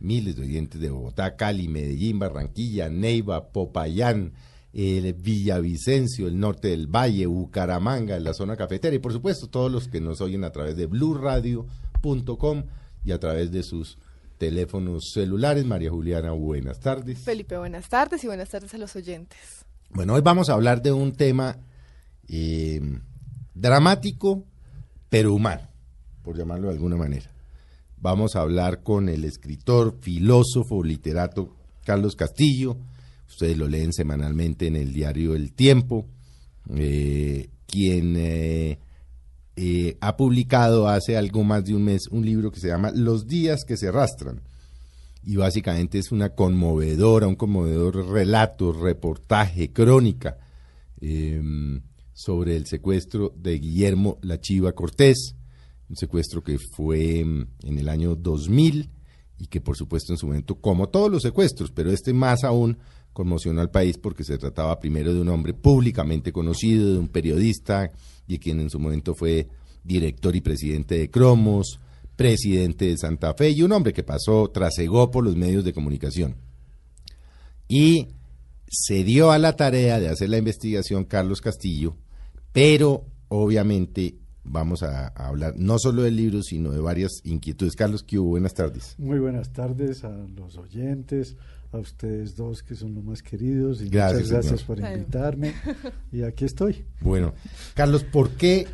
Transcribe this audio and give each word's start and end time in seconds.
miles 0.00 0.36
de 0.36 0.42
oyentes 0.42 0.80
de 0.80 0.90
Bogotá, 0.90 1.36
Cali, 1.36 1.68
Medellín, 1.68 2.18
Barranquilla, 2.18 2.88
Neiva, 2.88 3.48
Popayán, 3.48 4.32
el 4.72 5.12
Villavicencio, 5.14 6.28
el 6.28 6.38
norte 6.38 6.68
del 6.68 6.86
Valle, 6.86 7.26
Bucaramanga, 7.26 8.18
la 8.20 8.34
zona 8.34 8.56
cafetera 8.56 8.94
y 8.94 8.98
por 8.98 9.12
supuesto 9.12 9.48
todos 9.48 9.72
los 9.72 9.88
que 9.88 10.00
nos 10.00 10.20
oyen 10.20 10.44
a 10.44 10.50
través 10.50 10.76
de 10.76 10.86
bluradio.com 10.86 12.64
y 13.04 13.12
a 13.12 13.18
través 13.18 13.50
de 13.50 13.62
sus 13.62 13.98
teléfonos 14.36 15.10
celulares. 15.12 15.64
María 15.64 15.90
Juliana, 15.90 16.32
buenas 16.32 16.80
tardes. 16.80 17.18
Felipe, 17.18 17.56
buenas 17.58 17.88
tardes 17.88 18.22
y 18.24 18.26
buenas 18.26 18.50
tardes 18.50 18.72
a 18.74 18.78
los 18.78 18.94
oyentes. 18.94 19.64
Bueno, 19.90 20.14
hoy 20.14 20.20
vamos 20.20 20.50
a 20.50 20.52
hablar 20.52 20.82
de 20.82 20.92
un 20.92 21.12
tema 21.12 21.58
eh, 22.28 22.80
dramático, 23.54 24.44
pero 25.08 25.32
humano, 25.32 25.66
por 26.22 26.36
llamarlo 26.36 26.68
de 26.68 26.74
alguna 26.74 26.96
manera. 26.96 27.30
Vamos 28.00 28.36
a 28.36 28.42
hablar 28.42 28.84
con 28.84 29.08
el 29.08 29.24
escritor, 29.24 29.98
filósofo, 30.00 30.84
literato 30.84 31.56
Carlos 31.84 32.14
Castillo. 32.14 32.76
Ustedes 33.28 33.58
lo 33.58 33.66
leen 33.66 33.92
semanalmente 33.92 34.68
en 34.68 34.76
el 34.76 34.92
diario 34.92 35.34
El 35.34 35.52
Tiempo, 35.52 36.06
eh, 36.76 37.50
quien 37.66 38.14
eh, 38.16 38.78
eh, 39.56 39.96
ha 40.00 40.16
publicado 40.16 40.86
hace 40.86 41.16
algo 41.16 41.42
más 41.42 41.64
de 41.64 41.74
un 41.74 41.84
mes 41.84 42.06
un 42.08 42.24
libro 42.24 42.52
que 42.52 42.60
se 42.60 42.68
llama 42.68 42.92
Los 42.94 43.26
días 43.26 43.64
que 43.66 43.76
se 43.76 43.88
arrastran. 43.88 44.42
Y 45.24 45.34
básicamente 45.34 45.98
es 45.98 46.12
una 46.12 46.30
conmovedora, 46.30 47.26
un 47.26 47.34
conmovedor 47.34 48.12
relato, 48.12 48.72
reportaje, 48.72 49.72
crónica 49.72 50.38
em, 51.00 51.82
sobre 52.12 52.56
el 52.56 52.66
secuestro 52.66 53.34
de 53.36 53.58
Guillermo 53.58 54.18
La 54.22 54.40
Chiva 54.40 54.72
Cortés, 54.72 55.34
un 55.88 55.96
secuestro 55.96 56.42
que 56.42 56.58
fue 56.58 57.20
em, 57.20 57.46
en 57.62 57.78
el 57.78 57.88
año 57.88 58.14
2000 58.14 58.90
y 59.38 59.46
que 59.46 59.60
por 59.60 59.76
supuesto 59.76 60.12
en 60.12 60.18
su 60.18 60.26
momento, 60.26 60.56
como 60.56 60.88
todos 60.88 61.10
los 61.10 61.22
secuestros, 61.22 61.70
pero 61.70 61.90
este 61.90 62.12
más 62.12 62.44
aún 62.44 62.78
conmocionó 63.12 63.60
al 63.60 63.70
país 63.70 63.98
porque 63.98 64.24
se 64.24 64.38
trataba 64.38 64.78
primero 64.78 65.14
de 65.14 65.20
un 65.20 65.28
hombre 65.28 65.54
públicamente 65.54 66.32
conocido, 66.32 66.92
de 66.92 66.98
un 66.98 67.08
periodista 67.08 67.90
y 68.26 68.38
quien 68.38 68.60
en 68.60 68.70
su 68.70 68.78
momento 68.78 69.14
fue 69.14 69.48
director 69.82 70.36
y 70.36 70.40
presidente 70.40 70.98
de 70.98 71.10
Cromos, 71.10 71.80
presidente 72.16 72.86
de 72.86 72.98
Santa 72.98 73.34
Fe 73.34 73.50
y 73.50 73.62
un 73.62 73.72
hombre 73.72 73.92
que 73.92 74.02
pasó, 74.02 74.50
trasegó 74.50 75.10
por 75.10 75.24
los 75.24 75.36
medios 75.36 75.64
de 75.64 75.72
comunicación. 75.72 76.36
Y 77.68 78.08
se 78.66 79.04
dio 79.04 79.30
a 79.30 79.38
la 79.38 79.56
tarea 79.56 80.00
de 80.00 80.08
hacer 80.08 80.28
la 80.28 80.38
investigación 80.38 81.04
Carlos 81.04 81.40
Castillo, 81.40 81.96
pero 82.52 83.06
obviamente 83.28 84.16
vamos 84.50 84.82
a, 84.82 85.08
a 85.08 85.28
hablar 85.28 85.54
no 85.56 85.78
solo 85.78 86.02
del 86.02 86.16
libro, 86.16 86.42
sino 86.42 86.70
de 86.70 86.80
varias 86.80 87.12
inquietudes. 87.24 87.76
Carlos, 87.76 88.02
¿qué 88.02 88.18
hubo? 88.18 88.30
Buenas 88.30 88.54
tardes. 88.54 88.94
Muy 88.98 89.18
buenas 89.18 89.52
tardes 89.52 90.04
a 90.04 90.10
los 90.10 90.56
oyentes, 90.56 91.36
a 91.72 91.78
ustedes 91.78 92.34
dos 92.36 92.62
que 92.62 92.74
son 92.74 92.94
los 92.94 93.04
más 93.04 93.22
queridos 93.22 93.82
y 93.82 93.88
Gracias, 93.88 94.22
muchas 94.22 94.30
gracias 94.30 94.60
señor. 94.60 94.66
por 94.80 94.90
invitarme 94.92 95.54
y 96.12 96.22
aquí 96.22 96.44
estoy. 96.44 96.84
Bueno, 97.00 97.34
Carlos, 97.74 98.04
¿por 98.04 98.30
qué? 98.30 98.66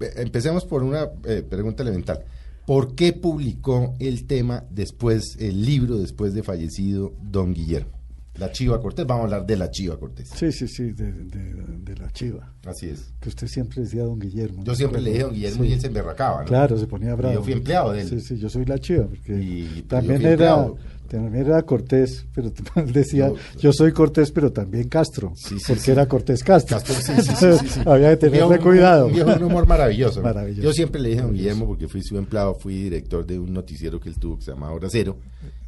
eh, 0.00 0.12
Empecemos 0.16 0.64
por 0.64 0.82
una 0.82 1.08
eh, 1.24 1.42
pregunta 1.48 1.82
elemental. 1.82 2.24
¿Por 2.66 2.94
qué 2.94 3.12
publicó 3.12 3.94
el 3.98 4.26
tema 4.26 4.64
después, 4.70 5.36
el 5.40 5.64
libro 5.64 5.98
después 5.98 6.34
de 6.34 6.42
fallecido 6.42 7.12
don 7.20 7.52
Guillermo? 7.52 7.99
La 8.40 8.50
Chiva 8.50 8.80
Cortés, 8.80 9.06
vamos 9.06 9.20
a 9.22 9.24
hablar 9.26 9.46
de 9.46 9.56
la 9.56 9.70
Chiva 9.70 9.96
Cortés. 9.98 10.28
Sí, 10.34 10.50
sí, 10.50 10.66
sí, 10.66 10.92
de, 10.92 11.12
de- 11.12 11.60
de 11.80 11.96
la 11.96 12.10
chiva, 12.12 12.52
Así 12.66 12.88
es. 12.88 13.12
que 13.20 13.28
usted 13.28 13.46
siempre 13.46 13.82
decía 13.82 14.02
don 14.04 14.18
Guillermo. 14.18 14.64
Yo 14.64 14.74
siempre 14.74 15.00
le 15.00 15.10
dije 15.10 15.22
a 15.22 15.26
don 15.26 15.34
Guillermo 15.34 15.62
Sí. 15.64 15.68
y 15.68 15.72
él 15.74 15.80
se 15.80 15.86
emberracaba, 15.88 16.40
¿no? 16.40 16.46
Claro, 16.46 16.76
se 16.78 16.86
ponía 16.86 17.14
bravo. 17.14 17.32
Y 17.32 17.36
yo 17.36 17.42
fui 17.42 17.52
empleado 17.52 17.92
de 17.92 18.00
él. 18.02 18.08
Sí, 18.08 18.20
sí, 18.20 18.38
yo 18.38 18.48
soy 18.48 18.64
la 18.64 18.78
chiva, 18.78 19.06
porque 19.06 19.32
Y 19.40 19.82
también 19.88 20.20
yo 20.20 20.26
fui 20.28 20.32
era, 20.32 20.66
también 21.08 21.34
era 21.46 21.62
Cortés, 21.62 22.26
pero 22.34 22.50
decía, 22.86 23.28
Yo- 23.28 23.36
yo, 23.60 23.72
soy 23.72 23.92
Cortés, 23.92 24.30
pero 24.30 24.52
también 24.52 24.88
Castro, 24.88 25.32
Sí, 25.36 25.58
sí, 25.58 25.64
porque 25.68 25.82
sí. 25.82 25.90
era 25.90 26.06
Cortés 26.06 26.42
Castro. 26.44 26.76
Castro, 26.78 26.94
sí, 26.94 27.22
sí, 27.22 27.34
sí, 27.36 27.46
sí, 27.60 27.68
sí. 27.68 27.80
Había 27.86 28.16
que 28.18 28.26
Un 28.26 28.32
tenerle 28.32 28.58
cuidado. 28.58 29.06
Un 29.08 29.20
un 29.20 29.42
humor 29.42 29.66
maravilloso. 29.66 30.22
Maravilloso. 30.22 30.62
Yo 30.62 30.72
siempre 30.72 31.00
le 31.00 31.08
dije 31.10 31.20
a 31.20 31.24
don. 31.24 31.34
Guillermo, 31.34 31.66
porque 31.66 31.88
fui 31.88 32.02
su 32.02 32.16
empleado, 32.16 32.54
fui 32.54 32.74
director 32.84 33.26
de 33.26 33.38
un 33.38 33.52
noticiero 33.52 33.98
que 34.00 34.08
él 34.08 34.16
tuvo 34.18 34.38
que 34.38 34.44
se 34.44 34.52
llamaba 34.52 34.72
Hora 34.72 34.88
Cero, 34.90 35.16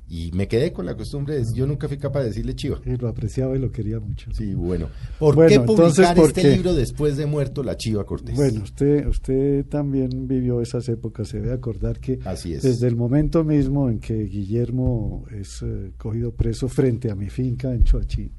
y 0.09 0.31
me 0.33 0.47
quedé 0.47 0.73
con 0.73 0.85
la 0.85 0.95
costumbre 0.95 1.37
de 1.37 1.45
yo 1.55 1.67
nunca 1.67 1.89
fui 1.89 1.97
capaz 1.97 2.21
de 2.21 2.27
decirle 2.27 2.55
Chiva. 2.55 2.81
Y 2.85 2.97
lo 2.97 3.09
apreciaba 3.09 3.57
y 3.57 3.59
lo 3.59 3.73
quería 3.73 3.99
mucho. 3.99 4.31
Sí, 4.35 4.53
bueno. 4.55 4.89
¿Por 5.19 5.35
Bueno, 5.35 5.49
qué 5.49 5.55
entonces, 5.55 5.95
publicar 5.97 6.17
¿por 6.17 6.27
este 6.29 6.43
qué? 6.43 6.51
libro 6.55 6.75
después 6.75 7.17
de 7.17 7.25
muerto 7.27 7.63
la 7.63 7.77
Chiva 7.79 8.05
Cortés? 8.05 8.35
Bueno, 8.37 8.63
usted, 8.63 9.07
usted 9.07 9.65
también 9.67 10.29
vivió 10.29 10.61
esas 10.61 10.89
épocas, 10.91 11.29
se 11.29 11.41
debe 11.41 11.55
acordar 11.55 11.99
que 11.99 12.19
Así 12.25 12.53
es. 12.53 12.63
desde 12.63 12.89
el 12.89 12.97
momento 12.97 13.43
mismo 13.45 13.89
en 13.89 14.01
que 14.01 14.25
Guillermo 14.25 15.25
es 15.31 15.63
eh, 15.63 15.93
cogido 15.97 16.33
preso 16.33 16.69
frente 16.69 17.11
a 17.11 17.15
mi 17.15 17.31
finca 17.31 17.73
en 17.73 17.83
Choachí, 17.85 18.31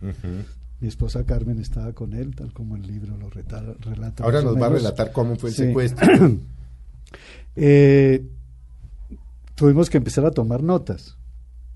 mi 0.79 0.87
esposa 0.89 1.23
Carmen 1.25 1.59
estaba 1.59 1.93
con 1.93 2.13
él, 2.13 2.35
tal 2.35 2.51
como 2.53 2.75
el 2.75 2.81
libro 2.85 3.17
lo 3.17 3.29
relata. 3.29 4.23
Ahora 4.23 4.41
nos 4.41 4.61
va 4.61 4.65
a 4.67 4.69
relatar 4.69 5.11
cómo 5.11 5.37
fue 5.37 5.49
el 5.49 5.55
Sí. 5.55 5.63
secuestro. 5.63 6.07
Eh, 7.55 8.25
tuvimos 9.55 9.89
que 9.89 9.97
empezar 9.97 10.25
a 10.25 10.31
tomar 10.31 10.63
notas. 10.63 11.17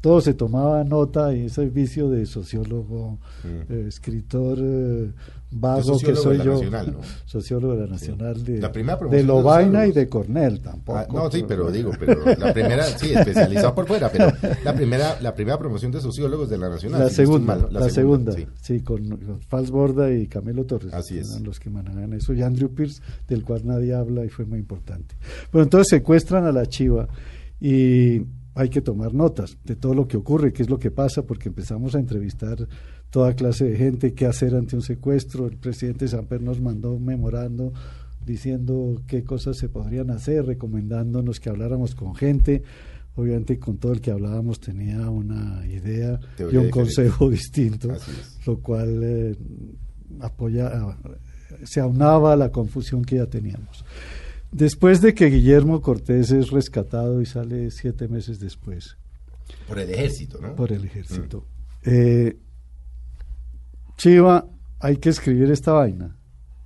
Todo 0.01 0.21
se 0.21 0.33
tomaba 0.33 0.83
nota 0.83 1.33
y 1.33 1.45
ese 1.45 1.65
vicio 1.69 2.09
de 2.09 2.25
sociólogo, 2.25 3.17
Mm. 3.43 3.71
eh, 3.71 3.85
escritor 3.87 4.57
eh, 4.61 5.11
vago 5.49 5.97
que 5.97 6.15
soy 6.15 6.33
de 6.33 6.37
la 6.39 6.43
yo, 6.45 6.53
Nacional, 6.53 6.91
¿no? 6.93 6.99
sociólogo 7.25 7.73
de 7.75 7.81
la 7.81 7.87
Nacional 7.87 8.43
de, 8.43 8.59
La 8.59 8.71
primera 8.71 8.97
de 8.97 9.23
Lovaina 9.23 9.87
y 9.87 9.91
de 9.93 10.07
Cornell 10.07 10.61
tampoco. 10.61 10.97
Ah, 10.99 11.07
no, 11.11 11.31
sí, 11.31 11.43
pero 11.47 11.71
digo, 11.71 11.91
pero 11.97 12.23
la 12.37 12.53
primera, 12.53 12.83
sí, 12.83 13.11
especializado 13.15 13.73
por 13.73 13.87
fuera, 13.87 14.11
pero 14.11 14.31
la 14.63 14.75
primera, 14.75 15.19
la 15.21 15.33
primera 15.33 15.57
promoción 15.57 15.91
de 15.91 16.01
sociólogos 16.01 16.49
de 16.49 16.57
la 16.57 16.69
Nacional. 16.69 16.99
La 16.99 17.09
si 17.09 17.23
no 17.23 17.23
estoy 17.23 17.25
segunda, 17.25 17.67
la, 17.71 17.89
segunda, 17.89 18.31
sí. 18.33 18.47
sí, 18.61 18.81
con, 18.81 19.07
con 19.07 19.41
Fals 19.41 19.71
Borda 19.71 20.11
y 20.13 20.27
Camilo 20.27 20.65
Torres. 20.65 20.93
Así 20.93 21.17
es. 21.17 21.31
Eran 21.31 21.43
los 21.43 21.59
que 21.59 21.69
manejaban 21.69 22.13
eso. 22.13 22.33
Y 22.33 22.41
Andrew 22.43 22.69
Pierce, 22.69 23.01
del 23.27 23.43
cual 23.43 23.65
nadie 23.65 23.93
habla 23.95 24.25
y 24.25 24.29
fue 24.29 24.45
muy 24.45 24.59
importante. 24.59 25.15
Bueno, 25.51 25.63
entonces 25.63 25.87
secuestran 25.89 26.45
a 26.45 26.51
la 26.51 26.65
chiva 26.65 27.07
y 27.59 28.21
hay 28.57 28.69
que 28.69 28.81
tomar 28.81 29.13
notas 29.13 29.57
de 29.63 29.75
todo 29.75 29.93
lo 29.93 30.07
que 30.07 30.17
ocurre, 30.17 30.51
qué 30.51 30.63
es 30.63 30.69
lo 30.69 30.79
que 30.79 30.89
pasa, 30.89 31.21
porque 31.23 31.49
empezamos 31.49 31.95
a 31.95 31.99
entrevistar 31.99 32.67
toda 33.11 33.35
clase 33.35 33.65
de 33.65 33.77
gente, 33.77 34.13
qué 34.13 34.25
hacer 34.25 34.55
ante 34.55 34.75
un 34.75 34.81
secuestro. 34.81 35.45
El 35.45 35.57
presidente 35.57 36.07
Samper 36.07 36.41
nos 36.41 36.59
mandó 36.59 36.93
un 36.93 37.05
memorando 37.05 37.71
diciendo 38.25 39.01
qué 39.07 39.23
cosas 39.23 39.57
se 39.57 39.69
podrían 39.69 40.09
hacer, 40.09 40.45
recomendándonos 40.45 41.39
que 41.39 41.49
habláramos 41.49 41.93
con 41.93 42.15
gente. 42.15 42.63
Obviamente 43.15 43.57
con 43.57 43.77
todo 43.77 43.93
el 43.93 44.01
que 44.01 44.11
hablábamos 44.11 44.59
tenía 44.59 45.09
una 45.09 45.65
idea 45.67 46.19
y 46.51 46.57
un 46.57 46.69
consejo 46.69 47.29
distinto, 47.31 47.89
lo 48.45 48.59
cual 48.59 49.01
eh, 49.03 49.35
apoya, 50.19 50.97
se 51.63 51.79
aunaba 51.79 52.33
a 52.33 52.35
la 52.35 52.51
confusión 52.51 53.03
que 53.03 53.15
ya 53.17 53.25
teníamos. 53.27 53.83
Después 54.57 55.01
de 55.01 55.13
que 55.13 55.27
Guillermo 55.27 55.83
Cortés 55.83 56.31
es 56.31 56.49
rescatado 56.49 57.21
y 57.21 57.27
sale 57.27 57.69
siete 57.69 58.07
meses 58.07 58.39
después 58.39 58.97
Por 59.67 59.77
el 59.77 59.91
ejército, 59.91 60.41
¿no? 60.41 60.55
por 60.55 60.71
el 60.71 60.83
ejército, 60.83 61.45
eh, 61.83 62.35
Chiva, 63.97 64.47
hay 64.79 64.97
que 64.97 65.09
escribir 65.09 65.51
esta 65.51 65.73
vaina. 65.73 66.17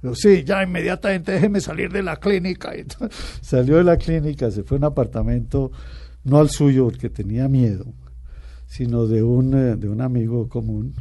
Yo, 0.02 0.16
sí, 0.16 0.46
ya 0.46 0.64
inmediatamente 0.64 1.34
déjeme 1.34 1.60
salir 1.60 1.92
de 1.92 2.02
la 2.02 2.16
clínica. 2.16 2.72
Salió 3.42 3.76
de 3.76 3.84
la 3.84 3.98
clínica, 3.98 4.50
se 4.52 4.64
fue 4.64 4.78
a 4.78 4.80
un 4.80 4.86
apartamento, 4.86 5.74
no 6.24 6.40
al 6.40 6.50
suyo, 6.50 6.86
porque 6.86 7.10
tenía 7.10 7.50
miedo, 7.50 7.94
sino 8.68 9.06
de 9.06 9.22
un, 9.22 9.54
eh, 9.54 9.76
de 9.76 9.90
un 9.90 10.00
amigo 10.00 10.48
común, 10.48 10.96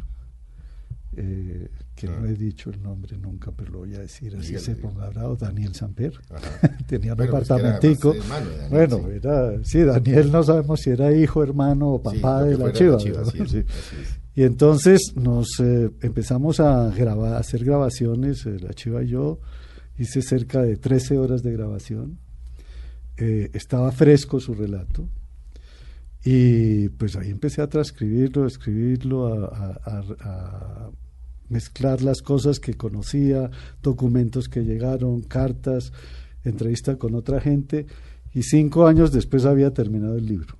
eh, 1.17 1.69
que 1.95 2.07
no 2.07 2.25
he 2.25 2.33
dicho 2.33 2.69
el 2.69 2.81
nombre 2.81 3.17
nunca, 3.17 3.51
pero 3.51 3.71
lo 3.71 3.79
voy 3.79 3.93
a 3.95 3.99
decir 3.99 4.35
así 4.37 4.57
se 4.57 4.75
ponga 4.75 5.09
bravo, 5.09 5.35
Daniel 5.35 5.75
Samper. 5.75 6.13
Tenía 6.87 7.13
un 7.13 7.17
Bueno, 7.17 7.31
pues 7.37 7.49
era 7.49 7.57
apartamentico. 7.57 8.13
más 8.13 8.17
hermano 8.23 8.49
de 8.49 8.57
Daniel, 8.57 8.69
bueno, 8.71 8.97
sí. 8.97 9.11
era, 9.15 9.63
sí, 9.63 9.79
Daniel 9.83 10.31
no 10.31 10.43
sabemos 10.43 10.79
si 10.79 10.89
era 10.89 11.11
hijo, 11.13 11.43
hermano 11.43 11.89
o 11.89 12.01
papá 12.01 12.43
de 12.43 12.57
la 12.57 12.71
chiva. 12.71 12.93
la 12.93 12.97
Chiva, 12.97 13.21
¿no? 13.21 13.25
sí, 13.31 13.37
Sí. 13.37 13.43
así 13.43 13.57
es. 14.01 14.21
Y 14.33 14.43
entonces 14.43 15.13
nos 15.15 15.47
eh, 15.59 15.91
empezamos 16.01 16.61
a 16.61 16.89
grabar, 16.91 17.33
a 17.33 17.39
hacer 17.39 17.65
grabaciones, 17.65 18.45
eh, 18.45 18.57
la 18.61 18.73
chiva 18.73 19.03
y 19.03 19.07
yo, 19.07 19.39
hice 19.97 20.21
cerca 20.21 20.61
de 20.61 20.77
13 20.77 21.17
horas 21.17 21.43
de 21.43 21.51
grabación, 21.51 22.19
Eh, 23.17 23.51
estaba 23.53 23.91
fresco 23.91 24.39
su 24.39 24.53
relato, 24.55 25.07
y 26.23 26.89
pues 26.89 27.15
ahí 27.15 27.29
empecé 27.31 27.61
a 27.61 27.67
transcribirlo, 27.67 28.43
a 28.43 28.47
escribirlo, 28.47 29.27
a, 29.27 29.47
a- 29.47 29.79
a- 29.85 30.85
a 30.85 30.91
mezclar 31.49 32.01
las 32.01 32.21
cosas 32.21 32.59
que 32.59 32.75
conocía, 32.75 33.49
documentos 33.81 34.47
que 34.47 34.61
llegaron, 34.63 35.21
cartas, 35.21 35.91
entrevista 36.43 36.95
con 36.97 37.15
otra 37.15 37.41
gente, 37.41 37.87
y 38.33 38.43
cinco 38.43 38.87
años 38.87 39.11
después 39.11 39.45
había 39.45 39.73
terminado 39.73 40.15
el 40.17 40.25
libro. 40.25 40.55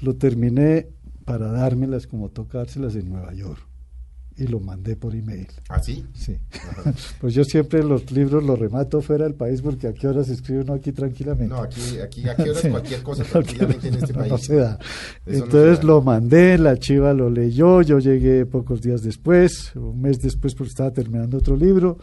Lo 0.00 0.14
terminé 0.14 0.86
para 1.24 1.50
dármelas 1.50 2.06
como 2.06 2.28
tocárselas 2.28 2.94
en 2.96 3.08
Nueva 3.08 3.32
York 3.34 3.60
y 4.36 4.46
lo 4.46 4.60
mandé 4.60 4.96
por 4.96 5.14
email. 5.14 5.46
¿Ah, 5.68 5.80
sí? 5.82 6.04
Sí. 6.14 6.36
pues 7.20 7.34
yo 7.34 7.44
siempre 7.44 7.82
los 7.82 8.10
libros 8.10 8.42
los 8.42 8.58
remato 8.58 9.00
fuera 9.00 9.24
del 9.24 9.34
país 9.34 9.60
porque 9.62 9.86
a 9.88 9.92
qué 9.92 10.08
horas 10.08 10.28
escribe 10.28 10.62
uno 10.62 10.74
aquí 10.74 10.92
tranquilamente. 10.92 11.54
No, 11.54 11.60
aquí, 11.62 11.98
aquí 12.00 12.28
a 12.28 12.34
qué 12.36 12.50
horas 12.50 12.62
Sí. 12.62 12.68
cualquier 12.70 13.02
cosa 13.02 13.22
tranquilamente 13.30 13.88
en 13.88 13.94
este 13.94 14.14
país. 14.14 14.30
no 14.30 14.38
se 14.38 14.56
da. 14.56 14.78
Eso 15.26 15.38
no 15.40 15.44
Entonces 15.44 15.76
se 15.76 15.82
da. 15.82 15.86
lo 15.86 16.02
mandé, 16.02 16.58
la 16.58 16.76
chiva 16.78 17.12
lo 17.12 17.30
leyó, 17.30 17.82
yo 17.82 17.98
llegué 17.98 18.46
pocos 18.46 18.80
días 18.80 19.02
después, 19.02 19.74
un 19.76 20.00
mes 20.00 20.20
después 20.20 20.54
porque 20.54 20.70
estaba 20.70 20.90
terminando 20.92 21.38
otro 21.38 21.56
libro, 21.56 21.98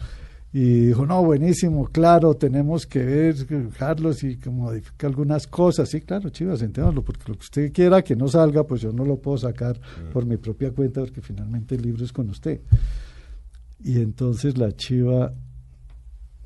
y 0.51 0.88
dijo, 0.88 1.06
no, 1.06 1.24
buenísimo, 1.24 1.88
claro, 1.90 2.34
tenemos 2.34 2.88
que 2.88 3.04
ver, 3.04 3.36
Carlos, 3.78 4.24
y 4.24 4.38
que 4.38 4.50
modifica 4.50 5.06
algunas 5.06 5.46
cosas. 5.46 5.90
Sí, 5.90 6.01
claro, 6.01 6.30
chiva, 6.30 6.57
sentémoslo, 6.57 7.04
porque 7.04 7.24
lo 7.28 7.36
que 7.36 7.42
usted 7.42 7.72
quiera 7.72 8.01
que 8.01 8.16
no 8.16 8.28
salga, 8.28 8.66
pues 8.66 8.81
yo 8.81 8.92
no 8.92 9.06
lo 9.06 9.18
puedo 9.18 9.38
sacar 9.38 9.80
por 10.12 10.25
mi 10.25 10.38
propia 10.38 10.72
cuenta, 10.72 11.01
porque 11.01 11.22
finalmente 11.22 11.75
el 11.75 11.84
libro 11.84 12.04
es 12.04 12.12
con 12.12 12.30
usted. 12.30 12.62
Y 13.84 14.01
entonces 14.01 14.57
la 14.57 14.72
chiva 14.72 15.31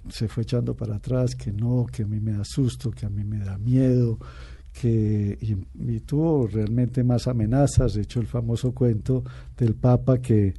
se 0.09 0.27
fue 0.27 0.43
echando 0.43 0.75
para 0.75 0.95
atrás, 0.95 1.33
que 1.33 1.53
no, 1.53 1.85
que 1.85 2.03
a 2.03 2.05
mí 2.05 2.19
me 2.19 2.33
da 2.33 2.43
susto, 2.43 2.91
que 2.91 3.05
a 3.05 3.09
mí 3.09 3.23
me 3.23 3.39
da 3.39 3.57
miedo, 3.57 4.19
que 4.73 5.37
y, 5.39 5.55
y 5.93 5.99
tuvo 6.01 6.47
realmente 6.47 7.05
más 7.05 7.29
amenazas. 7.29 7.93
De 7.93 8.01
hecho, 8.01 8.19
el 8.19 8.27
famoso 8.27 8.73
cuento 8.73 9.23
del 9.57 9.75
Papa 9.75 10.17
que, 10.17 10.55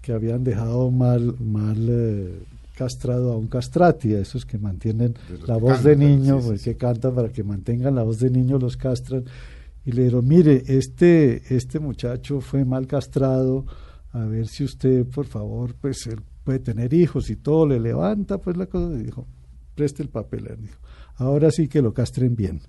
que 0.00 0.12
habían 0.12 0.42
dejado 0.42 0.90
mal, 0.90 1.36
mal 1.38 1.86
eh, 1.88 2.42
castrado 2.74 3.32
a 3.32 3.36
un 3.36 3.48
castrati, 3.48 4.14
a 4.14 4.20
esos 4.20 4.44
que 4.44 4.58
mantienen 4.58 5.14
la 5.46 5.54
que 5.54 5.60
voz 5.60 5.82
de 5.82 5.96
niño, 5.96 6.40
sí, 6.40 6.48
pues, 6.48 6.62
sí. 6.62 6.70
que 6.70 6.76
cantan 6.76 7.14
para 7.14 7.28
que 7.28 7.44
mantengan 7.44 7.94
la 7.94 8.02
voz 8.02 8.18
de 8.18 8.30
niño, 8.30 8.58
los 8.58 8.76
castran. 8.76 9.24
Y 9.84 9.92
le 9.92 10.04
dijeron, 10.04 10.26
mire, 10.26 10.62
este, 10.66 11.54
este 11.54 11.80
muchacho 11.80 12.40
fue 12.40 12.64
mal 12.64 12.86
castrado, 12.86 13.66
a 14.12 14.24
ver 14.24 14.46
si 14.46 14.64
usted, 14.64 15.06
por 15.06 15.26
favor, 15.26 15.74
pues 15.74 16.06
él 16.06 16.20
puede 16.44 16.60
tener 16.60 16.92
hijos 16.94 17.30
y 17.30 17.36
todo, 17.36 17.66
le 17.66 17.80
levanta 17.80 18.38
pues 18.38 18.56
la 18.56 18.66
cosa, 18.66 18.94
y 18.94 19.04
dijo, 19.04 19.26
preste 19.74 20.02
el 20.02 20.08
papel, 20.08 20.48
dijo, 20.60 20.78
ahora 21.16 21.50
sí 21.50 21.68
que 21.68 21.82
lo 21.82 21.92
castren 21.92 22.36
bien. 22.36 22.60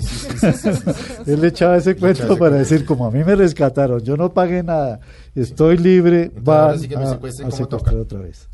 Sí, 0.00 0.16
sí, 0.54 0.68
sí. 0.72 1.30
Él 1.30 1.40
le 1.40 1.48
echaba 1.48 1.76
ese 1.76 1.94
Le 1.94 1.96
cuento 1.96 2.22
echaba 2.22 2.32
ese 2.32 2.38
para 2.38 2.56
cuento. 2.56 2.58
decir, 2.58 2.84
como 2.84 3.06
a 3.06 3.10
mí 3.10 3.22
me 3.24 3.34
rescataron, 3.34 4.00
yo 4.00 4.16
no 4.16 4.32
pagué 4.32 4.62
nada, 4.62 5.00
estoy 5.34 5.78
libre, 5.78 6.30
van 6.42 6.80
que 6.80 6.96
me 6.96 7.04
a, 7.04 7.10
a 7.12 7.50
secuestrar 7.50 7.96
otra 7.96 8.20
vez. 8.20 8.48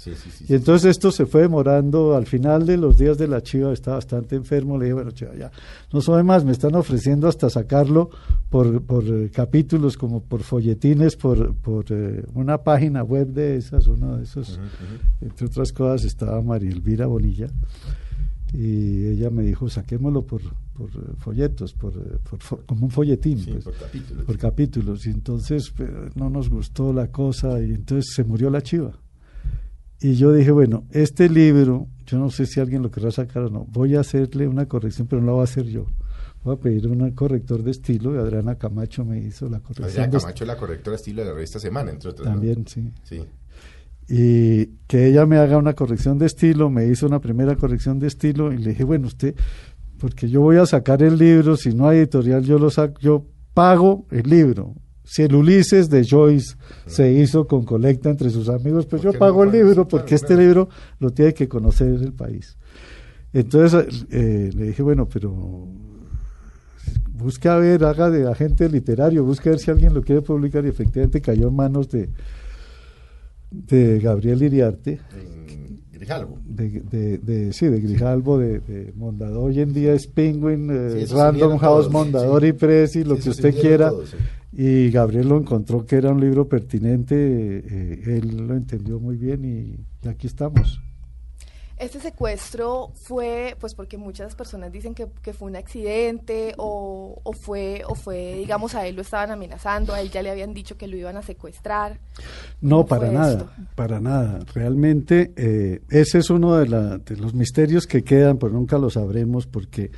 Y 0.49 0.55
entonces 0.55 0.91
esto 0.91 1.11
se 1.13 1.27
fue 1.27 1.43
demorando, 1.43 2.17
al 2.17 2.27
final 2.27 2.67
de 2.67 2.77
los 2.77 2.97
días 2.99 3.19
de 3.19 3.29
la 3.29 3.43
chiva 3.43 3.73
estaba 3.73 3.97
bastante 3.97 4.37
enfermo, 4.37 4.79
le 4.79 4.87
dije, 4.87 4.95
bueno, 4.95 5.11
chiva, 5.11 5.35
ya, 5.35 5.51
no 5.93 6.01
soy 6.01 6.23
más, 6.23 6.45
me 6.45 6.53
están 6.53 6.75
ofreciendo 6.75 7.29
hasta 7.29 7.51
sacarlo 7.51 8.11
por, 8.49 8.83
por 8.83 9.05
eh, 9.05 9.31
capítulos, 9.33 9.97
como 9.97 10.23
por 10.23 10.43
folletines, 10.43 11.17
por, 11.17 11.55
por 11.55 11.85
eh, 11.91 12.25
una 12.35 12.59
página 12.59 13.03
web 13.03 13.29
de 13.29 13.57
esas, 13.57 13.87
uno 13.87 14.17
de 14.17 14.25
esos, 14.25 14.59
entre 15.21 15.47
otras 15.47 15.73
cosas 15.73 16.05
estaba 16.05 16.41
María 16.43 16.71
Elvira 16.71 17.07
Bonilla, 17.07 17.49
y 18.53 19.07
ella 19.07 19.31
me 19.31 19.43
dijo, 19.43 19.69
saquémoslo 19.69 20.27
por, 20.27 20.43
por 20.75 20.91
eh, 20.91 21.13
folletos, 21.19 21.73
por, 21.75 21.93
eh, 21.95 22.19
por 22.29 22.65
como 22.67 22.87
un 22.87 22.91
folletín. 22.91 23.39
Sí, 23.39 23.53
pues 23.53 23.65
por 23.65 23.75
capítulos. 23.75 24.25
por 24.25 24.39
capítulos 24.39 25.07
y 25.07 25.11
entonces 25.11 25.73
pero 25.77 26.11
no 26.15 26.31
nos 26.31 26.49
gustó 26.49 26.93
la 26.93 27.09
cosa 27.09 27.61
y 27.61 27.71
entonces 27.71 28.13
se 28.15 28.25
murió 28.25 28.51
la 28.51 28.63
chiva 28.63 28.93
y 30.01 30.15
yo 30.15 30.33
dije 30.33 30.51
bueno 30.51 30.85
este 30.91 31.29
libro 31.29 31.87
yo 32.07 32.19
no 32.19 32.31
sé 32.31 32.47
si 32.47 32.59
alguien 32.59 32.83
lo 32.83 32.91
querrá 32.91 33.11
sacar 33.11 33.45
o 33.45 33.51
no 33.51 33.67
voy 33.71 33.95
a 33.97 34.01
hacerle 34.01 34.49
una 34.49 34.67
corrección 34.67 35.07
pero 35.07 35.21
no 35.21 35.29
la 35.29 35.33
voy 35.35 35.41
a 35.43 35.45
hacer 35.45 35.67
yo 35.67 35.87
voy 36.43 36.55
a 36.55 36.59
pedir 36.59 36.89
un 36.89 37.11
corrector 37.13 37.63
de 37.63 37.71
estilo 37.71 38.15
y 38.15 38.19
Adriana 38.19 38.57
Camacho 38.57 39.05
me 39.05 39.21
hizo 39.21 39.49
la 39.49 39.61
corrección 39.61 39.89
Adriana 39.89 40.13
de 40.13 40.19
Camacho, 40.19 40.45
la 40.45 40.57
correctora 40.57 40.97
estilo 40.97 41.23
de 41.23 41.29
la 41.29 41.35
revista 41.35 41.61
Semana, 41.61 41.91
entre 41.91 42.11
otras. 42.11 42.27
¿no? 42.27 42.33
también 42.33 42.67
sí 42.67 42.91
Sí. 43.05 43.23
Y 44.11 44.67
que 44.89 45.07
ella 45.07 45.25
me 45.25 45.39
haga 45.39 45.57
una 45.57 45.75
corrección 45.75 46.19
de 46.19 46.27
estilo, 46.27 46.69
me 46.69 46.85
hizo 46.87 47.07
una 47.07 47.21
primera 47.21 47.55
corrección 47.55 48.01
de 48.01 48.09
estilo 48.09 48.53
y 48.53 48.59
le 48.59 48.71
dije, 48.71 48.83
bueno, 48.83 49.07
usted, 49.07 49.37
porque 49.99 50.29
yo 50.29 50.41
voy 50.41 50.57
a 50.57 50.67
sacar 50.67 51.01
el 51.01 51.17
libro, 51.17 51.57
si 51.57 51.73
no 51.73 51.89
hay 51.89 51.99
editorial, 51.99 52.43
yo 52.43 52.59
lo 52.59 52.71
saco, 52.71 52.99
yo 53.01 53.25
pago 53.55 54.07
el 54.11 54.29
libro. 54.29 54.75
Si 55.05 55.23
el 55.23 55.35
Ulises 55.35 55.91
de 55.91 56.05
Joyce 56.05 56.57
se 56.87 57.13
hizo 57.13 57.47
con 57.47 57.65
colecta 57.65 58.11
entre 58.11 58.31
sus 58.31 58.49
amigos, 58.49 58.87
pues 58.87 59.01
¿Por 59.01 59.13
yo 59.13 59.13
no 59.13 59.19
pago 59.21 59.45
el 59.45 59.53
libro, 59.53 59.75
Claro, 59.75 59.89
porque 59.89 60.17
este 60.17 60.29
claro. 60.29 60.43
libro 60.43 60.69
lo 60.99 61.11
tiene 61.11 61.33
que 61.33 61.49
conocer 61.49 61.89
el 61.89 62.13
país. 62.13 62.59
Entonces 63.33 64.07
eh, 64.11 64.51
le 64.53 64.67
dije, 64.67 64.83
bueno, 64.83 65.09
pero 65.09 65.69
busque 67.13 67.49
a 67.49 67.57
ver, 67.57 67.85
haga 67.85 68.11
de 68.11 68.29
agente 68.29 68.69
literario, 68.69 69.23
busque 69.25 69.51
a 69.51 69.53
ver 69.53 69.61
si 69.61 69.71
alguien 69.71 69.95
lo 69.95 70.03
quiere 70.03 70.21
publicar 70.21 70.65
y 70.65 70.69
efectivamente 70.69 71.21
cayó 71.21 71.47
en 71.47 71.55
manos 71.55 71.89
de, 71.91 72.11
de 73.51 73.99
Gabriel 74.01 74.43
Iriarte, 74.43 75.01
de, 76.47 76.81
de, 76.91 77.19
de- 77.19 77.53
sí, 77.53 77.67
de 77.67 77.81
Grijalvo, 77.81 78.39
de, 78.39 78.61
Mondador, 78.97 79.49
hoy 79.51 79.61
en 79.61 79.73
día 79.73 79.93
es 79.95 80.07
Penguin, 80.07 80.69
eh, 80.71 81.07
Sí, 81.07 81.15
Random 81.15 81.59
House, 81.59 81.83
todos, 81.89 81.93
Mondador 81.93 82.43
sí. 82.43 82.49
y 82.97 83.05
lo 83.05 83.17
que 83.17 83.31
usted 83.31 83.55
quiera. 83.61 83.91
todos. 83.91 84.15
Y 84.53 84.91
Gabriel 84.91 85.29
lo 85.29 85.39
encontró 85.39 85.87
que 85.87 85.97
era 85.97 86.11
un 86.11 86.21
libro 86.21 86.49
pertinente, 86.49 87.15
eh, 87.17 88.03
él 88.19 88.47
lo 88.49 88.55
entendió 88.57 88.99
muy 88.99 89.17
bien 89.17 89.45
y, 89.45 89.77
y 90.05 90.09
aquí 90.09 90.27
estamos. 90.27 90.81
Este 91.81 91.99
secuestro 91.99 92.93
fue, 92.95 93.57
pues 93.59 93.75
porque 93.75 93.97
muchas 93.97 94.35
personas 94.35 94.71
dicen 94.71 94.95
que, 94.95 95.07
que 95.23 95.33
fue 95.33 95.49
un 95.49 95.57
accidente 95.57 96.55
o, 96.59 97.19
o 97.23 97.33
fue, 97.33 97.83
o 97.89 97.95
fue, 97.95 98.35
digamos, 98.37 98.75
a 98.75 98.87
él 98.87 98.97
lo 98.97 99.03
estaban 99.03 99.31
amenazando, 99.31 99.95
a 99.95 100.01
él 100.03 100.11
ya 100.11 100.23
le 100.23 100.31
habían 100.31 100.53
dicho 100.53 100.77
que 100.77 100.87
lo 100.87 100.97
iban 100.97 101.17
a 101.17 101.23
secuestrar. 101.23 101.99
No, 102.61 102.77
¿Cómo 102.77 102.87
para 102.87 103.11
nada, 103.11 103.33
esto? 103.33 103.51
para 103.75 103.99
nada. 103.99 104.41
Realmente 104.55 105.33
eh, 105.37 105.81
ese 105.89 106.19
es 106.19 106.29
uno 106.29 106.57
de, 106.57 106.69
la- 106.69 106.99
de 106.99 107.17
los 107.17 107.33
misterios 107.33 107.87
que 107.87 108.05
quedan, 108.05 108.37
pero 108.37 108.53
nunca 108.53 108.77
lo 108.77 108.91
sabremos 108.91 109.47
porque 109.47 109.91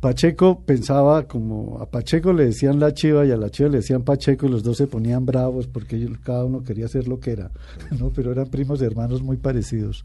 Pacheco 0.00 0.62
pensaba 0.64 1.28
como 1.28 1.78
a 1.80 1.86
Pacheco 1.88 2.32
le 2.32 2.46
decían 2.46 2.80
la 2.80 2.92
chiva 2.92 3.24
y 3.24 3.30
a 3.30 3.36
la 3.36 3.50
chiva 3.50 3.68
le 3.68 3.76
decían 3.76 4.02
Pacheco 4.02 4.46
y 4.46 4.48
los 4.48 4.64
dos 4.64 4.76
se 4.76 4.88
ponían 4.88 5.24
bravos 5.24 5.68
porque 5.68 5.94
ellos- 5.94 6.18
cada 6.24 6.44
uno 6.44 6.64
quería 6.64 6.88
ser 6.88 7.06
lo 7.06 7.20
que 7.20 7.30
era, 7.30 7.52
¿no? 8.00 8.10
pero 8.10 8.32
eran 8.32 8.48
primos 8.48 8.82
hermanos 8.82 9.22
muy 9.22 9.36
parecidos. 9.36 10.04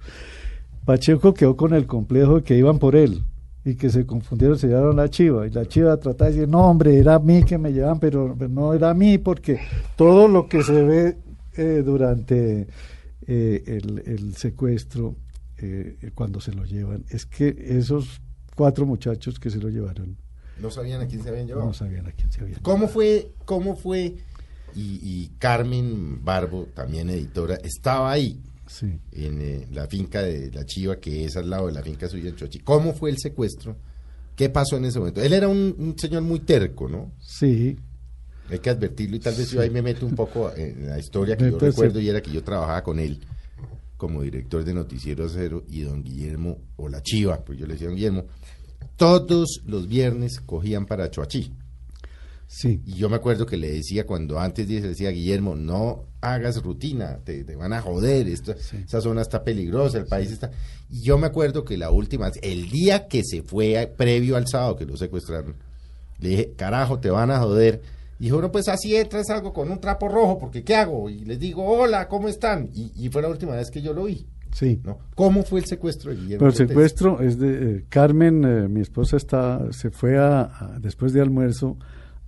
Pacheco 0.88 1.34
quedó 1.34 1.58
con 1.58 1.74
el 1.74 1.86
complejo 1.86 2.38
de 2.38 2.44
que 2.44 2.58
iban 2.58 2.79
por 2.79 2.96
él 2.96 3.22
y 3.65 3.75
que 3.75 3.89
se 3.89 4.06
confundieron, 4.06 4.58
se 4.58 4.67
llevaron 4.67 4.96
la 4.96 5.10
chiva 5.10 5.46
y 5.46 5.50
la 5.51 5.65
chiva 5.65 5.98
trataba 5.98 6.29
de 6.32 6.36
decir, 6.38 6.50
no 6.50 6.62
hombre, 6.70 6.98
era 6.98 7.15
a 7.15 7.20
mí 7.20 7.44
que 7.44 7.58
me 7.58 7.74
llevan, 7.74 8.00
pero 8.00 8.34
pero 8.39 8.50
no 8.50 8.74
era 8.74 8.91
a 8.91 8.94
mí 8.94 9.17
porque 9.17 9.60
todo 9.98 10.29
lo 10.29 10.48
que 10.48 10.63
se 10.63 10.82
ve 10.84 11.17
eh, 11.58 11.84
durante 11.86 12.67
eh, 13.27 13.63
el, 13.67 14.01
el 14.06 14.36
secuestro, 14.38 15.15
eh, 15.58 16.12
cuando 16.15 16.39
se 16.39 16.53
lo 16.53 16.63
llevan, 16.63 17.03
es 17.10 17.25
que 17.25 17.53
esos 17.67 18.22
cuatro 18.56 18.86
muchachos 18.86 19.39
que 19.41 19.50
se 19.50 19.58
lo 19.60 19.67
llevaron 19.67 20.15
No 20.62 20.72
sabían 20.72 21.01
a 21.01 21.08
quién 21.08 21.22
se 21.22 21.27
habían 21.29 21.48
llevado. 21.48 21.67
no 21.67 21.74
sabían 21.74 22.08
a 22.08 22.13
quién 22.13 22.32
se 22.32 22.39
habían 22.41 22.62
¿Cómo 22.62 22.86
llevado. 22.86 22.94
fue, 22.94 23.32
cómo 23.44 23.75
fue? 23.75 24.15
Y, 24.74 25.00
y 25.03 25.32
Carmen 25.39 26.24
Barbo, 26.24 26.67
también 26.74 27.10
editora, 27.10 27.56
estaba 27.56 28.10
ahí 28.12 28.39
Sí. 28.67 29.00
en 29.12 29.41
eh, 29.41 29.67
la 29.71 29.88
finca 29.88 30.21
de 30.21 30.51
la 30.51 30.65
Chiva, 30.65 30.97
que 30.97 31.25
es 31.25 31.38
al 31.38 31.50
lado 31.50 31.67
de 31.67 31.74
la 31.74 31.81
finca 31.81 32.07
suya 32.07 32.29
en 32.29 32.36
Chochi. 32.36 32.59
¿Cómo 32.59 32.93
fue 32.93 33.09
el 33.09 33.17
secuestro? 33.17 33.77
¿Qué 34.36 34.50
pasó 34.50 34.77
en 34.77 34.86
ese 34.86 35.00
momento? 35.00 35.21
Él 35.21 35.33
era 35.33 35.47
un, 35.47 35.75
un 35.77 35.97
señor 35.97 36.21
muy 36.21 36.39
terco, 36.41 36.88
¿no? 36.88 37.12
Sí, 37.19 37.77
Hay 38.50 38.59
que 38.59 38.69
advertirlo 38.69 39.15
y 39.15 39.19
tal 39.19 39.36
vez 39.36 39.50
yo 39.50 39.62
ahí 39.62 39.69
me 39.69 39.81
meto 39.81 40.05
un 40.05 40.15
poco 40.15 40.53
en 40.55 40.88
la 40.88 41.00
historia 41.00 41.36
que 41.36 41.50
yo 41.50 41.57
recuerdo 41.57 42.00
y 42.00 42.09
era 42.09 42.21
que 42.21 42.31
yo 42.31 42.43
trabajaba 42.43 42.83
con 42.83 43.00
él 43.00 43.19
como 43.97 44.21
director 44.21 44.63
de 44.63 44.74
Noticiero 44.74 45.27
Cero 45.27 45.63
y 45.67 45.81
don 45.81 46.03
Guillermo, 46.03 46.59
o 46.75 46.88
la 46.88 47.01
Chiva, 47.01 47.43
pues 47.43 47.57
yo 47.59 47.65
le 47.65 47.74
decía 47.74 47.88
a 47.88 47.89
don 47.89 47.97
Guillermo, 47.97 48.25
todos 48.95 49.62
los 49.65 49.88
viernes 49.88 50.39
cogían 50.39 50.86
para 50.86 51.09
Choachí. 51.09 51.51
Sí. 52.47 52.81
Y 52.86 52.93
yo 52.93 53.09
me 53.09 53.17
acuerdo 53.17 53.45
que 53.45 53.57
le 53.57 53.71
decía 53.71 54.05
cuando 54.05 54.39
antes 54.39 54.69
le 54.69 54.81
decía 54.81 55.09
Guillermo, 55.09 55.55
no 55.55 56.05
hagas 56.34 56.62
rutina, 56.63 57.17
te, 57.24 57.43
te 57.43 57.55
van 57.55 57.74
a 57.74 57.81
joder, 57.81 58.27
esto, 58.27 58.51
esa 58.53 59.01
zona 59.01 59.22
está 59.22 59.43
peligrosa, 59.43 59.98
el 59.98 60.05
país 60.05 60.31
está... 60.31 60.51
Y 60.89 61.01
yo 61.01 61.17
me 61.17 61.27
acuerdo 61.27 61.63
que 61.65 61.77
la 61.77 61.91
última, 61.91 62.31
el 62.41 62.69
día 62.69 63.07
que 63.07 63.22
se 63.24 63.41
fue 63.43 63.77
a- 63.79 63.89
previo 63.91 64.36
al 64.38 64.48
sábado 64.48 64.75
que 64.75 64.86
lo 64.86 64.96
secuestraron, 64.98 65.55
le 66.19 66.29
dije, 66.29 66.53
carajo, 66.55 67.00
te 67.00 67.10
van 67.10 67.29
a 67.31 67.39
joder. 67.39 67.81
Y 68.19 68.24
dijo, 68.25 68.41
no, 68.41 68.51
pues 68.51 68.67
así 68.67 68.96
entras 68.96 69.29
algo 69.29 69.53
con 69.53 69.69
un 69.69 69.79
trapo 69.79 70.07
rojo, 70.07 70.39
porque 70.39 70.63
¿qué 70.63 70.75
hago? 70.75 71.10
Y 71.10 71.19
les 71.25 71.39
digo, 71.39 71.63
hola, 71.63 72.07
¿cómo 72.07 72.27
están? 72.27 72.69
Y, 72.74 72.91
y 72.96 73.10
fue 73.10 73.22
la 73.22 73.27
última 73.29 73.55
vez 73.55 73.69
que 73.69 73.81
yo 73.81 73.93
lo 73.93 74.05
vi. 74.05 74.25
Sí. 74.53 74.79
¿no? 74.84 74.98
¿Cómo 75.13 75.43
fue 75.43 75.60
el 75.60 75.65
secuestro 75.67 76.10
de 76.10 76.17
Guillermo? 76.17 76.39
Pero 76.39 76.50
el 76.50 76.55
secuestro 76.55 77.22
es 77.22 77.38
de 77.38 77.77
eh, 77.77 77.86
Carmen, 77.89 78.43
eh, 78.43 78.67
mi 78.67 78.81
esposa 78.81 79.17
está, 79.17 79.62
se 79.72 79.91
fue 79.91 80.17
a, 80.17 80.41
a- 80.46 80.77
después 80.79 81.13
de 81.13 81.22
almuerzo 81.22 81.77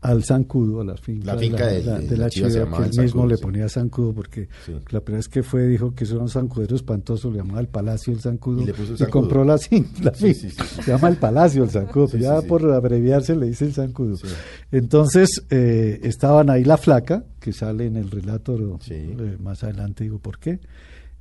al 0.02 0.24
zancudo, 0.24 0.80
a 0.80 0.86
la 0.86 0.96
finca, 0.96 1.34
La 1.34 1.38
finca 1.40 1.68
de 1.68 1.84
la, 1.84 2.00
de 2.00 2.08
de 2.08 2.18
la 2.18 2.24
la 2.26 2.30
chiva 2.30 2.48
chiva, 2.50 2.66
que 2.78 2.84
él 2.84 2.90
mismo 2.90 3.04
zancudo, 3.04 3.28
le 3.28 3.36
sí. 3.36 3.42
ponía 3.44 3.68
zancudo 3.70 4.14
porque 4.14 4.48
Sí. 4.66 4.72
la 4.92 5.02
primera 5.02 5.18
vez 5.20 5.28
que 5.28 5.44
fue 5.44 5.68
dijo 5.68 5.94
que 5.94 6.06
eso 6.06 6.14
era 6.16 6.24
un 6.24 6.30
zancudero 6.30 6.74
espantoso, 6.76 7.30
le 7.30 7.38
llamaba 7.40 7.60
el 7.60 7.68
Palacio 7.68 8.14
el 8.14 8.22
zancudo 8.22 8.62
Y 8.62 8.66
le 8.68 8.74
puso 8.74 8.90
el 8.92 8.96
y 8.96 8.98
zancudo. 8.98 9.12
compró 9.22 9.44
la, 9.44 9.58
fin- 9.58 9.88
la 10.02 10.14
Sí, 10.14 10.34
finca. 10.34 10.40
sí, 10.40 10.50
sí, 10.52 10.66
sí. 10.76 10.82
se 10.84 10.92
llama 10.92 11.10
el 11.10 11.18
Palacio 11.18 11.64
el 11.66 11.70
zancudo, 11.70 12.08
Sí, 12.08 12.18
sí, 12.18 12.24
ya 12.24 12.40
sí. 12.40 12.48
por 12.48 12.72
abreviarse 12.72 13.36
le 13.36 13.48
dice 13.48 13.66
el 13.66 13.74
zancudo. 13.74 14.16
Sí. 14.16 14.28
Entonces 14.72 15.44
eh, 15.50 16.00
estaban 16.04 16.50
ahí 16.50 16.64
la 16.64 16.78
flaca, 16.78 17.26
que 17.40 17.52
sale 17.52 17.86
en 17.86 17.98
el 17.98 18.10
relato 18.10 18.58
Sí. 18.82 18.94
eh, 18.94 19.38
más 19.42 19.64
adelante 19.66 20.06
digo 20.06 20.20
por 20.20 20.40
qué. 20.40 20.60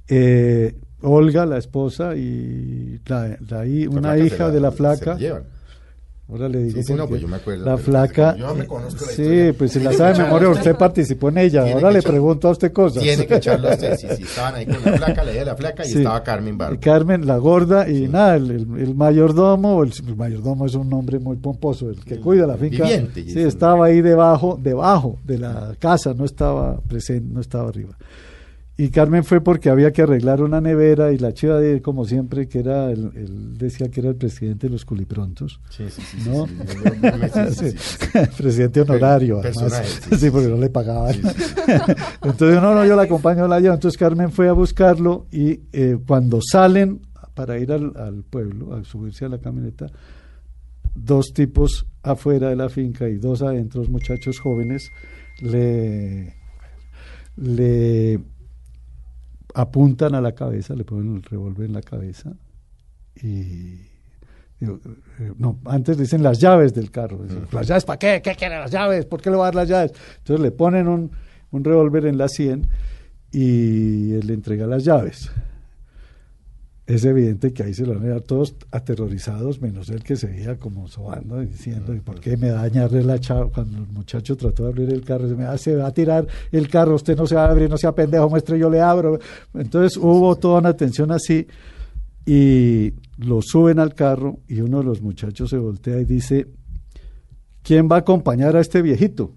Eh, 0.09 0.77
Olga, 1.03 1.47
la 1.47 1.59
esposa, 1.59 2.17
y 2.17 2.99
la, 3.07 3.37
una 3.89 4.19
hija 4.19 4.51
de 4.51 4.61
la 4.61 4.71
se 4.71 4.77
flaca. 4.77 5.17
llevan. 5.17 5.45
Ahora 6.31 6.47
le 6.47 6.59
digo 6.65 6.77
Sí, 6.77 6.83
sí, 6.89 6.93
no, 6.93 7.09
pues 7.09 7.23
yo 7.23 7.27
me 7.29 7.37
acuerdo, 7.37 7.65
la 7.65 7.77
pero 7.77 7.85
flaca. 7.85 8.37
yo 8.37 8.55
me 8.55 8.67
conozco 8.67 9.07
la 9.07 9.13
sí, 9.13 9.23
historia. 9.23 9.55
pues 9.57 9.73
si 9.73 9.81
la 9.81 9.93
sabe 9.95 10.13
de 10.13 10.25
memoria, 10.25 10.51
usted 10.51 10.77
participó 10.77 11.31
en 11.31 11.39
ella. 11.39 11.63
Tiene 11.65 11.73
Ahora 11.81 11.91
le 11.91 12.01
echar- 12.01 12.11
pregunto 12.11 12.49
a 12.49 12.51
usted 12.51 12.71
cosas. 12.71 13.03
Tiene 13.03 13.27
que 13.27 13.37
echarlo 13.37 13.69
a 13.71 13.73
usted. 13.73 13.97
Sí, 13.97 14.07
sí, 14.15 14.23
estaban 14.29 14.55
ahí 14.57 14.67
con 14.67 14.75
la 14.85 14.99
flaca, 14.99 15.25
la 15.25 15.31
idea 15.31 15.41
de 15.41 15.47
la 15.47 15.57
flaca 15.57 15.87
y 15.87 15.89
Sí. 15.89 15.99
estaba 15.99 16.23
Carmen 16.23 16.59
Barba. 16.59 16.79
Carmen, 16.81 17.27
la 17.27 17.39
gorda, 17.39 17.89
y 17.89 18.09
nada, 18.09 18.37
el, 18.37 18.51
el- 18.51 18.79
el 18.79 18.95
mayordomo, 18.95 19.83
el, 19.83 19.93
el 20.07 20.17
mayordomo 20.17 20.67
es 20.67 20.75
un 20.75 20.91
nombre 20.91 21.19
muy 21.19 21.37
pomposo, 21.37 21.89
el 21.89 22.05
que 22.05 22.15
El 22.15 22.21
cuida 22.21 22.47
la 22.47 22.59
finca. 22.59 22.85
viviente, 22.85 23.25
sí, 23.25 23.41
estaba 23.41 23.87
ahí 23.87 24.03
debajo, 24.03 24.59
debajo 24.63 25.19
de 25.25 25.39
la 25.39 25.77
casa, 25.79 26.13
no 26.13 26.27
estaba 26.27 26.79
presente, 26.83 27.27
no 27.33 27.41
estaba 27.41 27.71
arriba. 27.71 27.97
Y 28.81 28.91
Carmen 28.91 29.25
fue 29.25 29.41
porque 29.41 29.71
había 29.71 29.93
que 29.93 30.03
arreglar 30.03 30.41
una 30.41 30.61
nevera 30.61 31.13
y 31.13 31.19
la 31.19 31.35
chiva 31.35 31.59
de 31.59 31.73
él, 31.73 31.83
como 31.83 32.05
siempre, 32.05 32.47
que 32.47 32.61
era, 32.61 32.93
el, 32.93 33.11
él 33.17 33.59
decía 33.59 33.91
que 33.91 33.99
era 33.99 34.11
el 34.11 34.15
presidente 34.15 34.69
de 34.69 34.73
los 34.73 34.85
culiprontos. 34.85 35.61
Sí, 35.69 35.87
sí, 35.91 36.01
sí. 36.01 37.75
presidente 38.39 38.83
honorario, 38.83 39.41
además. 39.41 40.01
Sí, 40.17 40.31
porque 40.31 40.47
no 40.47 40.59
le 40.59 40.71
pagaban. 40.71 41.17
Entonces, 42.23 42.63
no, 42.63 42.73
no, 42.73 42.87
yo 42.87 42.95
la 42.95 43.03
acompaño, 43.03 43.49
la 43.49 43.59
llevo. 43.59 43.75
Entonces 43.75 43.99
Carmen 43.99 44.31
fue 44.31 44.49
a 44.49 44.53
buscarlo 44.53 45.27
y 45.33 45.59
eh, 45.73 45.99
cuando 46.07 46.39
salen 46.41 47.01
para 47.35 47.59
ir 47.59 47.73
al, 47.73 47.97
al 47.97 48.23
pueblo, 48.23 48.77
a 48.77 48.85
subirse 48.85 49.25
a 49.25 49.29
la 49.29 49.39
camioneta, 49.39 49.87
dos 50.95 51.33
tipos 51.35 51.85
afuera 52.05 52.51
de 52.51 52.55
la 52.55 52.69
finca 52.69 53.09
y 53.09 53.17
dos 53.17 53.43
adentro, 53.43 53.83
muchachos 53.87 54.39
jóvenes, 54.39 54.93
le, 55.41 56.37
le 57.35 58.21
apuntan 59.55 60.15
a 60.15 60.21
la 60.21 60.33
cabeza, 60.33 60.75
le 60.75 60.85
ponen 60.85 61.17
el 61.17 61.23
revólver 61.23 61.67
en 61.67 61.73
la 61.73 61.83
cabeza 61.83 62.33
y 63.17 63.81
digo, 64.61 64.81
eh, 65.19 65.33
no, 65.37 65.59
antes 65.65 65.99
dicen 65.99 66.23
las 66.23 66.39
llaves 66.39 66.75
del 66.75 66.91
carro. 66.91 67.19
Dicen, 67.19 67.47
¿Las 67.53 67.67
llaves 67.67 67.85
para 67.85 67.99
qué? 67.99 68.21
¿Qué 68.23 68.35
quieren 68.35 68.61
las 68.61 68.71
llaves? 68.71 69.07
¿Por 69.07 69.21
qué 69.21 69.31
le 69.31 69.37
va 69.37 69.45
a 69.45 69.47
dar 69.47 69.55
las 69.55 69.69
llaves? 69.69 69.93
Entonces 70.19 70.43
le 70.43 70.51
ponen 70.51 70.89
un, 70.89 71.11
un 71.51 71.65
revólver 71.65 72.07
en 72.07 72.19
la 72.19 72.29
100 72.29 72.67
y 73.33 74.13
él 74.15 74.27
le 74.27 74.35
entrega 74.35 74.67
las 74.67 74.85
llaves. 74.85 75.31
Es 76.89 77.05
evidente 77.05 77.53
que 77.53 77.63
ahí 77.65 77.75
se 77.75 77.85
lo 77.85 77.93
van 77.95 78.07
a 78.07 78.09
dar 78.13 78.21
todos 78.23 78.55
aterrorizados, 78.71 79.61
menos 79.61 79.91
él 79.91 80.03
que 80.03 80.17
seguía 80.17 80.59
como 80.59 80.89
sobando 80.89 81.43
y 81.43 81.45
diciendo, 81.47 81.95
¿y 81.95 82.01
por 82.01 82.19
qué 82.19 82.39
me 82.39 82.49
daña 82.49 82.89
la 82.89 83.21
chava? 83.21 83.51
Cuando 83.53 83.77
el 83.77 83.87
muchacho 83.89 84.39
trató 84.39 84.63
de 84.63 84.71
abrir 84.71 84.91
el 84.95 85.05
carro, 85.05 85.29
se 85.29 85.35
me 85.35 85.45
"Ah, 85.45 85.59
se 85.59 85.77
va 85.77 85.89
a 85.89 85.93
tirar 85.93 86.27
el 86.51 86.67
carro, 86.71 86.95
usted 86.95 87.15
no 87.15 87.27
se 87.27 87.35
va 87.35 87.45
a 87.45 87.51
abrir, 87.51 87.69
no 87.69 87.77
sea 87.77 87.93
pendejo, 87.95 88.31
muestre, 88.31 88.59
yo 88.59 88.71
le 88.71 88.81
abro. 88.81 89.19
Entonces 89.53 89.99
hubo 89.99 90.35
toda 90.37 90.61
una 90.61 90.73
tensión 90.79 91.13
así 91.13 91.47
y 92.25 92.95
lo 93.19 93.43
suben 93.43 93.81
al 93.81 93.95
carro 93.95 94.39
y 94.49 94.63
uno 94.63 94.79
de 94.79 94.85
los 94.85 95.03
muchachos 95.03 95.51
se 95.51 95.59
voltea 95.59 96.01
y 96.01 96.07
dice, 96.07 96.47
¿quién 97.63 97.87
va 97.93 97.97
a 97.97 97.99
acompañar 97.99 98.57
a 98.57 98.61
este 98.61 98.81
viejito? 98.81 99.33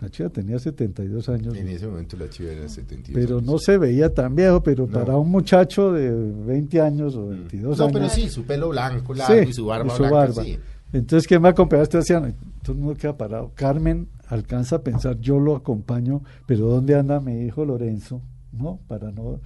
La 0.00 0.08
chica 0.08 0.28
tenía 0.28 0.58
72 0.60 1.28
años, 1.28 1.56
En 1.56 1.68
ese 1.68 1.86
momento 1.88 2.16
la 2.16 2.28
chiva 2.30 2.52
era 2.52 2.68
72 2.68 3.20
pero 3.20 3.38
años. 3.38 3.50
no 3.50 3.58
se 3.58 3.78
veía 3.78 4.14
tan 4.14 4.34
viejo, 4.36 4.62
pero 4.62 4.86
No. 4.86 4.92
para 4.92 5.16
un 5.16 5.28
muchacho 5.30 5.92
de 5.92 6.10
20 6.12 6.80
años 6.80 7.16
o 7.16 7.28
22 7.28 7.78
No, 7.78 7.84
años. 7.86 7.92
pero 7.94 8.08
sí, 8.08 8.28
su 8.28 8.44
pelo 8.44 8.68
blanco, 8.68 9.12
largo 9.14 9.42
Sí, 9.44 9.50
y 9.50 9.52
su 9.52 9.66
barba 9.66 9.86
y 9.92 9.96
su 9.96 10.02
blanca, 10.04 10.14
barba. 10.16 10.44
sí. 10.44 10.58
Entonces, 10.92 11.26
¿quién 11.26 11.42
va 11.42 11.48
a 11.48 11.50
acompañar 11.50 11.80
a 11.80 11.82
este 11.82 11.96
anciano? 11.98 12.32
Todo 12.62 12.72
el 12.76 12.78
mundo 12.78 12.96
queda 12.98 13.16
parado. 13.16 13.50
Carmen 13.54 14.08
alcanza 14.28 14.76
a 14.76 14.82
pensar, 14.82 15.18
yo 15.20 15.38
lo 15.40 15.56
acompaño, 15.56 16.22
pero 16.46 16.66
¿dónde 16.68 16.94
anda 16.94 17.20
mi 17.20 17.42
hijo 17.44 17.64
Lorenzo? 17.64 18.22
¿No? 18.52 18.78
Para 18.86 19.10
no. 19.10 19.40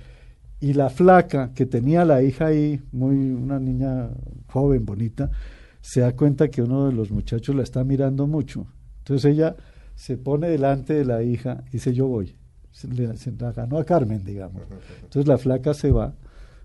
Y 0.60 0.74
la 0.74 0.90
flaca, 0.90 1.52
que 1.54 1.66
tenía 1.66 2.04
la 2.04 2.22
hija 2.22 2.46
ahí, 2.46 2.80
muy 2.92 3.16
una 3.32 3.58
niña 3.58 4.10
joven, 4.48 4.84
bonita, 4.84 5.30
se 5.80 6.00
da 6.02 6.12
cuenta 6.14 6.48
que 6.48 6.62
uno 6.62 6.86
de 6.86 6.92
los 6.92 7.10
muchachos 7.10 7.56
la 7.56 7.62
está 7.64 7.82
mirando 7.82 8.26
mucho. 8.28 8.66
Entonces 8.98 9.32
ella 9.32 9.56
se 9.94 10.16
pone 10.16 10.48
delante 10.48 10.94
de 10.94 11.04
la 11.04 11.22
hija 11.22 11.62
y 11.68 11.72
dice, 11.72 11.92
yo 11.92 12.06
voy. 12.06 12.36
Se, 12.70 12.88
le- 12.88 13.16
se 13.16 13.32
la 13.32 13.52
ganó 13.52 13.78
a 13.78 13.84
Carmen, 13.84 14.24
digamos. 14.24 14.62
Entonces 15.02 15.26
la 15.28 15.36
flaca 15.38 15.74
se 15.74 15.90
va, 15.90 16.14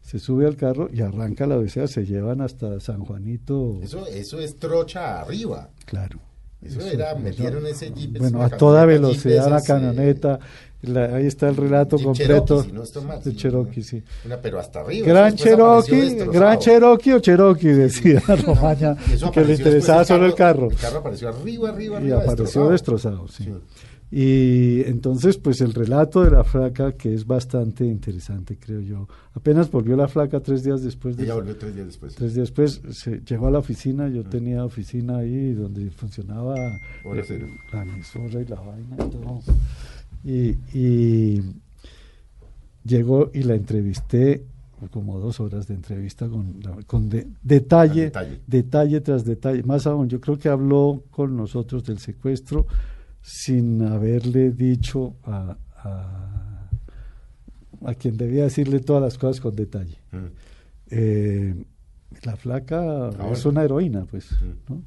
se 0.02 0.20
sube 0.20 0.46
al 0.48 0.56
carro 0.56 0.90
y 0.92 1.02
arranca 1.02 1.46
la 1.46 1.58
odisea, 1.58 1.88
se 1.88 2.06
llevan 2.06 2.40
hasta 2.42 2.80
San 2.80 3.02
Juanito. 3.04 3.80
Eso, 3.84 4.06
eso 4.08 4.40
es 4.40 4.58
trocha 4.58 5.20
arriba. 5.22 5.70
Claro. 5.86 6.20
Eso 6.68 6.82
era, 6.88 7.16
metieron 7.16 7.66
ese 7.66 7.92
jeep. 7.92 8.18
Bueno, 8.18 8.42
a 8.44 8.50
toda 8.50 8.86
velocidad 8.86 9.50
la 9.50 9.60
eh, 9.60 9.64
camioneta. 9.66 10.40
la- 10.84 11.16
ahí 11.16 11.26
está 11.26 11.50
el 11.50 11.56
relato 11.56 11.98
completo. 11.98 12.64
Cherokee, 12.64 12.70
si 12.70 12.72
no 12.76 12.84
estoy 12.84 13.04
mal, 13.06 13.24
de 13.24 13.32
sí, 13.32 13.36
Cherokee, 13.38 13.84
sí. 13.84 14.04
Una, 14.26 14.38
pero 14.38 14.60
hasta 14.60 14.82
arriba. 14.82 15.08
Gran 15.08 15.36
Cherokee. 15.36 16.16
Gran 16.32 16.60
Cherokee 16.60 17.14
o 17.14 17.20
Cherokee, 17.20 17.68
decía 17.74 18.22
Romaña, 18.46 18.96
Y 19.16 19.32
que 19.32 19.42
le 19.44 19.54
interesaba 19.56 20.06
solo 20.06 20.26
el 20.28 20.36
carro. 20.36 20.70
El 20.70 20.78
carro 20.78 21.00
apareció 21.00 21.30
arriba, 21.30 21.70
arriba, 21.70 21.96
Y 21.96 21.98
arriba. 22.12 22.22
apareció 22.24 22.70
destrozado, 22.70 23.28
sí. 23.28 23.50
Y 24.10 24.84
entonces, 24.86 25.38
pues 25.38 25.60
el 25.60 25.74
relato 25.74 26.24
de 26.24 26.32
la 26.32 26.46
flaca, 26.46 26.94
que 26.94 27.14
es 27.14 27.28
bastante 27.28 27.86
interesante, 27.86 28.58
creo 28.58 28.80
yo. 28.80 29.08
Apenas 29.34 29.70
volvió 29.70 29.98
la 29.98 30.08
flaca 30.08 30.40
tres 30.40 30.64
días 30.64 30.82
después 30.82 31.18
de 31.18 31.26
Ella 31.26 31.34
volvió 31.36 31.58
tres 31.58 31.76
días 31.76 31.88
después. 31.88 32.16
Tres 32.16 32.34
días 32.34 32.48
después 32.48 32.82
se 32.92 33.20
llegó 33.26 33.48
a 33.48 33.52
la 33.52 33.60
oficina, 33.60 34.08
yo 34.08 34.24
tenía 34.24 34.64
oficina 34.64 35.18
ahí 35.18 35.52
donde 35.54 35.92
funcionaba 35.92 36.56
Hora 37.04 37.22
eh, 37.28 37.48
la 37.74 37.84
emisora 37.84 38.42
y 38.42 38.46
la 38.46 38.62
vaina 38.62 38.96
y 38.96 39.10
todo. 39.10 39.40
Y, 40.24 40.56
y 40.74 41.42
llegó 42.86 43.30
y 43.34 43.44
la 43.44 43.56
entrevisté, 43.56 44.44
como 44.92 45.20
dos 45.20 45.40
horas 45.40 45.68
de 45.68 45.74
entrevista 45.76 46.30
con, 46.30 46.62
con 46.86 47.10
de- 47.10 47.28
detalle, 47.44 48.06
Al 48.06 48.12
detalle. 48.12 48.40
detalle 48.48 49.02
tras 49.02 49.26
detalle. 49.26 49.64
Más 49.64 49.86
aún, 49.88 50.08
yo 50.08 50.22
creo 50.22 50.38
que 50.38 50.50
habló 50.50 51.04
con 51.12 51.36
nosotros 51.36 51.84
del 51.84 52.00
secuestro 52.00 52.66
sin 53.28 53.82
haberle 53.84 54.52
dicho 54.52 55.18
a, 55.26 55.58
a, 55.84 56.70
a 57.86 57.94
quien 57.96 58.16
debía 58.16 58.44
decirle 58.44 58.80
todas 58.80 59.02
las 59.04 59.18
cosas 59.18 59.42
con 59.42 59.54
detalle. 59.54 59.98
Mm. 60.14 60.26
Eh, 60.92 61.66
la 62.24 62.38
flaca 62.38 62.80
Ahora. 63.08 63.32
es 63.34 63.46
una 63.46 63.64
heroína, 63.64 64.06
pues. 64.06 64.32
Mm. 64.32 64.74
¿no? 64.74 64.82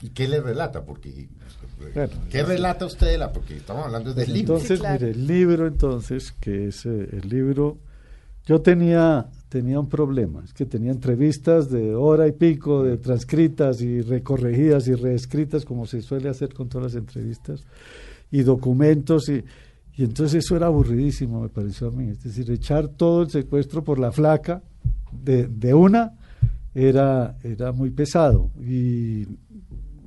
¿Y 0.00 0.08
qué 0.08 0.26
le 0.26 0.40
relata? 0.40 0.86
Porque, 0.86 1.28
Bueno, 1.94 2.12
¿Qué 2.30 2.42
relata 2.42 2.86
usted 2.86 3.08
de 3.08 3.18
la? 3.18 3.30
Porque 3.30 3.58
estamos 3.58 3.84
hablando 3.84 4.14
del 4.14 4.32
libro. 4.32 4.54
Entonces, 4.54 4.78
Sí, 4.78 4.82
claro. 4.82 4.94
mire, 5.06 5.10
el 5.10 5.26
libro 5.26 5.66
entonces, 5.66 6.32
que 6.32 6.68
es 6.68 6.86
eh, 6.86 7.08
el 7.12 7.28
libro, 7.28 7.76
yo 8.46 8.62
tenía, 8.62 9.26
tenía 9.48 9.78
un 9.78 9.88
problema, 9.88 10.42
es 10.44 10.52
que 10.52 10.66
tenía 10.66 10.90
entrevistas 10.90 11.70
de 11.70 11.94
hora 11.94 12.26
y 12.26 12.32
pico, 12.32 12.82
de 12.82 12.98
transcritas 12.98 13.80
y 13.80 14.00
recorregidas 14.00 14.88
y 14.88 14.94
reescritas, 14.94 15.64
como 15.64 15.86
se 15.86 16.02
suele 16.02 16.28
hacer 16.28 16.52
con 16.52 16.68
todas 16.68 16.92
las 16.92 17.00
entrevistas, 17.00 17.62
y 18.30 18.42
documentos, 18.42 19.28
y, 19.28 19.44
y 19.96 20.04
entonces 20.04 20.44
eso 20.44 20.56
era 20.56 20.66
aburridísimo, 20.66 21.40
me 21.42 21.48
pareció 21.48 21.88
a 21.88 21.90
mí, 21.92 22.08
es 22.08 22.22
decir, 22.24 22.50
echar 22.50 22.88
todo 22.88 23.22
el 23.22 23.30
secuestro 23.30 23.84
por 23.84 23.98
la 23.98 24.10
flaca 24.10 24.62
de, 25.12 25.46
de 25.46 25.74
una 25.74 26.14
era, 26.74 27.36
era 27.42 27.72
muy 27.72 27.90
pesado, 27.90 28.50
y 28.60 29.26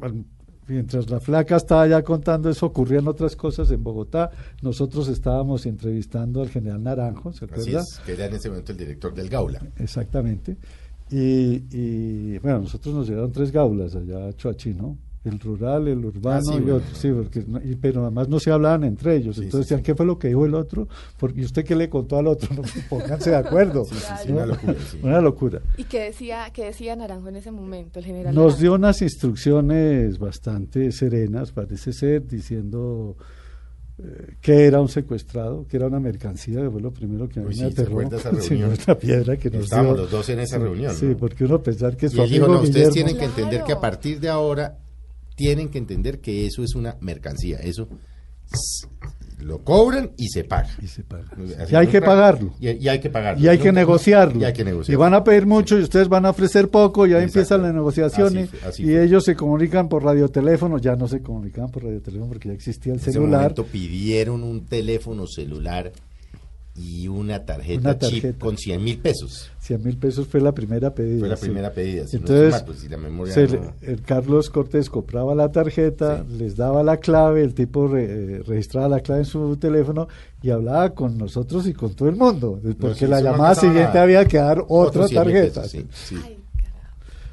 al- 0.02 0.26
mientras 0.70 1.10
la 1.10 1.20
flaca 1.20 1.58
estaba 1.58 1.88
ya 1.88 2.04
contando 2.04 2.50
eso, 2.50 2.68
ocurrían 2.68 3.08
otras 3.08 3.36
cosas 3.36 3.70
en 3.72 3.84
Bogotá. 3.84 4.32
Nosotros 4.62 5.08
estábamos 5.08 5.66
entrevistando 5.66 6.42
al 6.42 6.50
general 6.50 6.84
Naranjo, 6.84 7.34
¿se 7.34 7.46
acuerda? 7.46 7.82
es, 7.82 8.00
que 8.06 8.14
era 8.14 8.26
en 8.26 8.36
ese 8.36 8.50
momento 8.50 8.72
el 8.72 8.78
director 8.78 9.14
del 9.14 9.30
Gaula. 9.30 9.62
Exactamente. 9.78 10.58
Y, 11.12 11.64
y, 11.72 12.38
bueno, 12.38 12.60
nosotros 12.60 12.94
nos 12.94 13.10
llevaron 13.10 13.32
tres 13.32 13.52
gaulas 13.52 13.96
allá 13.96 14.28
a 14.28 14.34
Choachí, 14.34 14.74
¿no? 14.74 14.96
El 15.26 15.38
rural, 15.40 15.88
el 15.90 16.06
urbano 16.06 16.38
Ah, 16.38 16.42
sí, 16.54 16.58
y 16.58 16.62
bueno, 16.62 16.76
otro, 16.78 16.96
sí, 16.96 17.12
porque 17.12 17.46
y- 17.68 17.76
pero 17.76 18.04
además 18.04 18.30
no 18.30 18.40
se 18.40 18.52
hablaban 18.52 18.86
entre 18.86 19.16
ellos. 19.18 19.36
Sí, 19.36 19.44
Entonces 19.44 19.68
sí, 19.68 19.74
decían, 19.76 19.84
¿qué 19.84 19.94
fue 19.96 20.06
lo 20.06 20.18
que 20.18 20.30
dijo 20.30 20.46
el 20.46 20.54
otro? 20.56 20.88
Porque 21.18 21.42
¿y 21.42 21.46
usted 21.46 21.66
qué 21.66 21.76
le 21.76 21.90
contó 21.90 22.18
al 22.18 22.28
otro? 22.28 22.50
No, 22.56 22.62
pónganse 22.90 23.32
de 23.32 23.36
acuerdo. 23.36 23.84
Sí, 23.86 23.96
sí, 23.96 24.06
sí, 24.24 24.30
¿no? 24.30 24.36
una 24.38 24.46
locura, 24.46 24.76
sí. 24.92 25.00
Una 25.04 25.22
locura. 25.22 25.62
¿Y 25.78 25.84
qué 25.84 26.00
decía, 26.04 26.50
qué 26.54 26.66
decía 26.66 26.96
Naranjo 26.96 27.28
en 27.30 27.36
ese 27.36 27.52
momento, 27.52 28.00
el 28.00 28.06
general? 28.06 28.34
Nos 28.34 28.44
Naranjo? 28.44 28.62
dio 28.62 28.74
unas 28.76 29.02
instrucciones 29.02 30.18
bastante 30.20 30.92
serenas, 30.94 31.52
parece 31.52 31.92
ser, 31.94 32.26
diciendo 32.26 33.18
eh, 34.02 34.36
que 34.40 34.66
era 34.66 34.80
un 34.80 34.88
secuestrado, 34.88 35.66
que 35.68 35.76
era 35.76 35.88
una 35.88 36.00
mercancía, 36.00 36.62
que 36.62 36.70
fue 36.70 36.80
lo 36.82 36.92
primero 36.92 37.28
que 37.28 37.40
a 37.42 37.44
mí 37.44 37.50
me 37.50 37.54
sí, 37.56 37.60
¿se 37.60 37.66
aterró. 37.68 37.90
acuerda 38.00 38.18
esa 38.18 38.32
reunión? 38.50 38.72
piedra 39.02 39.36
que 39.38 39.50
nos 39.50 39.64
Estábamos 39.66 39.96
dio. 39.96 40.04
los 40.04 40.12
dos 40.12 40.30
en 40.30 40.40
esa 40.40 40.56
Sí, 40.58 40.64
reunión, 40.64 40.96
Sí, 40.96 41.16
porque 41.20 41.44
uno 41.44 41.62
pensar 41.62 41.98
que 41.98 42.06
Y 42.06 42.10
su 42.10 42.16
dijo, 42.24 42.46
amigo 42.46 42.48
no, 42.48 42.54
ustedes 42.62 42.76
Guillermo- 42.90 42.94
tienen 42.94 43.18
que 43.18 43.26
entender 43.26 43.64
que 43.66 43.74
a 43.74 43.82
partir 43.82 44.20
de 44.22 44.30
ahora 44.30 44.78
tienen 45.40 45.70
que 45.70 45.78
entender 45.78 46.20
que 46.20 46.46
eso 46.46 46.66
es 46.66 46.76
una 46.76 46.98
mercancía, 47.00 47.60
eso 47.60 47.88
lo 49.40 49.60
cobran 49.64 50.12
y 50.18 50.28
se 50.28 50.44
paga. 50.44 50.68
Y 50.82 50.88
se 50.88 51.02
paga. 51.04 51.24
Así 51.62 51.72
Y 51.74 51.76
hay 51.78 51.88
que 51.88 52.02
pagarlo. 52.02 52.54
Y, 52.60 52.72
y 52.72 52.90
hay 52.90 53.00
que 53.00 53.10
pagarlo. 53.10 53.42
Y 53.42 53.48
hay 53.48 53.58
que 53.58 53.72
negociarlo. 53.72 54.38
Y 54.38 54.44
hay 54.44 54.52
que 54.52 54.66
negociarlo. 54.66 54.94
Y 54.94 55.02
van 55.02 55.14
a 55.14 55.24
pedir 55.24 55.46
mucho 55.46 55.80
y 55.80 55.84
ustedes 55.84 56.10
van 56.10 56.26
a 56.26 56.32
ofrecer 56.32 56.68
poco 56.70 57.08
y 57.08 57.12
ahí 57.14 57.24
Exacto. 57.24 57.40
empiezan 57.40 57.62
las 57.62 57.74
negociaciones 57.74 58.50
Así- 58.54 58.66
así 58.66 58.84
y 58.84 58.86
fue. 58.88 59.04
ellos 59.06 59.24
se 59.24 59.36
comunican 59.38 59.88
por 59.88 60.04
radioteléfono, 60.04 60.78
ya 60.78 60.98
no 60.98 61.08
se 61.08 61.22
comunicaban 61.22 61.72
por 61.72 61.84
radioteléfono 61.86 62.28
porque 62.30 62.50
ya 62.50 62.54
existía 62.54 62.92
el 62.92 63.00
En 63.00 63.02
ese 63.04 63.14
celular. 63.14 63.42
momento 63.44 63.66
pidieron 63.66 64.44
un 64.44 64.66
teléfono 64.66 65.26
celular 65.26 65.94
y 66.82 67.08
una 67.10 67.44
tarjeta, 67.46 67.82
Una 67.82 67.98
chip 68.00 68.22
tarjeta. 68.22 68.40
con 68.40 68.58
100 68.58 68.84
mil 68.84 68.98
pesos. 69.00 69.52
100 69.60 69.84
mil 69.84 69.98
pesos 69.98 70.28
fue 70.28 70.40
la 70.40 70.54
primera 70.54 70.94
pedida. 70.96 71.20
Fue 71.20 71.28
la 71.28 71.36
sí. 71.36 71.42
primera 71.46 71.72
pedida. 71.74 72.08
si 72.08 72.16
no 72.16 72.22
Entonces, 72.22 72.46
estoy 72.46 72.52
mal, 72.60 72.66
pues, 72.66 72.80
si 72.80 72.90
la 72.90 72.98
memoria 72.98 73.34
se 73.34 73.48
no- 73.48 73.74
el 73.82 74.02
Carlos 74.02 74.50
Cortés 74.50 74.90
compraba 74.90 75.36
la 75.36 75.52
tarjeta, 75.52 76.24
Sí. 76.28 76.38
les 76.38 76.56
daba 76.56 76.82
la 76.84 76.98
clave, 76.98 77.44
el 77.44 77.54
tipo 77.54 77.88
re- 77.88 78.06
eh, 78.38 78.44
registraba 78.48 78.88
la 78.88 79.02
clave 79.02 79.22
en 79.22 79.26
su 79.26 79.58
teléfono 79.58 80.08
y 80.42 80.50
hablaba 80.52 80.92
con 80.92 81.18
nosotros 81.18 81.68
y 81.68 81.74
con 81.74 81.94
todo 81.94 82.08
el 82.08 82.16
mundo. 82.16 82.60
Porque 82.80 83.00
sí, 83.00 83.08
la 83.08 83.20
no 83.22 83.32
llamada 83.32 83.56
siguiente 83.56 83.84
nada. 83.90 84.04
había 84.04 84.26
que 84.26 84.38
dar 84.38 84.60
otra 84.68 85.02
Otros 85.04 85.10
100 85.10 85.26
mil 85.26 85.34
tarjeta. 85.36 85.62
pesos, 85.64 85.72
sí, 85.72 85.88
sí. 85.92 86.16
Ay, 86.24 86.36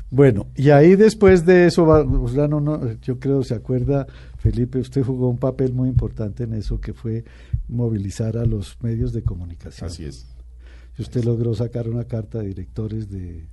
Bueno, 0.09 0.47
y 0.55 0.71
ahí 0.71 0.95
después 0.95 1.45
de 1.45 1.67
eso, 1.67 1.85
va- 1.85 2.03
Uslano, 2.03 2.61
no, 2.61 2.81
yo 3.03 3.19
creo, 3.19 3.43
se 3.43 3.55
acuerda, 3.55 4.07
Felipe, 4.51 4.79
usted 4.79 5.03
jugó 5.03 5.29
un 5.29 5.39
papel 5.39 5.73
muy 5.73 5.89
importante 5.89 6.45
en 6.45 6.53
eso, 6.55 6.81
que 6.81 6.93
fue 6.93 7.25
movilizar 7.69 8.37
a 8.37 8.45
los 8.47 8.77
medios 8.83 9.13
de 9.13 9.23
comunicación. 9.23 9.89
Así 9.91 10.05
es. 10.05 10.27
Y 10.99 11.03
usted 11.03 11.25
logró 11.25 11.55
sacar 11.55 11.89
una 11.89 12.05
carta 12.05 12.39
de 12.39 12.49
directores 12.49 13.11
de... 13.11 13.49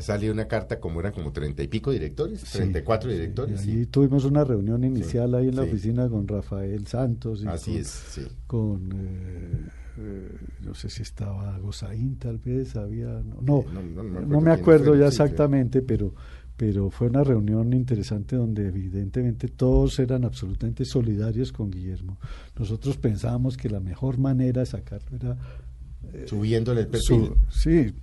Salió 0.00 0.32
una 0.32 0.48
carta 0.48 0.80
como 0.80 1.00
eran 1.00 1.12
como 1.12 1.32
treinta 1.32 1.62
y 1.62 1.68
pico 1.68 1.90
directores, 1.90 2.40
Sí, 2.40 2.58
34 2.58 3.10
sí, 3.10 3.14
directores. 3.16 3.66
y 3.66 3.72
sí. 3.80 3.86
tuvimos 3.86 4.24
una 4.24 4.42
reunión 4.42 4.82
inicial 4.84 5.34
ahí 5.34 5.48
en 5.48 5.56
la 5.56 5.62
oficina 5.62 6.08
con 6.08 6.26
Rafael 6.26 6.86
Santos. 6.86 7.42
Y 7.44 7.46
Así 7.46 7.72
con, 7.72 7.80
es. 7.80 8.30
Con, 8.46 8.92
eh, 8.94 9.68
eh, 9.98 10.28
no 10.62 10.74
sé 10.74 10.88
si 10.88 11.02
estaba 11.02 11.58
Gozaín, 11.58 12.16
tal 12.18 12.38
vez, 12.38 12.74
había... 12.74 13.22
No, 13.22 13.42
no, 13.42 13.60
Eh, 13.60 13.64
no- 13.94 14.02
no 14.02 14.02
me 14.02 14.18
acuerdo 14.18 14.40
me 14.40 14.50
acuerdo 14.52 14.96
ya 14.96 15.08
exactamente, 15.08 15.82
pero, 15.82 16.14
pero 16.56 16.90
fue 16.90 17.08
una 17.08 17.24
reunión 17.24 17.72
interesante 17.72 18.36
donde 18.36 18.68
evidentemente 18.68 19.48
todos 19.48 19.98
eran 19.98 20.24
absolutamente 20.24 20.84
solidarios 20.84 21.50
con 21.52 21.70
Guillermo. 21.70 22.18
Nosotros 22.58 22.96
pensábamos 22.98 23.56
que 23.56 23.68
la 23.68 23.80
mejor 23.80 24.18
manera 24.18 24.60
de 24.60 24.66
sacarlo 24.66 25.16
era 25.16 25.36
Subiéndole 26.26 26.82
el 26.82 26.86
perfil. 26.88 27.30
su- 27.48 27.60
sí, 27.60 27.70
eh, 27.78 27.94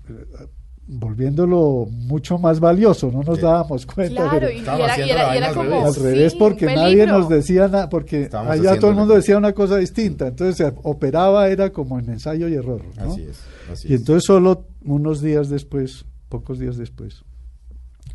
volviéndolo 0.87 1.85
mucho 1.91 2.39
más 2.39 2.59
valioso, 2.59 3.11
no 3.11 3.21
nos 3.21 3.37
Sí. 3.37 3.43
dábamos 3.43 3.85
cuenta. 3.85 4.15
Claro, 4.23 4.31
pero- 4.39 4.51
y, 4.51 4.57
era, 4.59 4.77
y 5.05 5.09
era- 5.09 5.27
la 5.27 5.35
y 5.35 5.37
era 5.37 5.53
como... 5.53 5.63
revés. 5.69 5.83
al 5.85 6.03
revés 6.03 6.31
sí, 6.31 6.37
porque 6.39 6.65
nadie 6.65 7.05
nos 7.05 7.29
decía 7.29 7.67
nada, 7.67 7.89
porque 7.89 8.23
Estábamos 8.23 8.53
allá 8.53 8.79
todo 8.79 8.89
el 8.91 8.97
mundo 8.97 9.13
decía 9.15 9.37
una 9.37 9.53
cosa 9.53 9.77
distinta, 9.77 10.27
entonces 10.27 10.57
se 10.57 10.73
operaba 10.83 11.47
era 11.49 11.71
como 11.71 11.99
en 11.99 12.09
ensayo 12.09 12.47
y 12.47 12.53
error. 12.55 12.81
¿no? 12.97 13.11
Así 13.11 13.21
es. 13.21 13.39
Así 13.71 13.87
Y 13.89 13.93
es. 13.93 13.99
entonces 13.99 14.23
solo 14.25 14.65
unos 14.83 15.21
días 15.21 15.49
después, 15.49 16.05
pocos 16.27 16.57
días 16.57 16.77
después, 16.77 17.23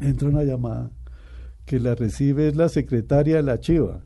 entra 0.00 0.28
una 0.28 0.42
llamada 0.44 0.90
que 1.64 1.80
la 1.80 1.94
recibe 1.94 2.48
es 2.48 2.57
la 2.57 2.68
secretaria 2.68 3.37
de 3.37 3.42
la 3.42 3.59
Chiva, 3.61 4.00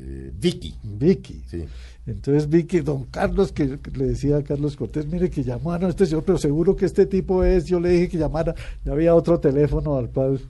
Eh, 0.00 0.32
Vicky. 0.38 0.74
Vicky. 0.84 1.42
Sí. 1.48 1.64
Entonces 2.06 2.48
Vicky, 2.48 2.80
don 2.80 3.04
Carlos, 3.06 3.50
que 3.52 3.78
que 3.80 3.90
le 3.90 4.06
decía 4.06 4.36
a 4.38 4.42
Carlos 4.42 4.76
Cortés, 4.76 5.06
mire 5.06 5.28
que 5.28 5.42
llamaron 5.42 5.86
a 5.86 5.90
este 5.90 6.06
señor, 6.06 6.22
pero 6.24 6.38
seguro 6.38 6.76
que 6.76 6.84
este 6.86 7.04
tipo 7.06 7.42
es, 7.44 7.66
yo 7.66 7.80
le 7.80 7.90
dije 7.90 8.08
que 8.08 8.18
llamara, 8.18 8.54
ya 8.84 8.92
había 8.92 9.14
otro 9.14 9.40
teléfono 9.40 9.96
al 9.96 10.08
cual 10.10 10.40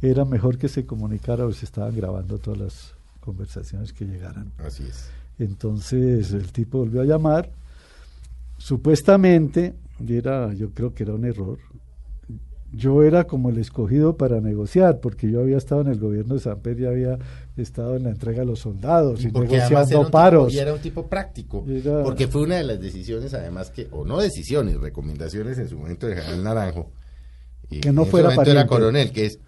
era 0.00 0.24
mejor 0.24 0.56
que 0.56 0.68
se 0.68 0.86
comunicara, 0.86 1.44
o 1.46 1.52
se 1.52 1.64
estaban 1.64 1.94
grabando 1.96 2.38
todas 2.38 2.58
las 2.60 2.94
conversaciones 3.20 3.92
que 3.92 4.04
llegaran. 4.06 4.52
Así 4.58 4.84
es. 4.84 5.10
Entonces 5.38 6.32
el 6.32 6.50
tipo 6.52 6.78
volvió 6.78 7.00
a 7.02 7.04
llamar, 7.04 7.50
supuestamente, 8.58 9.74
y 10.00 10.14
era, 10.16 10.52
yo 10.54 10.70
creo 10.70 10.94
que 10.94 11.02
era 11.02 11.14
un 11.14 11.24
error, 11.24 11.58
yo 12.72 13.02
era 13.02 13.24
como 13.24 13.50
el 13.50 13.58
escogido 13.58 14.16
para 14.16 14.40
negociar, 14.40 15.00
porque 15.00 15.30
yo 15.30 15.40
había 15.40 15.58
estado 15.58 15.82
en 15.82 15.88
el 15.88 15.98
gobierno 15.98 16.34
de 16.34 16.40
San 16.40 16.60
Pedro 16.60 16.82
y 16.82 16.86
había 16.86 17.18
estado 17.56 17.96
en 17.96 18.04
la 18.04 18.10
entrega 18.10 18.40
de 18.40 18.46
los 18.46 18.60
soldados 18.60 19.22
y 19.22 19.28
era 19.28 19.40
negociando 19.40 19.98
tipo- 20.00 20.10
paros. 20.10 20.52
y 20.54 20.58
era 20.58 20.72
un 20.72 20.80
tipo 20.80 21.06
práctico. 21.06 21.64
Era- 21.68 22.02
Porque 22.02 22.28
fue 22.28 22.42
una 22.42 22.56
de 22.56 22.64
las 22.64 22.80
decisiones, 22.80 23.34
además, 23.34 23.70
que, 23.70 23.88
o 23.90 24.04
no 24.06 24.20
decisiones, 24.20 24.80
recomendaciones 24.80 25.58
en 25.58 25.68
su 25.68 25.76
momento 25.78 26.06
de 26.06 26.16
General 26.16 26.42
Naranjo. 26.42 26.90
y 27.70 27.80
Que 27.80 27.92
no 27.92 28.02
en 28.02 28.06
ese 28.08 28.10
fuera 28.10 28.30
momento 28.30 28.50
era 28.50 28.66
coronel, 28.66 29.12
que 29.12 29.26
es 29.26 29.38